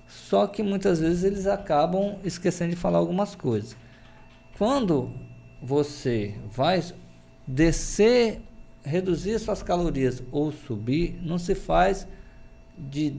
[0.08, 3.76] Só que muitas vezes eles acabam esquecendo de falar algumas coisas.
[4.58, 5.12] Quando
[5.62, 6.82] você vai
[7.46, 8.42] descer,
[8.84, 12.08] reduzir suas calorias ou subir, não se faz
[12.78, 13.16] de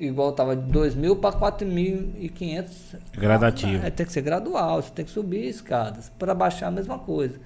[0.00, 2.98] igual estava de 2.000 para 4.500.
[3.12, 3.84] Gradativo.
[3.84, 6.10] É, tem que ser gradual, você tem que subir escadas.
[6.18, 7.38] Para baixar a mesma coisa.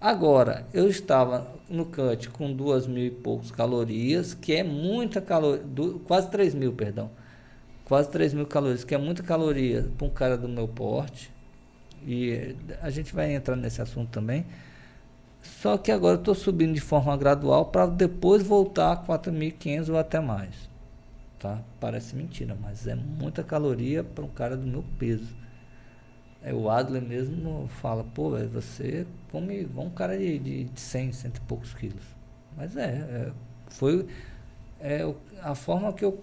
[0.00, 5.64] Agora, eu estava no cut com 2.000 mil e poucos calorias, que é muita caloria,
[6.06, 7.10] quase 3.000, mil, perdão.
[7.84, 11.32] Quase 3.000 mil calorias, que é muita caloria para um cara do meu porte.
[12.06, 14.46] E a gente vai entrar nesse assunto também.
[15.42, 19.98] Só que agora eu estou subindo de forma gradual para depois voltar a 4.500 ou
[19.98, 20.68] até mais
[21.38, 21.60] tá?
[21.80, 25.36] Parece mentira, mas é muita caloria para um cara do meu peso.
[26.42, 31.12] É, o Adler mesmo fala, pô, véio, você come um cara de, de, de 100,
[31.12, 32.02] cento e poucos quilos.
[32.56, 33.32] Mas é, é
[33.68, 34.06] foi
[34.80, 35.12] é,
[35.42, 36.18] a forma que eu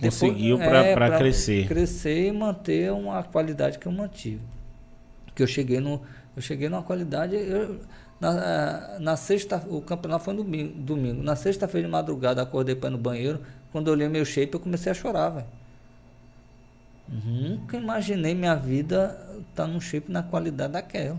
[0.00, 1.66] conseguiu é, para crescer.
[1.66, 4.40] Crescer e manter uma qualidade que eu mantive.
[5.38, 6.02] Que eu cheguei no
[6.34, 7.80] eu cheguei numa qualidade eu,
[8.20, 11.22] na, na sexta o campeonato foi no domingo, domingo.
[11.22, 13.40] na sexta-feira de madrugada acordei para ir no banheiro
[13.70, 15.46] quando eu olhei meu shape, eu comecei a chorar, velho.
[17.08, 19.18] Nunca imaginei minha vida
[19.50, 21.18] estar tá num shape na qualidade daquela.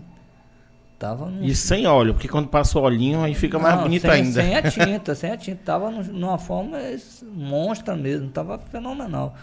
[0.98, 1.44] Tava num...
[1.44, 4.42] E sem óleo, porque quando passa o olhinho aí fica mais bonito sem, ainda.
[4.42, 5.60] Sem a tinta, sem a tinta.
[5.64, 6.78] Tava numa forma
[7.24, 9.34] monstra mesmo, tava fenomenal.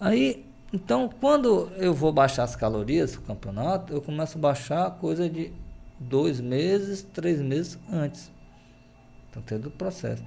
[0.00, 5.28] Aí, então, quando eu vou baixar as calorias do campeonato, eu começo a baixar coisa
[5.28, 5.50] de
[5.98, 8.30] dois meses, três meses antes.
[9.30, 10.22] Então, tendo o processo.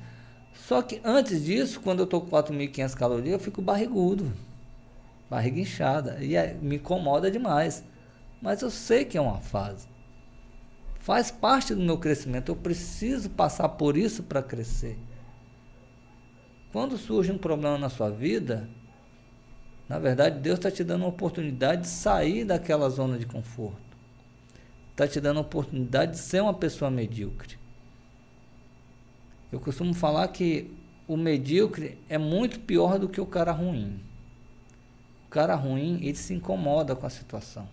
[0.54, 4.34] Só que antes disso, quando eu estou com 4.500 calorias, eu fico barrigudo.
[5.30, 6.18] Barriga inchada.
[6.20, 7.84] E é, me incomoda demais.
[8.42, 9.88] Mas eu sei que é uma fase.
[10.96, 12.50] Faz parte do meu crescimento.
[12.50, 14.98] Eu preciso passar por isso para crescer.
[16.72, 18.68] Quando surge um problema na sua vida,
[19.92, 23.76] na verdade, Deus está te dando uma oportunidade de sair daquela zona de conforto.
[24.92, 27.58] Está te dando a oportunidade de ser uma pessoa medíocre.
[29.52, 30.72] Eu costumo falar que
[31.06, 34.00] o medíocre é muito pior do que o cara ruim.
[35.28, 37.68] O cara ruim, ele se incomoda com a situação.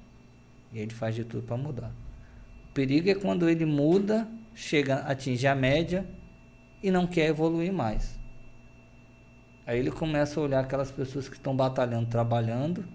[0.72, 1.92] E ele faz de tudo para mudar.
[2.68, 4.26] O perigo é quando ele muda,
[4.56, 6.04] chega, atinge a média
[6.82, 8.17] e não quer evoluir mais.
[9.68, 12.86] Aí ele começa a olhar aquelas pessoas que estão batalhando, trabalhando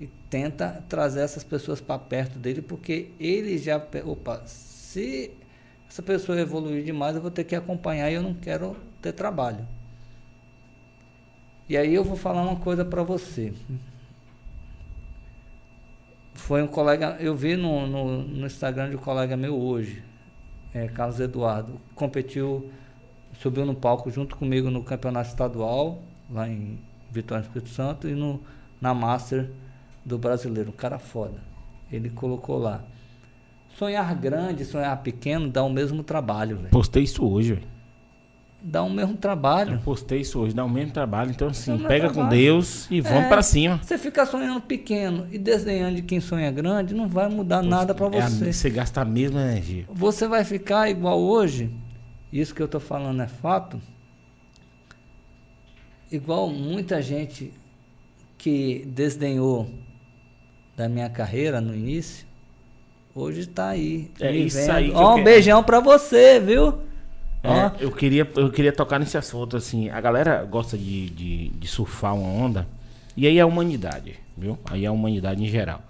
[0.00, 5.30] e tenta trazer essas pessoas para perto dele, porque ele já, opa, se
[5.86, 9.68] essa pessoa evoluir demais, eu vou ter que acompanhar e eu não quero ter trabalho.
[11.68, 13.52] E aí eu vou falar uma coisa para você.
[16.32, 20.02] Foi um colega, eu vi no, no, no Instagram de um colega meu hoje,
[20.72, 22.72] é, Carlos Eduardo, competiu,
[23.42, 26.78] subiu no palco junto comigo no campeonato estadual, lá em
[27.10, 28.40] Vitória do Espírito Santo, e no,
[28.80, 29.50] na Master
[30.04, 31.38] do brasileiro, um cara foda.
[31.90, 32.82] Ele colocou lá.
[33.76, 36.70] Sonhar grande, sonhar pequeno dá o mesmo trabalho, velho.
[36.70, 37.72] Postei isso hoje, velho.
[38.64, 39.74] Dá o mesmo trabalho.
[39.74, 41.32] Eu postei isso hoje, dá o mesmo trabalho.
[41.32, 42.14] Então, assim, pega trabalho.
[42.14, 43.80] com Deus e vamos é, para cima.
[43.82, 48.08] Você ficar sonhando pequeno e desenhando de quem sonha grande, não vai mudar nada para
[48.08, 48.48] você.
[48.48, 49.84] É, você gasta a mesma energia.
[49.90, 51.74] Você vai ficar igual hoje,
[52.32, 53.80] isso que eu tô falando é fato,
[56.10, 57.52] igual muita gente
[58.38, 59.70] que desdenhou
[60.76, 62.26] da minha carreira no início,
[63.14, 64.10] Hoje está aí.
[64.18, 64.70] É isso vendo.
[64.70, 64.90] aí.
[64.94, 65.24] Ó, um quero.
[65.24, 66.78] beijão para você, viu?
[67.42, 69.90] É, eu, queria, eu queria tocar nesse assunto, assim.
[69.90, 72.66] A galera gosta de, de, de, surfar uma onda.
[73.16, 74.58] E aí é a humanidade, viu?
[74.64, 75.82] Aí é a humanidade em geral.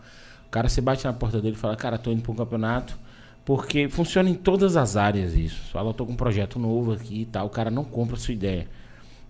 [0.47, 2.99] O cara se bate na porta dele e fala, cara, tô indo para um campeonato.
[3.45, 5.71] Porque funciona em todas as áreas isso.
[5.73, 7.47] Fala, eu tô com um projeto novo aqui e tal.
[7.47, 8.69] O cara não compra a sua ideia.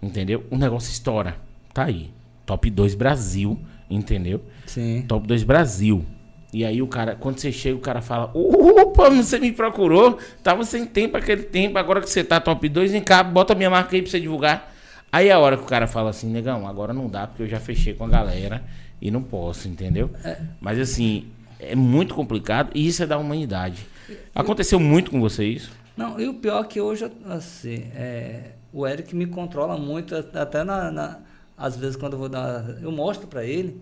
[0.02, 0.44] Entendeu?
[0.50, 1.36] O negócio estoura.
[1.72, 2.10] Tá aí.
[2.44, 3.58] Top 2 Brasil,
[3.88, 4.42] entendeu?
[4.66, 5.04] Sim.
[5.08, 6.04] Top 2 Brasil.
[6.52, 10.64] E aí o cara, quando você chega, o cara fala: Opa, você me procurou, tava
[10.64, 13.96] sem tempo aquele tempo, agora que você tá top 2, vem cá, bota minha marca
[13.96, 14.70] aí pra você divulgar.
[15.10, 17.48] Aí é a hora que o cara fala assim, negão, agora não dá, porque eu
[17.48, 18.62] já fechei com a galera
[19.00, 20.10] e não posso, entendeu?
[20.24, 20.38] É.
[20.60, 21.26] Mas assim,
[21.58, 23.86] é muito complicado e isso é da humanidade.
[24.34, 25.72] Aconteceu muito com você isso?
[25.96, 30.64] Não, e o pior é que hoje, assim, é, o Eric me controla muito, até
[30.64, 31.18] na, na,
[31.56, 32.82] às vezes quando eu vou dar.
[32.82, 33.80] Eu mostro para ele,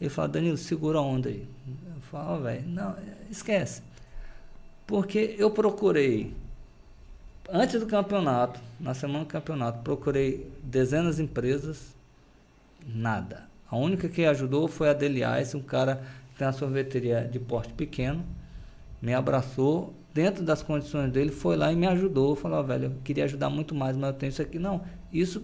[0.00, 1.46] ele fala, Danilo, segura a onda aí.
[2.10, 2.96] Fala, velho, não,
[3.30, 3.82] esquece.
[4.86, 6.34] Porque eu procurei,
[7.48, 11.94] antes do campeonato, na semana do campeonato, procurei dezenas de empresas,
[12.86, 13.48] nada.
[13.70, 16.02] A única que ajudou foi a Deliais, um cara
[16.32, 18.24] que tem uma sorveteria de porte pequeno,
[19.00, 22.34] me abraçou, dentro das condições dele, foi lá e me ajudou.
[22.36, 24.58] Falou, oh, velho, eu queria ajudar muito mais, mas eu tenho isso aqui.
[24.58, 24.82] Não,
[25.12, 25.42] isso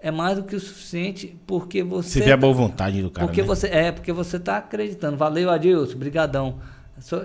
[0.00, 2.20] é mais do que o suficiente porque você.
[2.20, 3.26] Você vê a boa vontade do cara.
[3.26, 3.46] Porque né?
[3.46, 5.16] você, é, porque você está acreditando.
[5.16, 6.58] Valeu, Adilson, brigadão.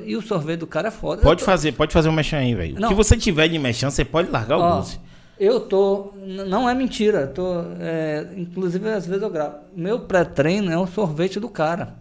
[0.04, 1.22] E o sorvete do cara é foda.
[1.22, 1.46] Pode tô...
[1.46, 2.84] fazer, pode fazer um mexão aí, velho.
[2.84, 5.00] O que você tiver de mexão, você pode largar o doce.
[5.40, 6.12] Eu tô.
[6.48, 7.28] Não é mentira.
[7.28, 9.58] Tô, é, inclusive, às vezes eu gravo.
[9.76, 11.96] Meu pré-treino é o sorvete do cara.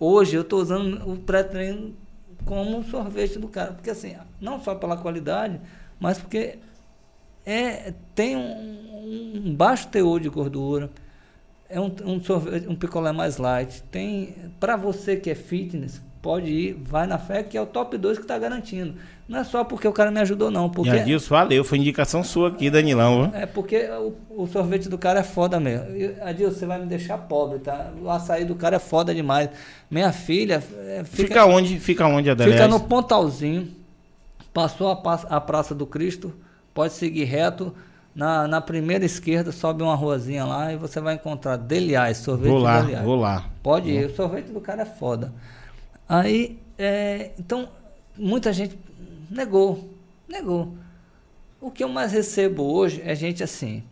[0.00, 1.94] Hoje eu tô usando o pré-treino
[2.44, 3.72] como sorvete do cara.
[3.72, 5.60] Porque assim, não só pela qualidade,
[5.98, 6.58] mas porque
[7.44, 10.90] é, tem um, um baixo teor de gordura.
[11.68, 13.82] É um, um, sorvete, um picolé mais light.
[13.90, 14.34] Tem.
[14.60, 18.16] para você que é fitness, pode ir, vai na fé, que é o top 2
[18.16, 18.94] que está garantindo.
[19.28, 20.70] Não é só porque o cara me ajudou, não.
[20.70, 20.88] Porque...
[20.88, 23.30] E Adilson, valeu, foi indicação sua aqui, Danilão.
[23.30, 23.40] Viu?
[23.40, 25.86] É porque o, o, sorvete do cara é foda mesmo.
[26.22, 27.90] Adilson, você vai me deixar pobre, tá?
[28.00, 29.50] O açaí do cara é foda demais.
[29.90, 30.62] Minha filha.
[30.86, 31.78] É, fica, fica onde?
[31.78, 32.56] Fica onde, Adelaide?
[32.56, 33.68] Fica no Pontalzinho.
[34.50, 36.32] Passou a, a Praça do Cristo,
[36.72, 37.74] pode seguir reto.
[38.14, 42.60] Na, na primeira esquerda, sobe uma ruazinha lá e você vai encontrar Deliais, sorvete vou
[42.60, 42.80] lá.
[43.02, 43.44] Vou lá.
[43.60, 45.32] Pode ir, o sorvete do cara é foda.
[46.08, 47.68] Aí, é, então,
[48.16, 48.78] muita gente
[49.30, 49.90] negou,
[50.28, 50.74] negou.
[51.60, 53.82] O que eu mais recebo hoje é gente assim,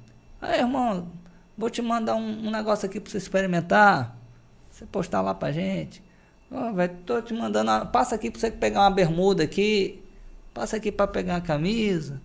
[0.40, 1.08] aí irmão,
[1.56, 4.16] vou te mandar um, um negócio aqui para você experimentar,
[4.70, 6.02] você postar lá pra gente.
[6.50, 10.02] Oh, véio, tô te mandando, passa aqui para você pegar uma bermuda aqui,
[10.52, 12.20] passa aqui para pegar uma camisa.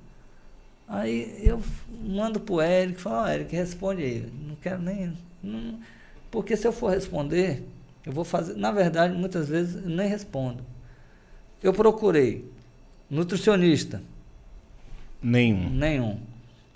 [0.87, 1.61] Aí eu
[2.03, 4.31] mando pro Eric, falo, oh, Eric, responde aí.
[4.47, 5.13] Não quero nem.
[5.41, 5.79] Não,
[6.31, 7.65] porque se eu for responder,
[8.07, 10.63] eu vou fazer, na verdade, muitas vezes nem respondo.
[11.61, 12.49] Eu procurei
[13.09, 14.01] nutricionista.
[15.21, 15.69] Nenhum.
[15.69, 16.17] Nenhum.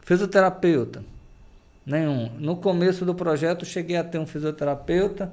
[0.03, 1.02] Fisioterapeuta.
[1.86, 2.30] Nenhum.
[2.38, 5.32] No começo do projeto cheguei a ter um fisioterapeuta,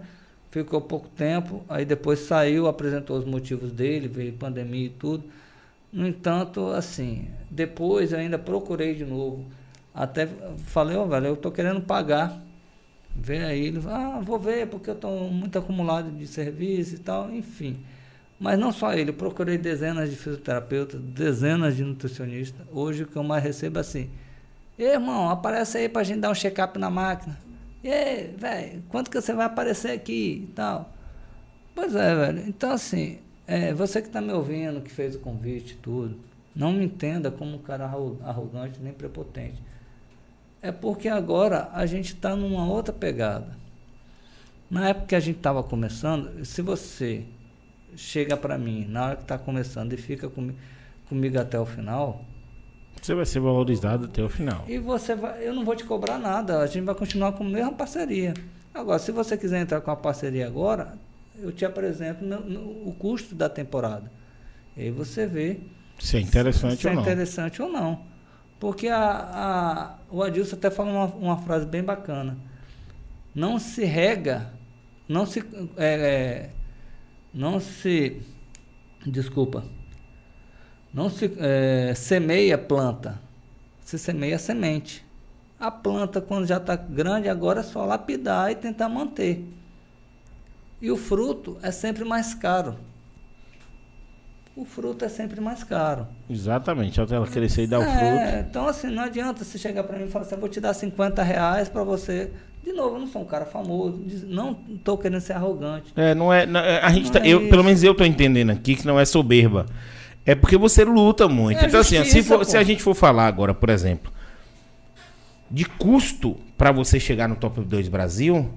[0.53, 5.25] ficou pouco tempo, aí depois saiu, apresentou os motivos dele, veio pandemia e tudo.
[5.93, 9.45] No entanto, assim, depois eu ainda procurei de novo.
[9.93, 12.41] Até falei, ó, oh, velho, eu tô querendo pagar
[13.21, 17.31] Vê aí, ele ah, vou ver porque eu estou muito acumulado de serviço e tal,
[17.31, 17.79] enfim.
[18.39, 22.65] Mas não só ele, procurei dezenas de fisioterapeutas, dezenas de nutricionistas.
[22.73, 24.09] Hoje o que eu mais recebo é assim,
[24.79, 27.37] irmão, aparece aí para a gente dar um check-up na máquina.
[27.83, 30.93] E aí, velho, quanto que você vai aparecer aqui e tal?
[31.75, 32.45] Pois é, velho.
[32.49, 36.17] Então, assim, é, você que está me ouvindo, que fez o convite e tudo,
[36.55, 39.63] não me entenda como um cara arrogante nem prepotente.
[40.61, 43.57] É porque agora a gente está numa outra pegada.
[44.71, 47.25] Na época que a gente estava começando, se você
[47.97, 50.53] chega para mim na hora que está começando e fica com,
[51.09, 52.25] comigo até o final,
[53.01, 54.65] você vai ser valorizado até o final.
[54.69, 57.49] E você vai, eu não vou te cobrar nada, a gente vai continuar com a
[57.49, 58.35] mesma parceria.
[58.75, 60.99] Agora, se você quiser entrar com a parceria agora,
[61.39, 64.11] eu te apresento no, no, o custo da temporada.
[64.77, 65.61] E aí você vê
[65.99, 67.03] se é interessante se, se ou é não.
[67.03, 68.03] interessante ou não.
[68.59, 72.37] Porque a, a, o Adilson até falou uma, uma frase bem bacana.
[73.35, 74.53] Não se rega,
[75.09, 75.41] não se.
[75.77, 76.51] É, é,
[77.33, 78.21] não se.
[79.07, 79.65] Desculpa.
[80.93, 83.21] Não se é, semeia planta.
[83.85, 85.07] Se semeia semente.
[85.61, 89.45] A planta, quando já está grande, agora é só lapidar e tentar manter.
[90.81, 92.77] E o fruto é sempre mais caro
[94.59, 96.09] o fruto é sempre mais caro.
[96.29, 98.49] Exatamente, até ela crescer e dar é, o fruto.
[98.49, 100.75] Então, assim, não adianta você chegar para mim e falar assim, eu vou te dar
[100.75, 102.33] 50 reais para você.
[102.65, 105.93] De novo, eu não sou um cara famoso, não estou querendo ser arrogante.
[105.95, 106.45] É, não é.
[106.45, 108.99] Não, é, a gente tá, é eu, pelo menos eu estou entendendo aqui que não
[108.99, 109.65] é soberba.
[110.27, 111.63] É porque você luta muito.
[111.63, 114.13] É então, justiça, assim, se, for, se a gente for falar agora, por exemplo,
[115.49, 118.51] de custo para você chegar no top 2 Brasil,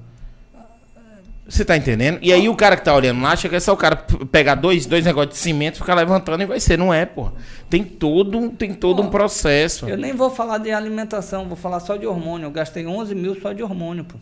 [1.51, 2.17] você tá entendendo?
[2.21, 3.97] E aí o cara que tá olhando lá, acha que é só o cara
[4.31, 6.77] pegar dois, dois negócios de cimento, ficar levantando e vai ser.
[6.77, 7.29] Não é, pô.
[7.69, 9.85] Tem todo, tem todo um processo.
[9.89, 12.45] Eu nem vou falar de alimentação, vou falar só de hormônio.
[12.45, 14.17] Eu gastei 11 mil só de hormônio, pô.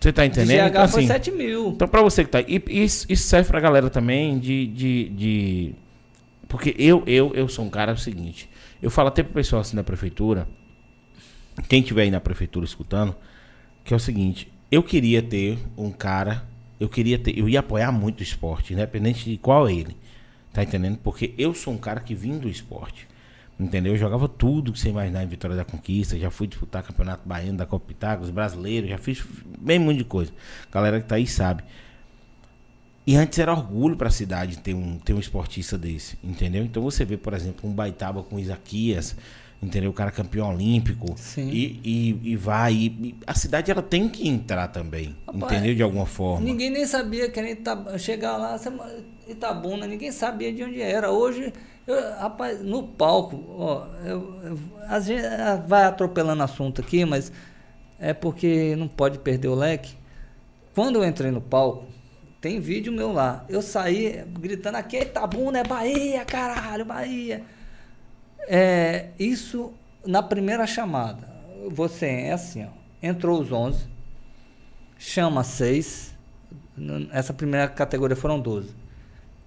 [0.00, 0.64] Você tá entendendo?
[0.64, 1.68] De GH então, foi assim, 7 mil.
[1.68, 2.40] Então, pra você que tá.
[2.40, 4.66] E isso, isso serve pra galera também de.
[4.66, 5.74] de, de...
[6.48, 8.50] Porque eu, eu, eu sou um cara o seguinte.
[8.82, 10.48] Eu falo até pro pessoal assim da prefeitura.
[11.68, 13.14] Quem tiver aí na prefeitura escutando,
[13.84, 16.44] que é o seguinte, eu queria ter um cara
[16.78, 19.96] eu queria ter, eu ia apoiar muito o esporte, independente de qual ele.
[20.52, 20.98] Tá entendendo?
[20.98, 23.06] Porque eu sou um cara que vim do esporte.
[23.58, 23.94] Entendeu?
[23.94, 26.18] Eu jogava tudo que você imaginar em Vitória da Conquista.
[26.18, 29.24] Já fui disputar campeonato baiano da Copa Pitagos, brasileiro, já fiz
[29.58, 30.30] bem muito de coisa.
[30.70, 31.62] Galera que tá aí sabe.
[33.06, 36.64] E antes era orgulho para a cidade ter um, ter um esportista desse, entendeu?
[36.64, 39.16] Então você vê, por exemplo, um Baitaba com Isaquias,
[39.62, 39.90] entendeu?
[39.90, 41.14] O cara campeão olímpico.
[41.16, 41.48] Sim.
[41.50, 42.72] E, e, e vai.
[42.74, 45.74] E, a cidade ela tem que entrar também, Rapaz, entendeu?
[45.74, 46.44] De alguma forma.
[46.44, 48.58] Ninguém nem sabia que era Ita- chegar lá,
[49.28, 51.10] Itabuna, ninguém sabia de onde era.
[51.10, 51.52] Hoje,
[51.86, 54.58] eu- rapaz, no palco, ó, eu, eu-
[54.88, 57.32] a gente ah, vai atropelando assunto aqui, mas
[57.98, 59.94] é porque não pode perder o leque.
[60.74, 61.86] Quando eu entrei no palco,
[62.40, 63.44] tem vídeo meu lá.
[63.48, 67.42] Eu saí gritando aqui, é Itabuna, é Bahia, caralho, Bahia.
[68.46, 69.72] É, isso
[70.06, 71.28] na primeira chamada.
[71.70, 72.68] Você é assim, ó.
[73.02, 73.86] Entrou os 11,
[74.98, 76.14] chama 6.
[77.12, 78.74] Essa primeira categoria foram 12.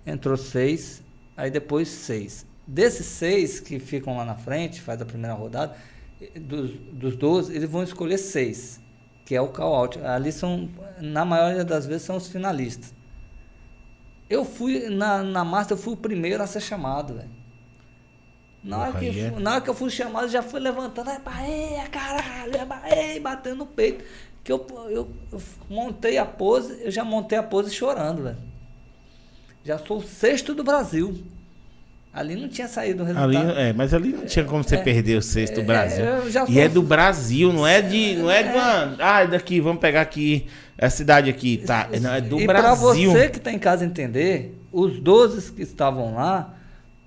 [0.06, 1.04] Entrou 6,
[1.38, 2.46] aí depois 6.
[2.68, 5.76] Desses 6 que ficam lá na frente, faz a primeira rodada,
[6.36, 8.82] dos, dos 12, eles vão escolher 6,
[9.26, 10.00] que é o call-out.
[10.00, 10.70] Ali são,
[11.00, 12.94] na maioria das vezes, são os finalistas.
[14.30, 17.39] Eu fui, na, na Master, eu fui o primeiro a ser chamado, velho.
[18.64, 21.20] Na hora, Porra, que, é- na hora que eu fui chamado, já fui levantando, é
[21.20, 24.04] Bahia, caralho, é Bahia, batendo no peito.
[24.44, 28.38] Que eu, eu, eu montei a pose, eu já montei a pose chorando, velho.
[29.64, 31.24] Já sou o sexto do Brasil.
[32.12, 33.60] Ali não tinha saído o Ali, resultado.
[33.60, 36.06] é, mas ali não tinha como você perder o sexto do é, Brasil.
[36.48, 38.16] e é do Brasil, não é de.
[38.16, 38.96] Não é de uma.
[39.00, 40.48] Ah, daqui, vamos pegar aqui.
[40.82, 41.88] A cidade aqui, tá?
[42.02, 43.12] Não, é do e Brasil.
[43.12, 46.56] você que está em casa entender, os 12 que estavam lá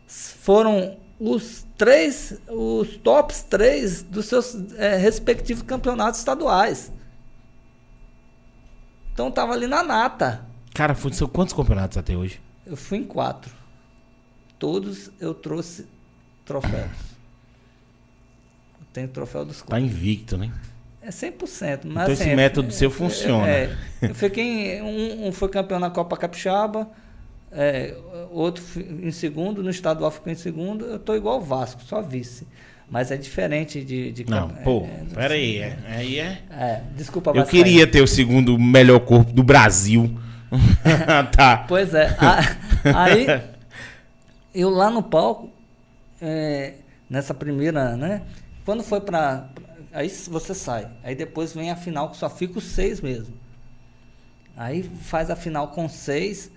[0.07, 6.91] foram os três, os tops três dos seus eh, respectivos campeonatos estaduais.
[9.13, 10.45] Então tava ali na nata.
[10.75, 12.41] Cara, são quantos campeonatos até hoje?
[12.67, 13.53] Eu fui em quatro.
[14.59, 15.87] Todos eu trouxe
[16.45, 16.91] troféus.
[18.81, 19.85] Eu tenho troféu dos Tá quatro.
[19.85, 20.51] invicto, né?
[21.03, 21.81] É 100%.
[21.85, 23.47] Mas, Então esse assim, método é- seu funciona.
[23.49, 26.89] É, eu fiquei em, um, um foi campeão na Copa Capixaba,
[27.53, 27.95] é,
[28.31, 30.87] outro em segundo, no estadual ficou em segundo.
[30.87, 32.47] Eu tô igual o Vasco, só vice.
[32.91, 34.13] Mas é diferente de.
[34.13, 35.59] de Não, pô, é, pera aí.
[35.59, 36.43] É, aí é.
[36.51, 40.19] é, desculpa, Eu queria ter o segundo melhor corpo do Brasil.
[41.35, 41.65] tá.
[41.67, 42.15] Pois é.
[42.19, 43.27] a- aí,
[44.55, 45.51] eu lá no palco,
[46.21, 46.75] é,
[47.09, 48.23] nessa primeira, né?
[48.65, 49.49] Quando foi pra.
[49.93, 50.89] Aí você sai.
[51.03, 53.35] Aí depois vem a final, que só fica os seis mesmo.
[54.57, 56.51] Aí faz a final com seis.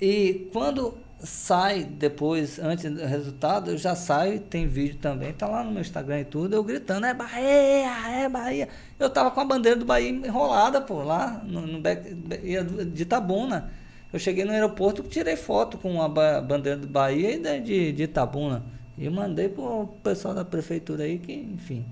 [0.00, 5.62] E quando sai depois, antes do resultado, eu já saio, tem vídeo também, tá lá
[5.62, 8.68] no meu Instagram e tudo, eu gritando, é Bahia, é Bahia.
[8.98, 13.70] Eu tava com a bandeira do Bahia enrolada, pô, lá no, no back- de Itabuna.
[14.12, 18.02] Eu cheguei no aeroporto, tirei foto com a ba- bandeira do Bahia e de, de
[18.04, 18.64] Itabuna.
[18.98, 21.84] E mandei pro pessoal da prefeitura aí, que, enfim.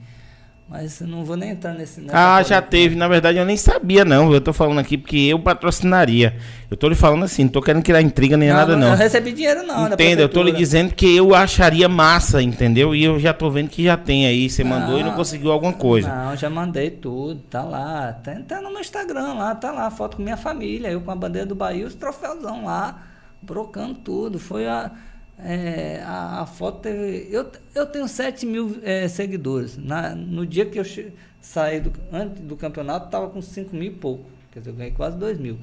[0.71, 1.99] Mas não vou nem entrar nesse.
[2.13, 2.71] Ah, já polêmica.
[2.71, 2.95] teve.
[2.95, 4.35] Na verdade, eu nem sabia, não.
[4.35, 6.37] Eu tô falando aqui porque eu patrocinaria.
[6.71, 8.89] Eu tô lhe falando assim, não tô querendo criar intriga nem nada, não.
[8.89, 9.89] Eu recebi dinheiro, não.
[9.89, 12.95] da Entenda, eu tô lhe dizendo que eu acharia massa, entendeu?
[12.95, 14.51] E eu já tô vendo que já tem aí.
[14.51, 16.15] Você mandou e não conseguiu alguma coisa.
[16.15, 18.13] Não, já mandei tudo, tá lá.
[18.13, 21.17] Tá, tá no meu Instagram lá, tá lá, foto com minha família, eu com a
[21.17, 23.05] bandeira do Bahia, os troféuzão lá,
[23.41, 24.39] brocando tudo.
[24.39, 24.91] Foi a.
[25.39, 27.29] é, a, a foto teve.
[27.31, 29.77] Eu, eu tenho 7 mil é, seguidores.
[29.77, 33.93] Na, no dia que eu che- saí do, antes do campeonato, tava com 5 mil
[33.93, 34.25] e pouco.
[34.51, 35.59] Quer dizer, eu ganhei quase 2 mil.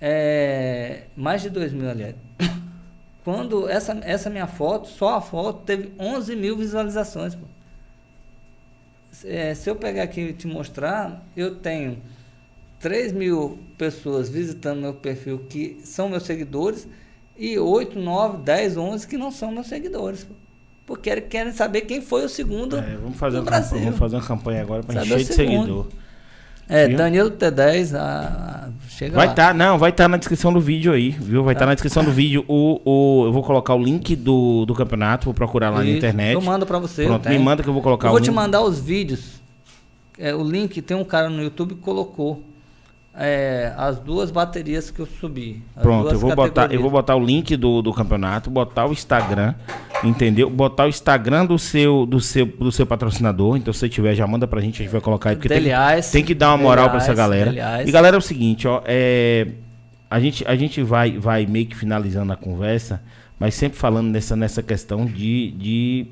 [0.00, 2.14] É, mais de 2 mil, aliás.
[3.24, 7.36] Quando essa, essa minha foto, só a foto, teve 11 mil visualizações.
[9.24, 11.98] É, se eu pegar aqui e te mostrar, eu tenho
[12.80, 16.88] 3 mil pessoas visitando meu perfil que são meus seguidores
[17.38, 20.26] e 8, 9, 10, 11 que não são meus seguidores.
[20.86, 23.70] Porque querem, saber quem foi o segundo É, vamos, fazer do uma Brasil.
[23.70, 25.58] campanha, vamos fazer uma campanha agora pra Sabe encher o de segundo.
[25.60, 25.86] seguidor.
[26.68, 26.96] É, Viu?
[26.96, 29.32] Danilo T10, ah, chega Vai lá.
[29.32, 31.42] estar, não, vai estar na descrição do vídeo aí, viu?
[31.44, 31.70] Vai estar Tá.
[31.70, 33.26] na descrição do vídeo o, o.
[33.26, 36.34] Eu vou colocar o link do, do campeonato, vou procurar lá na Isso, internet.
[36.34, 37.04] Eu mando pra você.
[37.04, 38.34] Pronto, eu me manda que eu vou colocar Eu o vou te link.
[38.36, 39.40] mandar os vídeos.
[40.18, 42.42] É, o link tem um cara no YouTube que colocou
[43.14, 45.62] é, as duas baterias que eu subi.
[45.80, 49.54] Pronto, eu vou botar, eu vou botar o link do, do campeonato, botar o Instagram,
[50.02, 50.48] entendeu?
[50.48, 53.56] Botar o Instagram do seu do seu do seu patrocinador.
[53.56, 55.58] Então se você tiver já manda pra gente, a gente vai colocar aí porque tem,
[55.58, 57.50] Deliás, tem que dar uma moral pra essa Deliás, galera.
[57.50, 57.88] Deliás.
[57.88, 59.48] E galera, é o seguinte, ó, é
[60.10, 63.02] a gente a gente vai vai meio que finalizando a conversa,
[63.38, 66.06] mas sempre falando nessa nessa questão de de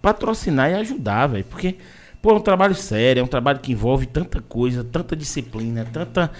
[0.00, 1.76] patrocinar e ajudar, velho, porque
[2.22, 6.30] pô, é um trabalho sério, é um trabalho que envolve tanta coisa, tanta disciplina, tanta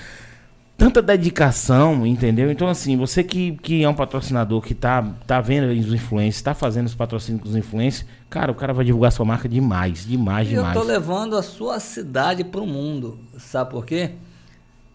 [0.77, 2.51] tanta dedicação, entendeu?
[2.51, 6.55] Então, assim, você que, que é um patrocinador, que tá, tá vendo os influencers, tá
[6.55, 10.49] fazendo os patrocínios com os influencers, cara, o cara vai divulgar sua marca demais, demais,
[10.49, 10.77] E eu demais.
[10.77, 13.17] tô levando a sua cidade pro mundo.
[13.39, 14.13] Sabe por quê?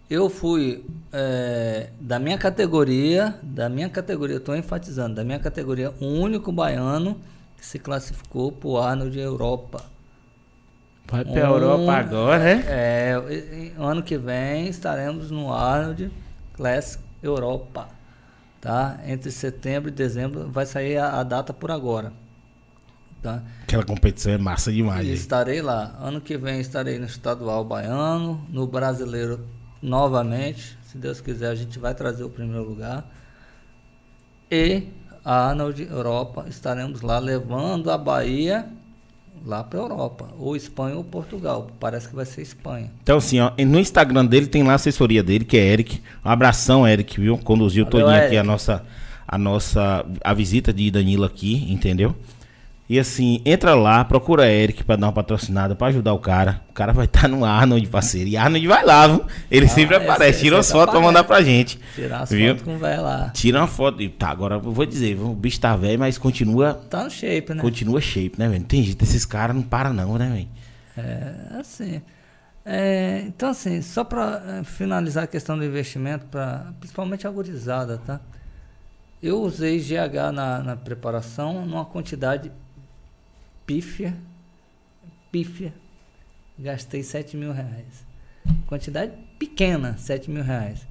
[0.10, 0.84] Eu fui
[1.14, 6.52] é, da minha categoria, da minha categoria, eu tô enfatizando, da minha categoria, o único
[6.52, 7.18] baiano
[7.58, 9.84] que se classificou para o Arnold Europa.
[11.10, 12.64] Vai pra Europa agora, né?
[12.68, 13.16] É,
[13.78, 16.12] ano que vem estaremos no Arnold
[16.54, 17.88] Classic Europa.
[18.60, 19.00] Tá?
[19.06, 22.12] Entre setembro e dezembro vai sair a, a data por agora.
[23.22, 23.42] Tá?
[23.64, 25.08] Aquela competição é massa demais.
[25.08, 25.96] E estarei lá.
[26.02, 29.48] Ano que vem estarei no estadual baiano, no brasileiro
[29.82, 30.78] novamente.
[30.84, 33.06] Se Deus quiser, a gente vai trazer o primeiro lugar.
[34.52, 34.84] E
[35.24, 38.68] a Arnold Europa estaremos lá levando a Bahia
[39.48, 41.72] lá para Europa, ou Espanha ou Portugal.
[41.80, 42.91] Parece que vai ser Espanha.
[43.02, 46.02] Então, assim, ó, no Instagram dele tem lá a assessoria dele, que é Eric.
[46.24, 47.38] Um abração, Eric, viu?
[47.38, 48.48] Conduziu Valeu, todinho aqui a Eric.
[48.48, 48.84] nossa,
[49.26, 52.14] a nossa a visita de Danilo aqui, entendeu?
[52.90, 56.62] E assim, entra lá, procura Eric pra dar uma patrocinada, pra ajudar o cara.
[56.70, 58.30] O cara vai estar no Arnold, parceiro.
[58.30, 59.26] E Arnold vai lá, viu?
[59.52, 61.78] Ele Ah, sempre aparece, tira as fotos pra mandar pra gente.
[61.96, 62.48] Tirar as Viu?
[62.50, 63.30] fotos com o velho lá.
[63.34, 64.02] Tira uma foto.
[64.02, 67.54] E Tá, agora eu vou dizer, o bicho tá velho, mas continua, Tá no shape,
[67.56, 67.62] né?
[67.62, 68.62] continua shape, né, velho?
[68.62, 70.48] Não tem jeito, esses caras não param não, né, velho?
[70.98, 72.02] É, assim.
[72.66, 78.20] É, então, assim, só para finalizar a questão do investimento, pra, principalmente a gurizada, tá?
[79.22, 82.50] Eu usei GH na, na preparação numa quantidade
[83.68, 84.15] pífia,
[85.31, 85.73] pífia,
[86.57, 88.07] gastei 7 mil reais.
[88.65, 90.88] Quantidade pequena, 7 mil reais.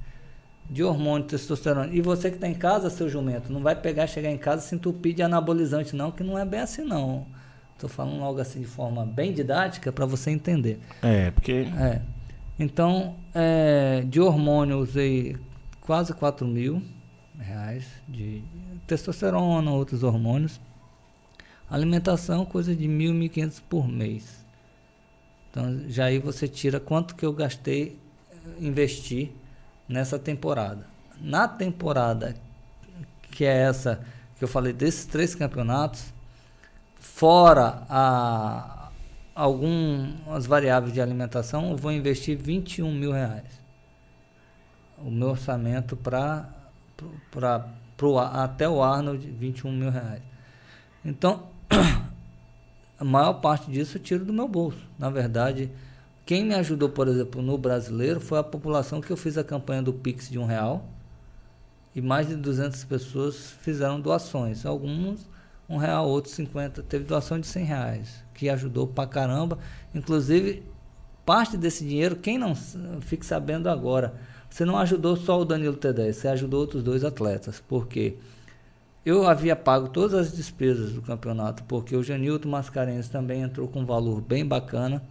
[0.69, 1.93] De hormônio, testosterona.
[1.93, 4.75] E você que está em casa, seu jumento, não vai pegar, chegar em casa se
[4.75, 7.25] entupir de anabolizante, não, que não é bem assim, não.
[7.73, 10.79] Estou falando algo assim de forma bem didática para você entender.
[11.01, 12.01] É, porque É.
[12.59, 15.37] Então, é, de hormônio usei
[15.79, 16.81] quase 4 mil
[17.37, 18.43] reais de
[18.87, 20.59] testosterona, outros hormônios.
[21.69, 24.45] Alimentação, coisa de 1.000, 1.500 por mês.
[25.49, 27.99] Então, já aí você tira quanto que eu gastei,
[28.31, 29.31] eh, investi
[29.87, 30.85] nessa temporada.
[31.19, 32.35] Na temporada
[33.31, 34.01] que é essa
[34.37, 36.13] que eu falei desses três campeonatos,
[36.99, 38.89] fora a,
[39.35, 43.61] algumas variáveis de alimentação, eu vou investir 21 mil reais.
[44.99, 46.49] O meu orçamento para
[48.31, 50.21] até o Arnold, 21 mil reais.
[51.05, 51.47] Então,
[52.99, 54.79] a maior parte disso eu tiro do meu bolso.
[54.97, 55.71] Na verdade,
[56.25, 59.81] quem me ajudou, por exemplo, no brasileiro foi a população que eu fiz a campanha
[59.81, 60.85] do Pix de um real
[61.95, 64.65] e mais de 200 pessoas fizeram doações.
[64.65, 65.27] Alguns
[65.69, 66.83] um real, outros 50.
[66.83, 69.57] Teve doação de 100 reais, que ajudou pra caramba.
[69.93, 70.63] Inclusive,
[71.25, 72.55] parte desse dinheiro, quem não
[73.01, 74.15] fique sabendo agora,
[74.49, 77.59] você não ajudou só o Danilo T10, você ajudou outros dois atletas.
[77.59, 78.17] Por quê?
[79.05, 83.81] Eu havia pago todas as despesas do campeonato, porque o Janilton Mascarenhas também entrou com
[83.81, 85.01] um valor bem bacana.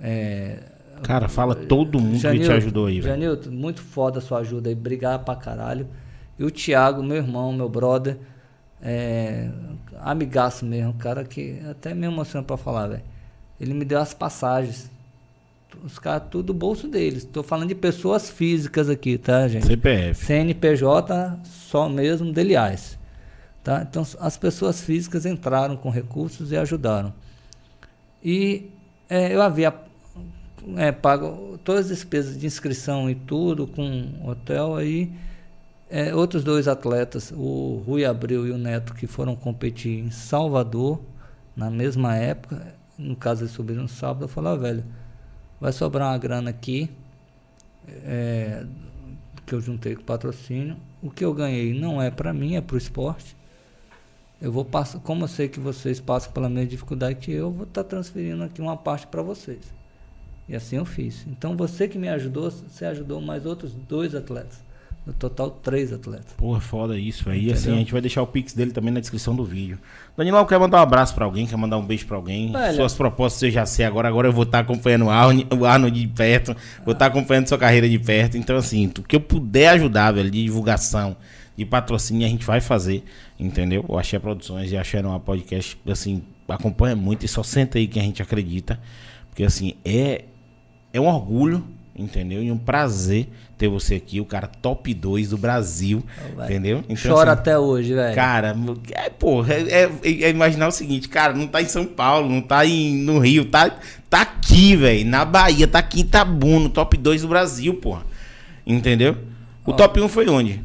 [0.00, 0.58] É,
[1.02, 3.14] Cara, fala todo mundo que te ajudou aí, velho.
[3.14, 5.86] Janilton, muito foda a sua ajuda aí, obrigado pra caralho.
[6.38, 8.16] E o Thiago, meu irmão, meu brother,
[8.82, 9.50] é,
[10.00, 13.02] amigaço mesmo, cara que até me emociona pra falar, velho.
[13.60, 14.90] Ele me deu as passagens.
[15.84, 17.24] Os caras, tudo do bolso deles.
[17.24, 19.66] Tô falando de pessoas físicas aqui, tá, gente?
[19.66, 20.24] CPF.
[20.24, 22.98] CNPJ só mesmo deliais.
[23.62, 23.86] Tá?
[23.88, 27.12] Então as pessoas físicas entraram com recursos e ajudaram.
[28.22, 28.70] E
[29.08, 29.74] é, eu havia
[30.76, 35.12] é, pago todas as despesas de inscrição e tudo com hotel aí.
[35.90, 41.00] é, outros dois atletas, o Rui Abreu e o Neto, que foram competir em Salvador
[41.56, 42.74] na mesma época.
[42.96, 44.24] No caso, eles subiram no sábado.
[44.24, 44.84] Eu falei, ó, velho,
[45.60, 46.90] vai sobrar uma grana aqui.
[48.04, 48.64] é,
[49.48, 50.76] que eu juntei com o patrocínio.
[51.02, 53.34] O que eu ganhei não é para mim, é para o esporte.
[54.40, 57.64] Eu vou passar, como eu sei que vocês passam pela mesma dificuldade que eu, vou
[57.64, 59.72] estar transferindo aqui uma parte para vocês.
[60.48, 61.26] E assim eu fiz.
[61.26, 64.62] Então você que me ajudou, você ajudou mais outros dois atletas.
[65.08, 66.34] No total, três atletas.
[66.36, 67.40] Porra, foda isso, velho.
[67.40, 69.78] E assim, a gente vai deixar o pix dele também na descrição do vídeo.
[70.14, 71.46] Danilão, quer mandar um abraço pra alguém?
[71.46, 72.52] Quer mandar um beijo pra alguém?
[72.76, 74.06] Suas propostas eu já sei agora.
[74.06, 75.10] Agora eu vou estar acompanhando o
[75.64, 76.54] Arno, o de perto.
[76.84, 78.36] Vou estar acompanhando sua carreira de perto.
[78.36, 81.16] Então, assim, o que eu puder ajudar, velho, de divulgação,
[81.56, 83.02] de patrocínio, a gente vai fazer.
[83.40, 83.82] Entendeu?
[83.88, 87.98] O Axé Produções e Axé Não Podcast, assim, acompanha muito e só senta aí que
[87.98, 88.78] a gente acredita.
[89.30, 90.26] Porque, assim, é,
[90.92, 91.64] é um orgulho,
[91.98, 92.42] entendeu?
[92.42, 96.02] E um prazer ter você aqui, o cara top 2 do Brasil,
[96.36, 96.46] vai.
[96.46, 96.84] entendeu?
[96.88, 98.14] Então, Chora assim, até hoje, velho.
[98.14, 98.56] Cara,
[98.92, 102.40] é, porra, é, é- é imaginar o seguinte, cara, não tá em São Paulo, não
[102.40, 106.68] tá em, no Rio, tá, tá aqui, velho, na Bahia, tá aqui em Tabu, no
[106.68, 108.02] top 2 do Brasil, porra.
[108.66, 109.16] Entendeu?
[109.66, 109.74] O Ó.
[109.74, 110.62] top 1 foi onde?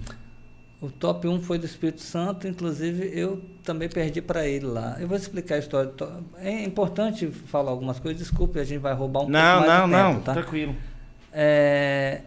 [0.84, 4.98] O top 1 foi do Espírito Santo, inclusive eu também perdi para ele lá.
[5.00, 5.90] Eu vou explicar a história.
[6.38, 9.86] É importante falar algumas coisas, desculpe, a gente vai roubar um não, pouco mais não,
[9.88, 10.34] de não, tempo, tá?
[10.34, 10.76] tranquilo.
[11.34, 12.22] É,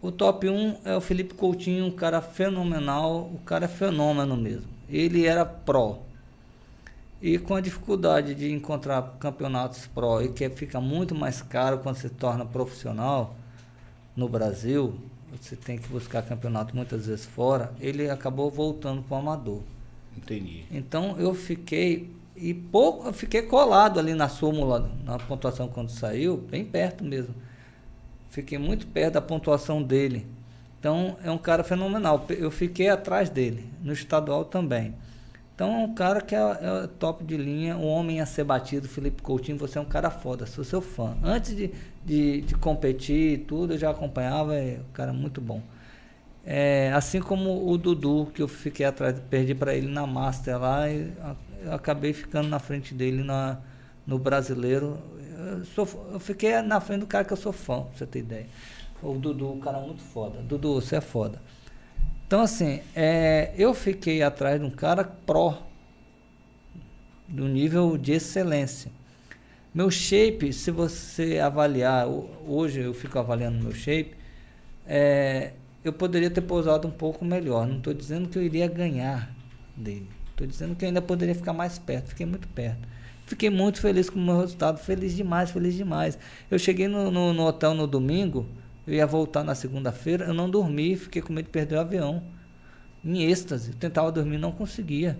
[0.00, 4.68] o top 1 é o Felipe Coutinho, um cara fenomenal, o cara é fenômeno mesmo.
[4.88, 5.98] Ele era pró.
[7.20, 11.96] E com a dificuldade de encontrar campeonatos pro e que fica muito mais caro quando
[11.96, 13.34] se torna profissional
[14.14, 14.94] no Brasil,
[15.32, 19.60] você tem que buscar campeonato muitas vezes fora, ele acabou voltando para o amador.
[20.16, 20.64] Entendi.
[20.70, 26.36] Então eu fiquei e pouco, eu fiquei colado ali na súmula, na pontuação quando saiu,
[26.36, 27.34] bem perto mesmo.
[28.36, 30.26] Fiquei muito perto da pontuação dele.
[30.78, 32.26] Então é um cara fenomenal.
[32.28, 34.94] Eu fiquei atrás dele, no estadual também.
[35.54, 38.86] Então é um cara que é, é, top de linha, um homem a ser batido,
[38.86, 41.16] Felipe Coutinho, você é um cara foda, sou seu fã.
[41.22, 41.70] Antes de,
[42.04, 45.62] de, de competir e tudo, eu já acompanhava, é um cara muito bom.
[46.44, 50.90] É, assim como o Dudu, que eu fiquei atrás, perdi para ele na Master lá,
[50.90, 51.10] e
[51.64, 53.56] eu acabei ficando na frente dele na,
[54.06, 54.98] no brasileiro.
[55.38, 58.20] Eu, sou, eu fiquei na frente do cara que eu sou fã, pra você ter
[58.20, 58.46] ideia.
[59.02, 60.40] O Dudu, um cara muito foda.
[60.40, 61.40] Dudu, você é foda.
[62.26, 65.62] Então, assim, é, eu fiquei atrás de um cara pró,
[67.28, 68.90] do nível de excelência.
[69.74, 72.06] Meu shape, se você avaliar,
[72.46, 74.16] hoje eu fico avaliando meu shape,
[74.86, 75.52] é,
[75.84, 77.66] eu poderia ter pousado um pouco melhor.
[77.66, 79.30] Não estou dizendo que eu iria ganhar
[79.76, 80.08] dele.
[80.30, 82.08] Estou dizendo que ainda poderia ficar mais perto.
[82.08, 82.88] Fiquei muito perto.
[83.26, 84.78] Fiquei muito feliz com o meu resultado.
[84.78, 86.16] Feliz demais, feliz demais.
[86.48, 88.46] Eu cheguei no, no, no hotel no domingo.
[88.86, 92.22] Eu ia voltar na segunda-feira, eu não dormi, fiquei com medo de perder o avião.
[93.04, 95.18] Em êxtase, tentava dormir, não conseguia.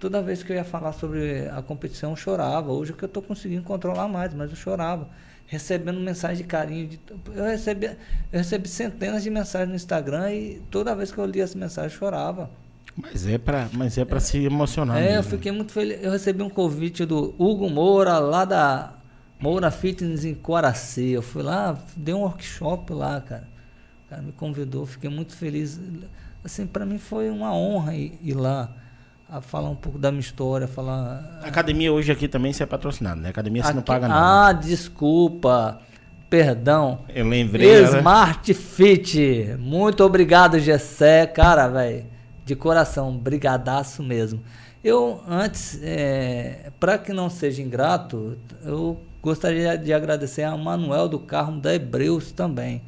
[0.00, 2.72] Toda vez que eu ia falar sobre a competição, eu chorava.
[2.72, 5.10] Hoje é que eu estou conseguindo controlar mais, mas eu chorava.
[5.46, 6.88] Recebendo mensagem de carinho.
[6.88, 7.00] De,
[7.34, 11.44] eu, recebi, eu recebi centenas de mensagens no Instagram e toda vez que eu lia
[11.44, 12.50] as mensagens, eu chorava.
[12.96, 14.96] Mas é para mas é para é, se emocionar.
[14.96, 15.16] É, mesmo.
[15.16, 16.02] eu fiquei muito feliz.
[16.02, 18.94] Eu recebi um convite do Hugo Moura, lá da
[19.38, 21.10] Moura Fitness em Coraci.
[21.10, 23.46] Eu fui lá, dei um workshop lá, cara.
[24.06, 25.78] O cara me convidou, fiquei muito feliz.
[26.42, 28.74] Assim, para mim foi uma honra ir, ir, lá
[29.28, 31.40] a falar um pouco da minha história, falar.
[31.42, 33.28] A academia hoje aqui também você é patrocinado, né?
[33.28, 34.48] A academia você aqui, não paga nada.
[34.48, 35.80] Ah, desculpa.
[36.30, 37.00] Perdão.
[37.08, 37.84] Eu lembrei.
[37.84, 38.60] Smart ela...
[38.60, 39.56] Fit.
[39.58, 41.26] Muito obrigado, Gessé.
[41.26, 42.15] Cara, velho.
[42.46, 44.40] De coração, brigadaço mesmo.
[44.82, 51.18] Eu, antes, é, para que não seja ingrato, eu Gostaria de agradecer a Manuel do
[51.18, 52.80] Carmo da Hebreus também.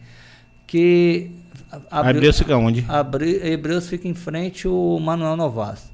[0.68, 1.32] Que
[1.90, 2.86] a Hebreus fica onde?
[2.88, 5.90] Abre, Hebreus fica em frente o Manuel Novas.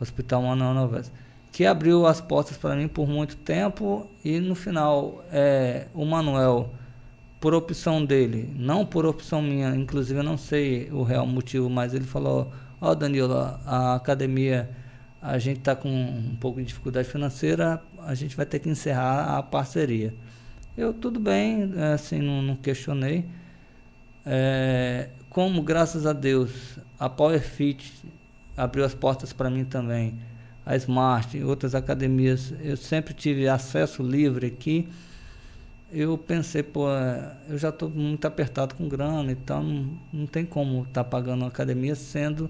[0.00, 1.12] Hospital Manuel Novas.
[1.52, 6.70] Que abriu as portas para mim por muito tempo e no final é, o Manuel,
[7.38, 11.92] por opção dele, não por opção minha, inclusive eu não sei o real motivo, mas
[11.92, 12.50] ele falou:
[12.80, 14.70] Ó, oh, Danilo, a academia
[15.20, 19.36] a gente está com um pouco de dificuldade financeira, a gente vai ter que encerrar
[19.36, 20.14] a parceria.
[20.76, 23.26] Eu, tudo bem, é, assim, não, não questionei.
[24.24, 27.92] É, como, graças a Deus, a PowerFit
[28.56, 30.18] abriu as portas para mim também,
[30.64, 34.88] a Smart e outras academias, eu sempre tive acesso livre aqui.
[35.92, 36.86] Eu pensei, pô,
[37.48, 41.42] eu já estou muito apertado com grana, então não, não tem como estar tá pagando
[41.42, 42.48] uma academia, sendo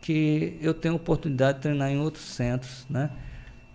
[0.00, 3.10] que eu tenho oportunidade de treinar em outros centros, né?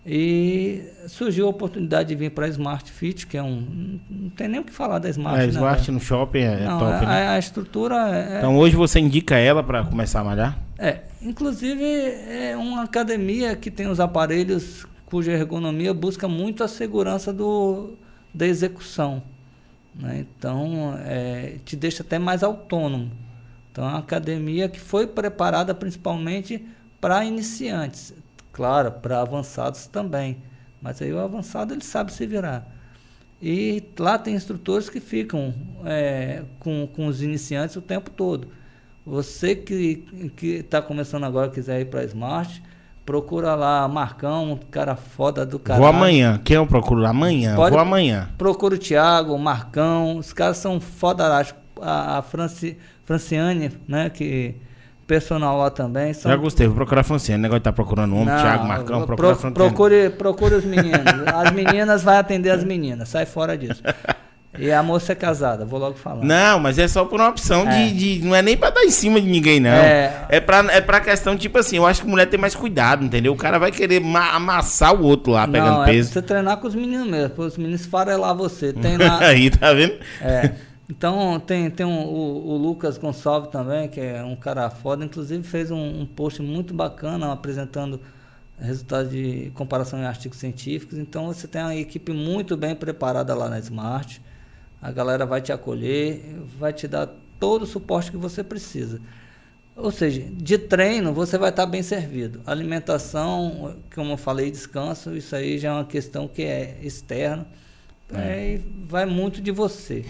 [0.06, 3.98] E surgiu a oportunidade de vir para a Smart Fit, que é um.
[4.10, 5.40] Não tem nem o que falar da Smart.
[5.40, 6.92] É, a Smart né, no shopping é, é não, top.
[6.92, 7.28] A, né?
[7.28, 8.38] a estrutura é.
[8.38, 10.58] Então hoje você indica ela para começar a malhar?
[10.78, 11.00] É.
[11.22, 17.94] Inclusive é uma academia que tem os aparelhos cuja ergonomia busca muito a segurança do,
[18.34, 19.22] da execução.
[19.94, 20.26] Né?
[20.26, 23.10] Então é, te deixa até mais autônomo.
[23.74, 26.64] Então é uma academia que foi preparada principalmente
[27.00, 28.14] para iniciantes.
[28.52, 30.36] Claro, para avançados também.
[30.80, 32.72] Mas aí o avançado ele sabe se virar.
[33.42, 35.52] E lá tem instrutores que ficam
[35.84, 38.46] é, com, com os iniciantes o tempo todo.
[39.04, 40.04] Você que
[40.40, 42.62] está começando agora quiser ir para a Smart,
[43.04, 45.80] procura lá Marcão, um cara foda do cara.
[45.80, 46.40] Vou amanhã.
[46.44, 47.04] Quem eu procuro?
[47.04, 47.56] Amanhã.
[47.56, 48.30] Pode, Vou amanhã.
[48.38, 50.16] Procura o Thiago, o Marcão.
[50.16, 51.44] Os caras são foda.
[51.82, 54.10] A, a Franci, Franciane, né?
[54.10, 54.54] Que
[55.06, 56.12] personal lá também.
[56.12, 56.30] São...
[56.30, 57.42] Já gostei, vou procurar a Franciane.
[57.42, 61.04] Negócio de tá procurando homem, Thiago, Marcão, procura pro, procure, procure os meninos.
[61.32, 63.82] as meninas vai atender as meninas, sai fora disso.
[64.56, 66.24] E a moça é casada, vou logo falar.
[66.24, 67.88] Não, mas é só por uma opção é.
[67.88, 69.70] de, de, Não é nem pra dar em cima de ninguém, não.
[69.70, 70.26] É.
[70.28, 73.32] É pra, é pra questão, tipo assim, eu acho que mulher tem mais cuidado, entendeu?
[73.32, 74.00] O cara vai querer
[74.32, 76.10] amassar o outro lá, pegando não, peso.
[76.10, 78.72] É pra você treinar com os meninos mesmo, os meninos farelar você.
[78.72, 79.18] Tem lá.
[79.26, 79.94] Aí, tá vendo?
[80.20, 80.52] É.
[80.88, 85.42] Então tem, tem um, o, o, Lucas Gonçalves também, que é um cara foda, inclusive
[85.42, 88.00] fez um, um post muito bacana apresentando
[88.58, 90.98] resultados de comparação em artigos científicos.
[90.98, 94.20] Então você tem uma equipe muito bem preparada lá na Smart.
[94.80, 96.22] A galera vai te acolher,
[96.58, 97.08] vai te dar
[97.40, 99.00] todo o suporte que você precisa.
[99.76, 102.40] Ou seja, de treino você vai estar bem servido.
[102.46, 107.46] Alimentação, como eu falei, descanso, isso aí já é uma questão que é externa.
[108.12, 108.54] É.
[108.54, 110.04] É, vai muito de você.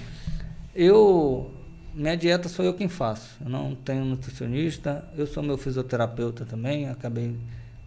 [0.75, 1.51] Eu,
[1.95, 3.37] minha dieta sou eu quem faço.
[3.43, 6.89] Eu não tenho nutricionista, eu sou meu fisioterapeuta também.
[6.89, 7.37] Acabei,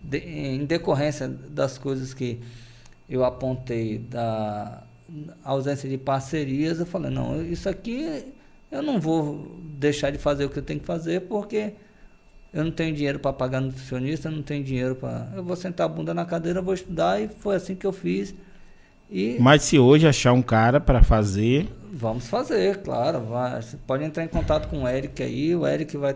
[0.01, 2.39] de, em decorrência das coisas que
[3.09, 4.83] eu apontei da
[5.43, 8.25] ausência de parcerias, eu falei, não, isso aqui
[8.69, 11.73] eu não vou deixar de fazer o que eu tenho que fazer porque
[12.53, 15.31] eu não tenho dinheiro para pagar nutricionista, eu não tenho dinheiro para.
[15.35, 18.33] Eu vou sentar a bunda na cadeira, vou estudar e foi assim que eu fiz.
[19.09, 21.67] E Mas se hoje achar um cara para fazer.
[21.91, 23.21] Vamos fazer, claro.
[23.21, 23.61] Vai.
[23.61, 26.15] Você pode entrar em contato com o Eric aí, o Eric vai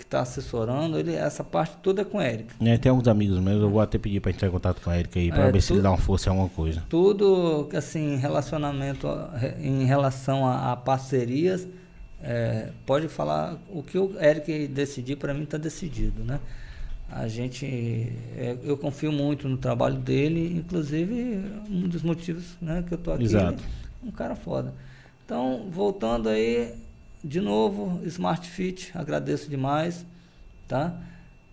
[0.00, 2.48] que está assessorando, ele, essa parte toda é com o Eric.
[2.58, 4.92] É, tem alguns amigos meus, eu vou até pedir para entrar em contato com o
[4.92, 6.82] Eric aí, para é, ver tudo, se ele dá uma força em alguma coisa.
[6.88, 9.06] Tudo, assim, relacionamento,
[9.60, 11.68] em relação a, a parcerias,
[12.22, 16.40] é, pode falar o que o Eric decidir, para mim está decidido, né?
[17.10, 22.94] A gente, é, eu confio muito no trabalho dele, inclusive um dos motivos né, que
[22.94, 23.62] eu tô aqui, Exato.
[24.02, 24.72] um cara foda.
[25.30, 26.74] Então, voltando aí,
[27.22, 30.04] de novo, Smart Fit, agradeço demais,
[30.66, 31.00] tá?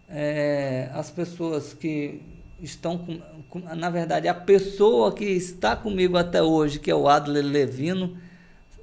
[0.09, 2.19] É, as pessoas que
[2.59, 7.07] estão com, com, na verdade, a pessoa que está comigo até hoje, que é o
[7.07, 8.17] Adler Levino,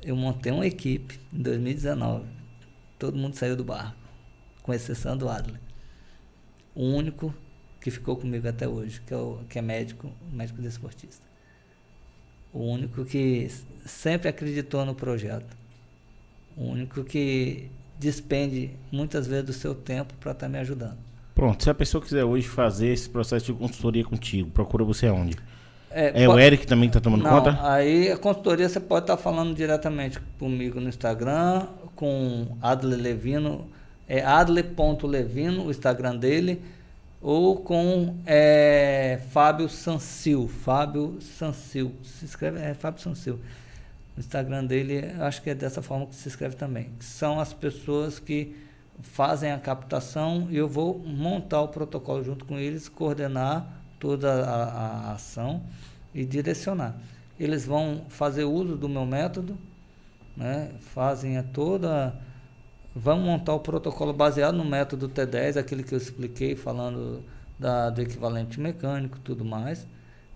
[0.01, 2.27] eu montei uma equipe em 2019.
[2.97, 3.99] Todo mundo saiu do barco,
[4.63, 5.61] com exceção do Adler.
[6.73, 7.35] O único
[7.81, 11.34] que ficou comigo até hoje, que é, o, que é médico, médico desportista.
[12.55, 13.51] O único que
[13.85, 15.57] sempre acreditou no projeto.
[16.57, 17.69] O único que
[17.99, 20.97] despende muitas vezes do seu tempo para estar tá me ajudando.
[21.35, 25.37] Pronto, se a pessoa quiser hoje fazer esse processo de consultoria contigo, procura você aonde?
[25.91, 27.59] É, é o Eric também está tomando não, conta?
[27.63, 33.69] Aí a consultoria você pode estar tá falando diretamente comigo no Instagram, com Adler Levino,
[34.09, 36.63] é adler.levino, o Instagram dele,
[37.25, 43.41] ou com é, Fábio Sansil, Fábio Sansil, se escreve, é Fábio Sansil.
[44.15, 46.91] O Instagram dele, acho que é dessa forma que se escreve também.
[47.01, 48.55] São as pessoas que
[49.01, 54.65] fazem a captação e eu vou montar o protocolo junto com eles, coordenar toda a,
[54.65, 55.63] a ação
[56.15, 56.95] e direcionar.
[57.41, 59.57] Eles vão fazer uso do meu método,
[60.37, 60.73] né?
[60.79, 62.15] fazem a toda.
[62.95, 67.25] Vão montar o protocolo baseado no método T10, aquele que eu expliquei, falando
[67.59, 69.87] da, do equivalente mecânico tudo mais.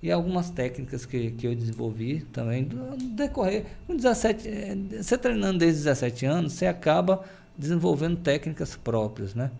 [0.02, 3.64] E algumas técnicas que, que eu desenvolvi também do, decorrer.
[3.86, 7.24] Com 17, eh, você treinando desde 17 anos, você acaba
[7.56, 9.50] desenvolvendo técnicas próprias, né?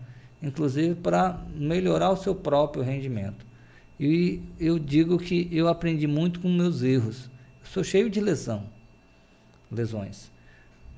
[0.41, 3.45] Inclusive para melhorar o seu próprio rendimento.
[3.99, 7.29] E eu digo que eu aprendi muito com meus erros.
[7.61, 8.63] Eu sou cheio de lesão,
[9.69, 10.31] lesões.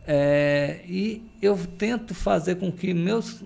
[0.07, 3.43] É, e eu tento fazer com que meus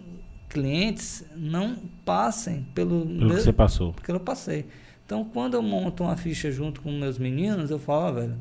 [0.49, 1.75] clientes não
[2.05, 3.93] passem pelo, pelo que você passou.
[3.93, 4.65] Porque eu passei.
[5.05, 8.35] Então, quando eu monto uma ficha junto com meus meninos, eu falo, velho,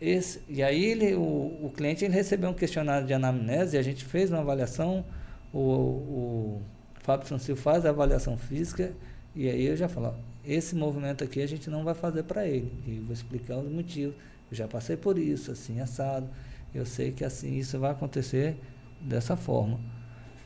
[0.00, 4.04] esse, e aí ele, o, o cliente ele recebeu um questionário de anamnese, a gente
[4.04, 5.04] fez uma avaliação,
[5.52, 6.62] o, o
[7.00, 8.92] Fábio Sancil faz a avaliação física
[9.34, 10.14] e aí eu já falo,
[10.44, 12.72] esse movimento aqui a gente não vai fazer para ele.
[12.86, 14.14] E vou explicar os motivos.
[14.50, 16.28] Eu já passei por isso, assim, assado.
[16.74, 18.56] Eu sei que assim isso vai acontecer
[19.00, 19.78] dessa forma.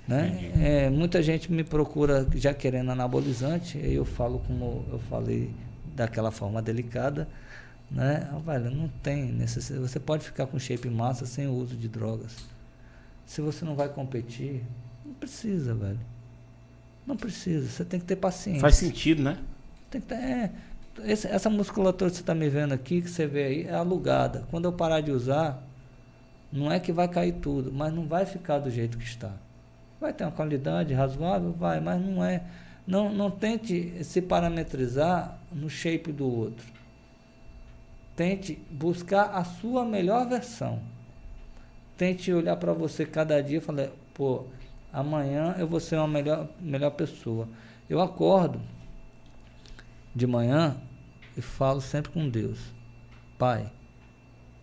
[0.06, 0.52] Né?
[0.60, 5.54] É, muita gente me procura já querendo anabolizante, aí eu falo como eu falei
[5.94, 7.28] daquela forma delicada,
[7.90, 8.28] né?
[8.32, 9.86] Ah, velho, não tem necessidade.
[9.88, 12.36] Você pode ficar com shape massa sem o uso de drogas.
[13.26, 14.62] Se você não vai competir,
[15.04, 16.00] não precisa, velho.
[17.06, 18.60] Não precisa, você tem que ter paciência.
[18.60, 19.38] Faz sentido, né?
[19.90, 20.52] Tem que ter, é,
[21.04, 24.46] esse, essa musculatura que você está me vendo aqui, que você vê aí, é alugada.
[24.50, 25.62] Quando eu parar de usar,
[26.52, 29.32] não é que vai cair tudo, mas não vai ficar do jeito que está.
[29.98, 31.52] Vai ter uma qualidade razoável?
[31.52, 32.42] Vai, mas não é.
[32.86, 36.66] Não, não tente se parametrizar no shape do outro.
[38.14, 40.80] Tente buscar a sua melhor versão.
[41.96, 44.44] Tente olhar para você cada dia e falar, pô,
[44.92, 47.48] amanhã eu vou ser uma melhor, melhor pessoa.
[47.88, 48.60] Eu acordo
[50.14, 50.76] de manhã
[51.36, 52.58] e falo sempre com Deus:
[53.38, 53.70] Pai,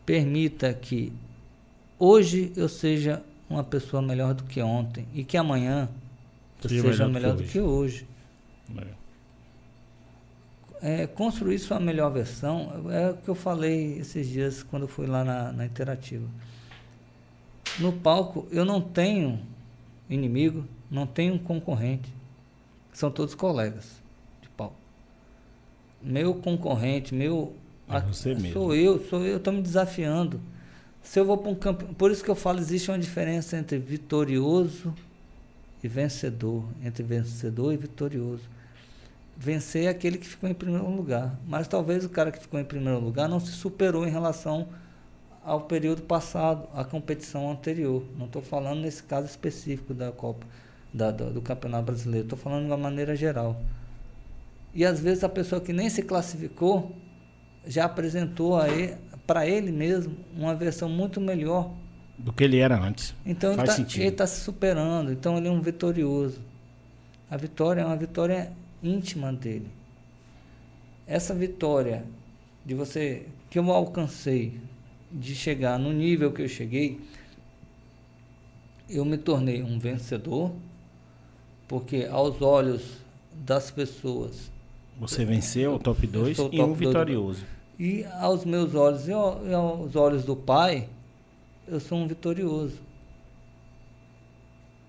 [0.06, 1.14] permita que
[2.00, 5.90] hoje eu seja uma pessoa melhor do que ontem e que amanhã
[6.64, 8.08] eu seja, seja melhor, do que hoje.
[10.82, 15.06] É, construir sua melhor versão é o que eu falei esses dias quando eu fui
[15.08, 16.26] lá na, na Interativa.
[17.80, 19.40] No palco, eu não tenho
[20.10, 22.14] inimigo, não tenho concorrente.
[22.94, 24.02] São todos colegas
[24.42, 24.74] de pau.
[26.02, 27.54] Meu concorrente, meu.
[27.88, 28.54] É a, mesmo.
[28.54, 30.40] Sou eu, sou eu, estou me desafiando.
[31.04, 31.94] Se eu vou para um campeão.
[31.94, 34.94] Por isso que eu falo, existe uma diferença entre vitorioso
[35.84, 38.44] e vencedor, entre vencedor e vitorioso.
[39.36, 42.66] Vencer é aquele que ficou em primeiro lugar, mas talvez o cara que ficou em
[42.66, 44.68] primeiro lugar não se superou em relação
[45.46, 48.04] ao período passado, à competição anterior.
[48.18, 50.46] Não estou falando nesse caso específico da Copa,
[50.94, 53.62] da, do, do Campeonato Brasileiro, estou falando de uma maneira geral.
[54.74, 56.96] E às vezes a pessoa que nem se classificou
[57.66, 58.58] já apresentou
[59.30, 61.72] para ele mesmo uma versão muito melhor
[62.18, 63.14] do que ele era antes.
[63.24, 66.42] Então Faz ele está tá se superando, então ele é um vitorioso.
[67.30, 68.52] A vitória é uma vitória
[68.82, 69.68] íntima dele.
[71.06, 72.04] Essa vitória
[72.66, 74.60] de você que eu alcancei
[75.12, 77.00] de chegar no nível que eu cheguei,
[78.90, 80.52] eu me tornei um vencedor,
[81.68, 82.98] porque aos olhos
[83.46, 84.52] das pessoas
[85.00, 87.46] você venceu o top 2 e um vitorioso.
[87.80, 90.90] E aos meus olhos e aos olhos do pai,
[91.66, 92.78] eu sou um vitorioso.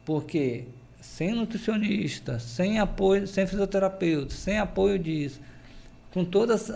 [0.04, 0.64] Porque
[1.00, 5.40] sem nutricionista, sem apoio, sem fisioterapeuta, sem apoio disso,
[6.12, 6.70] com todos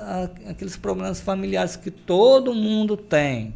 [0.48, 3.52] aqueles problemas familiares que todo mundo tem,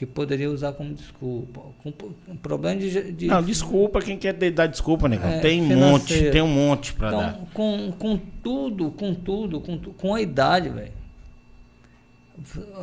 [0.00, 1.60] que poderia usar como desculpa.
[1.82, 1.92] Com,
[2.38, 5.28] problema de, de, Não, desculpa, quem quer dar desculpa, negão.
[5.28, 7.34] É, tem um monte, tem um monte para então, dar.
[7.52, 10.92] Com, com tudo, com tudo, com, com a idade, velho.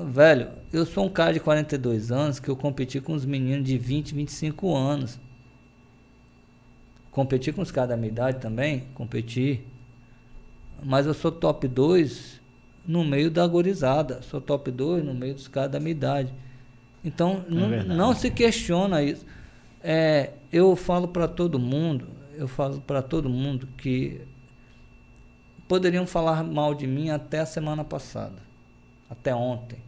[0.05, 3.79] Velho, eu sou um cara de 42 anos que eu competi com os meninos de
[3.79, 5.19] 20, 25 anos.
[7.09, 9.63] Competi com os caras da minha idade também, competi.
[10.83, 12.39] Mas eu sou top 2
[12.85, 14.21] no meio da gorizada.
[14.21, 16.31] Sou top 2 no meio dos caras da minha idade.
[17.07, 19.25] Então, é não se questiona isso.
[19.81, 24.19] É, eu falo para todo mundo, eu falo para todo mundo que
[25.69, 28.35] poderiam falar mal de mim até a semana passada
[29.09, 29.79] até ontem.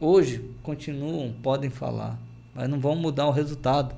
[0.00, 2.18] Hoje continuam, podem falar,
[2.54, 3.94] mas não vão mudar o resultado.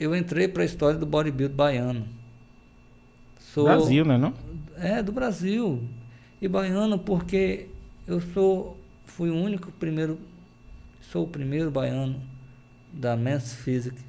[0.00, 2.08] Eu entrei para a história do bodybuild baiano.
[3.38, 4.32] Sou, Brasil, né, não?
[4.78, 5.86] É, do Brasil.
[6.40, 7.68] E baiano porque
[8.06, 8.75] eu sou
[9.16, 10.18] fui o único primeiro
[11.00, 12.20] sou o primeiro baiano
[12.92, 14.04] da Men's Physique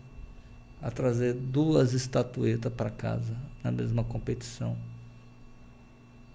[0.81, 4.75] a trazer duas estatuetas para casa na mesma competição.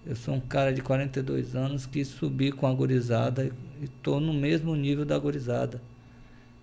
[0.05, 3.45] Eu sou um cara de 42 anos que subi com a gorizada
[3.79, 5.81] e estou no mesmo nível da gorizada.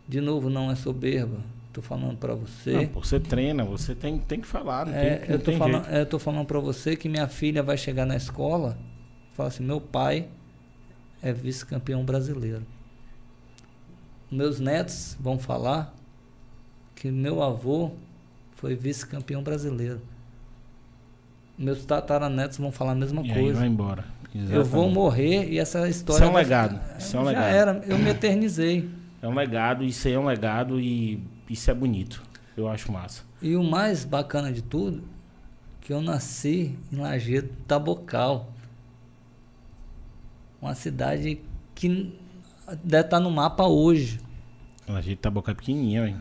[0.07, 1.39] De novo, não é soberba.
[1.69, 2.73] Estou falando para você.
[2.73, 4.87] Não, você treina, você tem, tem que falar.
[4.87, 8.05] Não é, tem, não eu estou falando, falando para você que minha filha vai chegar
[8.05, 8.77] na escola
[9.33, 10.29] e falar assim: meu pai
[11.23, 12.67] é vice-campeão brasileiro.
[14.31, 15.95] Meus netos vão falar
[16.95, 17.93] que meu avô
[18.55, 20.01] foi vice-campeão brasileiro
[21.61, 23.59] meus tataranetos vão falar a mesma e coisa.
[23.59, 24.05] Vai embora.
[24.35, 24.55] Exatamente.
[24.55, 26.25] Eu vou morrer e essa história.
[26.25, 26.81] Isso é um legado.
[26.99, 27.55] Isso é um já legado.
[27.55, 28.89] era, eu me eternizei.
[29.21, 32.23] É um legado, isso aí é um legado e isso é bonito.
[32.57, 33.23] Eu acho massa.
[33.43, 35.03] E o mais bacana de tudo,
[35.83, 38.51] que eu nasci em Lajeado Tabocal.
[40.61, 41.41] Uma cidade
[41.75, 42.13] que
[42.83, 44.21] deve estar no mapa hoje.
[45.21, 46.17] Tabocal é pequenininha, hein?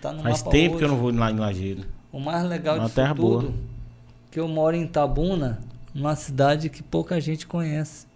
[0.00, 0.78] Tá Faz tempo hoje.
[0.78, 1.86] que eu não vou lá em Lajeado.
[2.12, 3.52] O mais legal Uma disso tudo boa
[4.36, 5.60] que eu moro em Itabuna,
[5.94, 8.06] uma cidade que pouca gente conhece.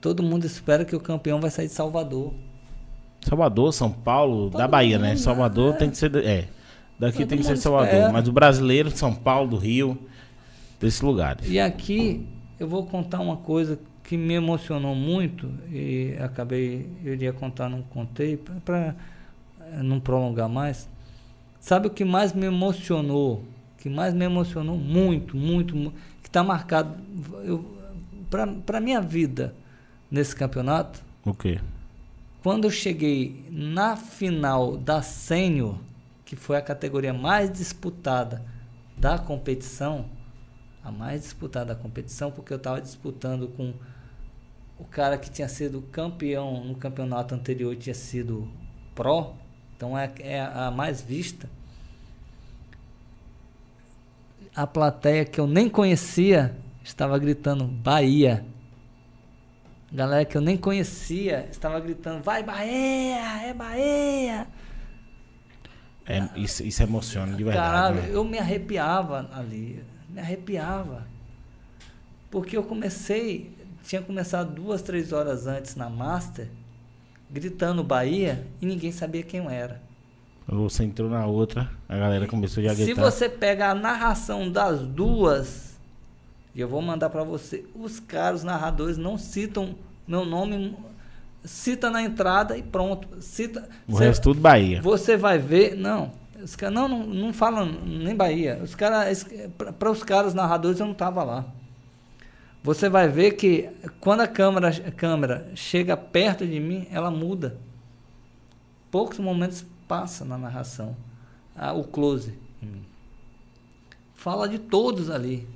[0.00, 2.34] Todo mundo espera que o campeão vai sair de Salvador.
[3.20, 5.10] Salvador, São Paulo, Todo da Bahia, né?
[5.10, 5.22] mundo, né?
[5.22, 5.76] Salvador é.
[5.76, 6.16] tem que ser.
[6.16, 6.48] É.
[6.98, 7.86] Daqui Todo tem que ser Salvador.
[7.86, 8.12] Espera.
[8.12, 9.96] Mas o brasileiro, São Paulo, do Rio,
[10.80, 11.48] desses lugares.
[11.48, 12.26] E aqui
[12.58, 13.78] eu vou contar uma coisa
[14.10, 18.96] que me emocionou muito e acabei, eu iria contar, não contei, para
[19.84, 20.88] não prolongar mais.
[21.60, 23.44] Sabe o que mais me emocionou
[23.78, 26.98] que mais me emocionou muito, muito, muito que está marcado
[28.66, 29.54] para a minha vida
[30.10, 31.04] nesse campeonato.
[31.24, 31.60] O quê?
[32.42, 35.78] Quando eu cheguei na final da sênior,
[36.24, 38.44] que foi a categoria mais disputada
[38.98, 40.06] da competição,
[40.82, 43.72] a mais disputada da competição, porque eu estava disputando com
[44.80, 48.48] o cara que tinha sido campeão no campeonato anterior, tinha sido
[48.94, 49.34] pró,
[49.76, 51.48] então é, é a mais vista
[54.54, 58.44] a plateia que eu nem conhecia estava gritando Bahia.
[59.92, 63.48] Galera que eu nem conhecia estava gritando: Vai Bahia!
[63.48, 64.46] É Bahia!
[66.06, 67.66] É, isso, isso emociona de verdade.
[67.66, 68.10] Caralho, né?
[68.12, 69.84] eu me arrepiava ali.
[70.08, 71.06] Me arrepiava.
[72.30, 76.48] Porque eu comecei, tinha começado duas, três horas antes na Master,
[77.30, 79.80] gritando Bahia e ninguém sabia quem eu era.
[80.46, 82.86] Você entrou na outra, a galera começou a gritar.
[82.86, 85.78] Se você pega a narração das duas,
[86.54, 89.76] e eu vou mandar para você, os caras, os narradores, não citam
[90.08, 90.76] meu nome
[91.44, 93.22] cita na entrada e pronto.
[93.22, 94.82] Cita, o cê, resto tudo Bahia.
[94.82, 96.12] Você vai ver, não.
[96.42, 98.58] Os caras não, não, não falam nem Bahia.
[98.62, 99.26] Os caras,
[99.78, 101.44] para os caras narradores eu não tava lá.
[102.62, 103.70] Você vai ver que
[104.00, 107.56] quando a câmera, a câmera chega perto de mim, ela muda.
[108.90, 110.96] Poucos momentos passa na narração.
[111.56, 112.84] Ah, o close em mim.
[114.14, 115.48] Fala de todos ali.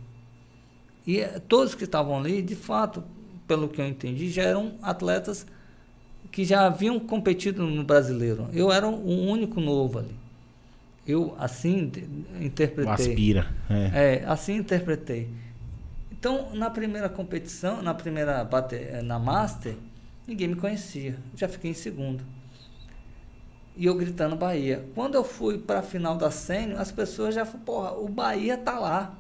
[1.06, 3.05] E eh, todos que estavam ali, de fato,
[3.47, 5.47] pelo que eu entendi, já eram atletas
[6.32, 8.48] que já haviam competido no brasileiro.
[8.52, 10.16] Eu era o único novo ali.
[11.06, 11.93] Eu assim
[12.40, 12.93] interpretei.
[12.93, 13.47] Aspira.
[13.68, 14.22] É.
[14.22, 15.28] é, assim interpretei.
[16.25, 19.77] Então, na primeira competição, na primeira eh, na Master,
[20.27, 21.19] ninguém me conhecia.
[21.37, 22.25] Já fiquei em segundo.
[23.77, 24.89] E eu gritando Bahia.
[24.95, 28.57] Quando eu fui para a final da Sênior, as pessoas já falaram, porra, o Bahia
[28.57, 29.15] tá lá.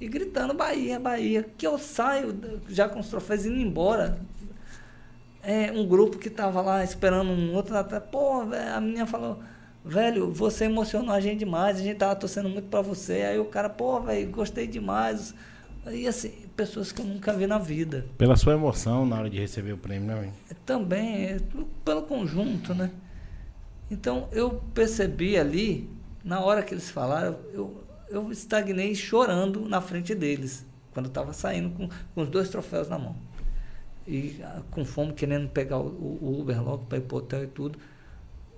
[0.00, 1.46] E gritando Bahia, Bahia.
[1.58, 2.40] Que eu saio
[2.70, 4.18] já com os troféus indo embora.
[5.42, 9.42] É, um grupo que tava lá esperando um outro até, pô, a menina falou,
[9.84, 13.24] velho, você emocionou a gente demais, a gente tava torcendo muito para você.
[13.24, 15.34] Aí o cara, pô, velho, gostei demais.
[15.92, 18.06] E assim, pessoas que eu nunca vi na vida.
[18.16, 20.32] Pela sua emoção na hora de receber o prêmio, né,
[20.64, 21.40] Também, é,
[21.84, 22.90] pelo conjunto, né?
[23.90, 25.88] Então eu percebi ali,
[26.22, 31.32] na hora que eles falaram, eu, eu estagnei chorando na frente deles, quando eu estava
[31.32, 33.16] saindo com, com os dois troféus na mão.
[34.06, 37.44] E ah, com fome, querendo pegar o, o Uber logo para ir para o hotel
[37.44, 37.78] e tudo.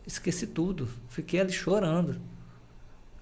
[0.06, 0.88] Esqueci tudo.
[1.08, 2.20] Fiquei ali chorando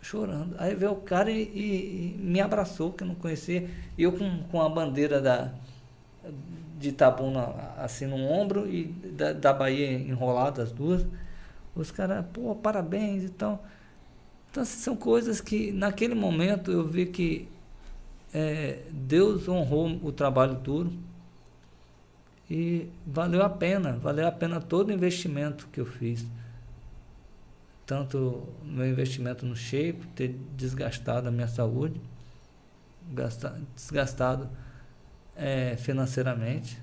[0.02, 0.54] chorando.
[0.58, 3.68] Aí veio o cara e, e, e, me abraçou, que eu não conhecia.
[3.96, 5.52] E eu com, com a bandeira da,
[6.78, 11.06] de Itabuna assim no ombro e da, da Bahia enrolada, as duas.
[11.74, 13.58] Os caras, pô, parabéns então.
[14.50, 17.48] Então, assim, são coisas que naquele momento eu vi que
[18.32, 20.92] é, Deus honrou o trabalho duro
[22.50, 26.26] e valeu a pena, valeu a pena todo o investimento que eu fiz
[27.88, 31.98] tanto meu investimento no shape, ter desgastado a minha saúde,
[33.74, 34.50] desgastado
[35.34, 36.78] é, financeiramente.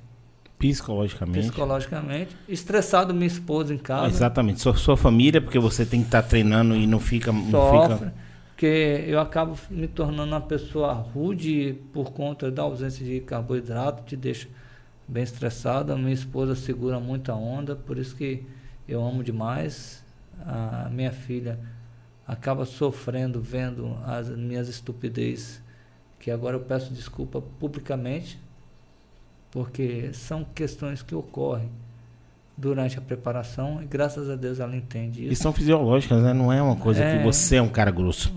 [0.58, 1.42] Psicologicamente.
[1.42, 2.36] Psicologicamente.
[2.50, 4.08] Estressado minha esposa em casa.
[4.08, 4.60] Exatamente.
[4.62, 7.32] Sua, sua família, porque você tem que estar tá treinando e não fica.
[7.32, 8.14] Sofre, não fica...
[8.50, 14.16] Porque eu acabo me tornando uma pessoa rude por conta da ausência de carboidrato, te
[14.18, 14.48] deixa
[15.08, 15.96] bem estressada.
[15.96, 18.44] Minha esposa segura muita onda, por isso que
[18.88, 20.04] eu amo demais
[20.46, 21.60] a minha filha
[22.28, 25.62] acaba sofrendo vendo as minhas estupidez,
[26.20, 28.40] que agora eu peço desculpa publicamente,
[29.52, 31.70] porque são questões que ocorrem
[32.58, 35.34] durante a preparação e graças a Deus ela entende isso.
[35.34, 36.34] E são fisiológicas, né?
[36.34, 38.34] Não é uma coisa é, que você é um cara grosso.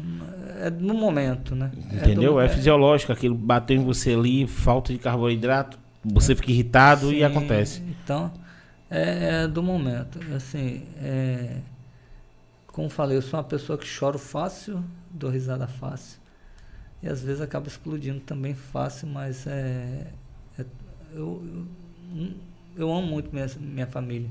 [0.60, 1.70] É no momento, né?
[1.92, 2.40] Entendeu?
[2.40, 7.08] É, do, é fisiológico, aquilo bateu em você ali, falta de carboidrato, você fica irritado
[7.08, 7.82] sim, e acontece.
[8.02, 8.30] Então,
[8.90, 10.18] é, é do momento.
[10.34, 11.56] Assim, é,
[12.72, 16.20] como falei, eu sou uma pessoa que choro fácil, dou risada fácil.
[17.02, 20.06] E às vezes acaba explodindo também fácil, mas é,
[20.58, 20.64] é
[21.12, 21.42] eu,
[22.14, 22.30] eu,
[22.76, 24.28] eu, amo muito minha, minha família.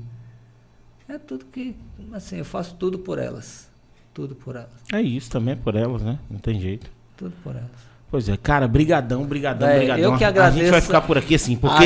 [1.08, 1.74] É tudo que,
[2.12, 3.68] assim, eu faço tudo por elas.
[4.12, 4.70] Tudo por elas.
[4.92, 6.18] É isso também é por elas, né?
[6.30, 6.90] Não tem jeito.
[7.16, 7.88] Tudo por elas.
[8.10, 10.12] Pois é, cara, brigadão, brigadão, é, brigadão.
[10.12, 10.58] Eu que agradeço.
[10.58, 11.84] A gente vai ficar por aqui assim, porque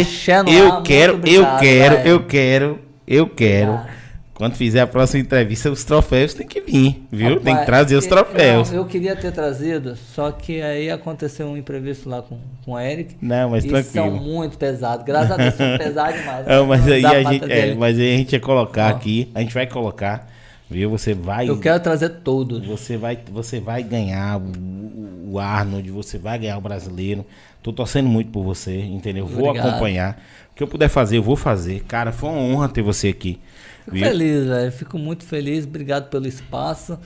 [0.48, 4.01] eu quero, eu quero, eu quero, eu quero
[4.42, 7.28] quando fizer a próxima entrevista, os troféus tem que vir, viu?
[7.28, 8.72] Rapaz, tem que trazer os troféus.
[8.72, 12.80] Não, eu queria ter trazido, só que aí aconteceu um imprevisto lá com, com o
[12.80, 13.14] Eric.
[13.22, 13.92] Não, mas e tranquilo.
[13.92, 15.06] são muito pesados.
[15.06, 16.44] Graças a Deus são pesados demais.
[16.44, 19.54] Não, mas, aí a gente, é, mas aí a gente ia colocar aqui, a gente
[19.54, 20.28] vai colocar,
[20.68, 20.90] viu?
[20.90, 21.48] Você vai.
[21.48, 22.66] Eu quero trazer todos.
[22.66, 27.24] Você vai, você vai ganhar o, o Arnold, você vai ganhar o brasileiro.
[27.62, 29.24] Tô torcendo muito por você, entendeu?
[29.24, 29.68] Vou Obrigado.
[29.68, 30.20] acompanhar.
[30.50, 31.84] O que eu puder fazer, eu vou fazer.
[31.84, 33.38] Cara, foi uma honra ter você aqui.
[33.84, 34.06] Fico Viu?
[34.06, 34.72] feliz, velho.
[34.72, 35.64] Fico muito feliz.
[35.64, 36.98] Obrigado pelo espaço.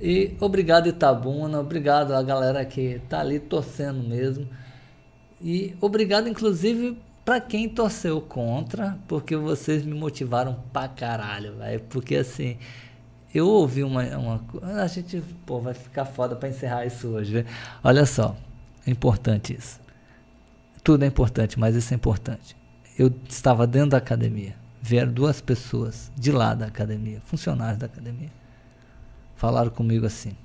[0.00, 1.60] E obrigado, Itabuna.
[1.60, 4.48] Obrigado a galera que tá ali torcendo mesmo.
[5.40, 11.80] E obrigado, inclusive, para quem torceu contra, porque vocês me motivaram pra caralho, velho.
[11.90, 12.56] Porque assim,
[13.34, 14.40] eu ouvi uma, uma.
[14.82, 17.46] A gente, pô, vai ficar foda pra encerrar isso hoje, velho.
[17.82, 18.36] Olha só,
[18.86, 19.80] é importante isso.
[20.82, 22.56] Tudo é importante, mas isso é importante.
[22.98, 28.30] Eu estava dentro da academia vieram duas pessoas de lá da academia, funcionários da academia,
[29.34, 30.36] falaram comigo assim: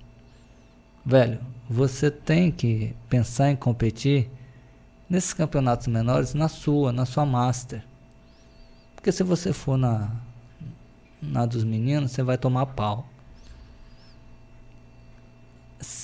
[1.06, 4.32] velho, você tem que pensar em competir
[5.10, 7.84] nesses campeonatos menores na sua, na sua master.
[8.96, 10.10] Porque se você for na,
[11.22, 13.10] na dos meninos, você vai tomar pau.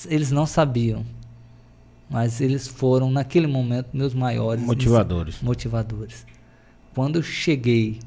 [0.07, 1.06] Eles não sabiam,
[2.10, 5.41] mas eles foram naquele momento meus maiores motivadores.
[5.41, 6.26] Motivadores.
[6.94, 7.99] Quando eu cheguei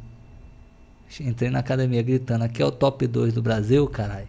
[1.21, 4.29] Entrei na academia gritando, aqui é o top 2 do Brasil, caralho.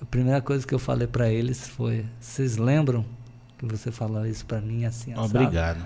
[0.00, 3.04] A primeira coisa que eu falei para eles foi: vocês lembram
[3.58, 5.12] que você falou isso para mim assim?
[5.12, 5.36] Assado?
[5.36, 5.84] Obrigado.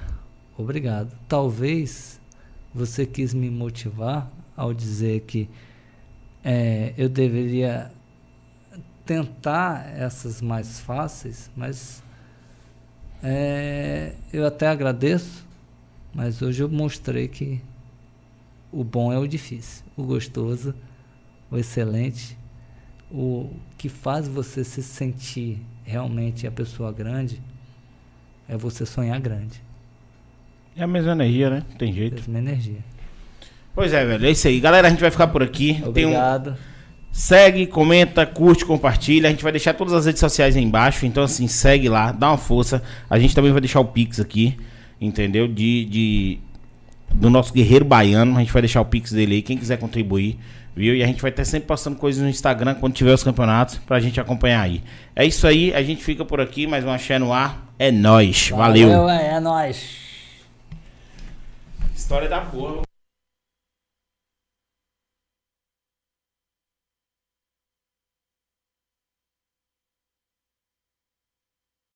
[0.56, 1.16] Obrigado.
[1.26, 2.20] Talvez
[2.74, 5.48] você quis me motivar ao dizer que
[6.44, 7.90] é, eu deveria
[9.04, 12.02] tentar essas mais fáceis, mas
[13.22, 15.46] é, eu até agradeço,
[16.14, 17.60] mas hoje eu mostrei que
[18.73, 20.74] o bom é o difícil, o gostoso,
[21.51, 22.36] o excelente,
[23.11, 27.40] o que faz você se sentir realmente a pessoa grande
[28.49, 29.62] é você sonhar grande.
[30.74, 31.62] É a mesma energia, né?
[31.78, 32.15] Tem jeito.
[32.15, 32.78] Mesma energia.
[33.74, 34.27] Pois é, velho.
[34.27, 34.59] É isso aí.
[34.59, 35.82] Galera, a gente vai ficar por aqui.
[35.86, 36.57] Obrigado.
[37.11, 39.28] Segue, comenta, curte, compartilha.
[39.28, 41.05] A gente vai deixar todas as redes sociais aí embaixo.
[41.05, 42.82] Então, assim, segue lá, dá uma força.
[43.09, 44.57] A gente também vai deixar o Pix aqui,
[44.99, 45.47] entendeu?
[45.47, 46.39] De, de
[47.14, 48.36] do nosso guerreiro baiano.
[48.36, 49.43] A gente vai deixar o Pix dele aí.
[49.43, 50.39] Quem quiser contribuir,
[50.74, 50.94] viu?
[50.94, 54.01] E a gente vai estar sempre postando coisas no Instagram quando tiver os campeonatos pra
[54.01, 54.82] gente acompanhar aí.
[55.14, 55.74] É isso aí.
[55.74, 56.66] A gente fica por aqui.
[56.66, 57.72] Mais uma Xé no ar.
[57.78, 58.51] É nóis.
[58.51, 58.89] Valeu.
[58.89, 60.02] Valeu, é, é nóis.
[61.94, 62.82] História da porra.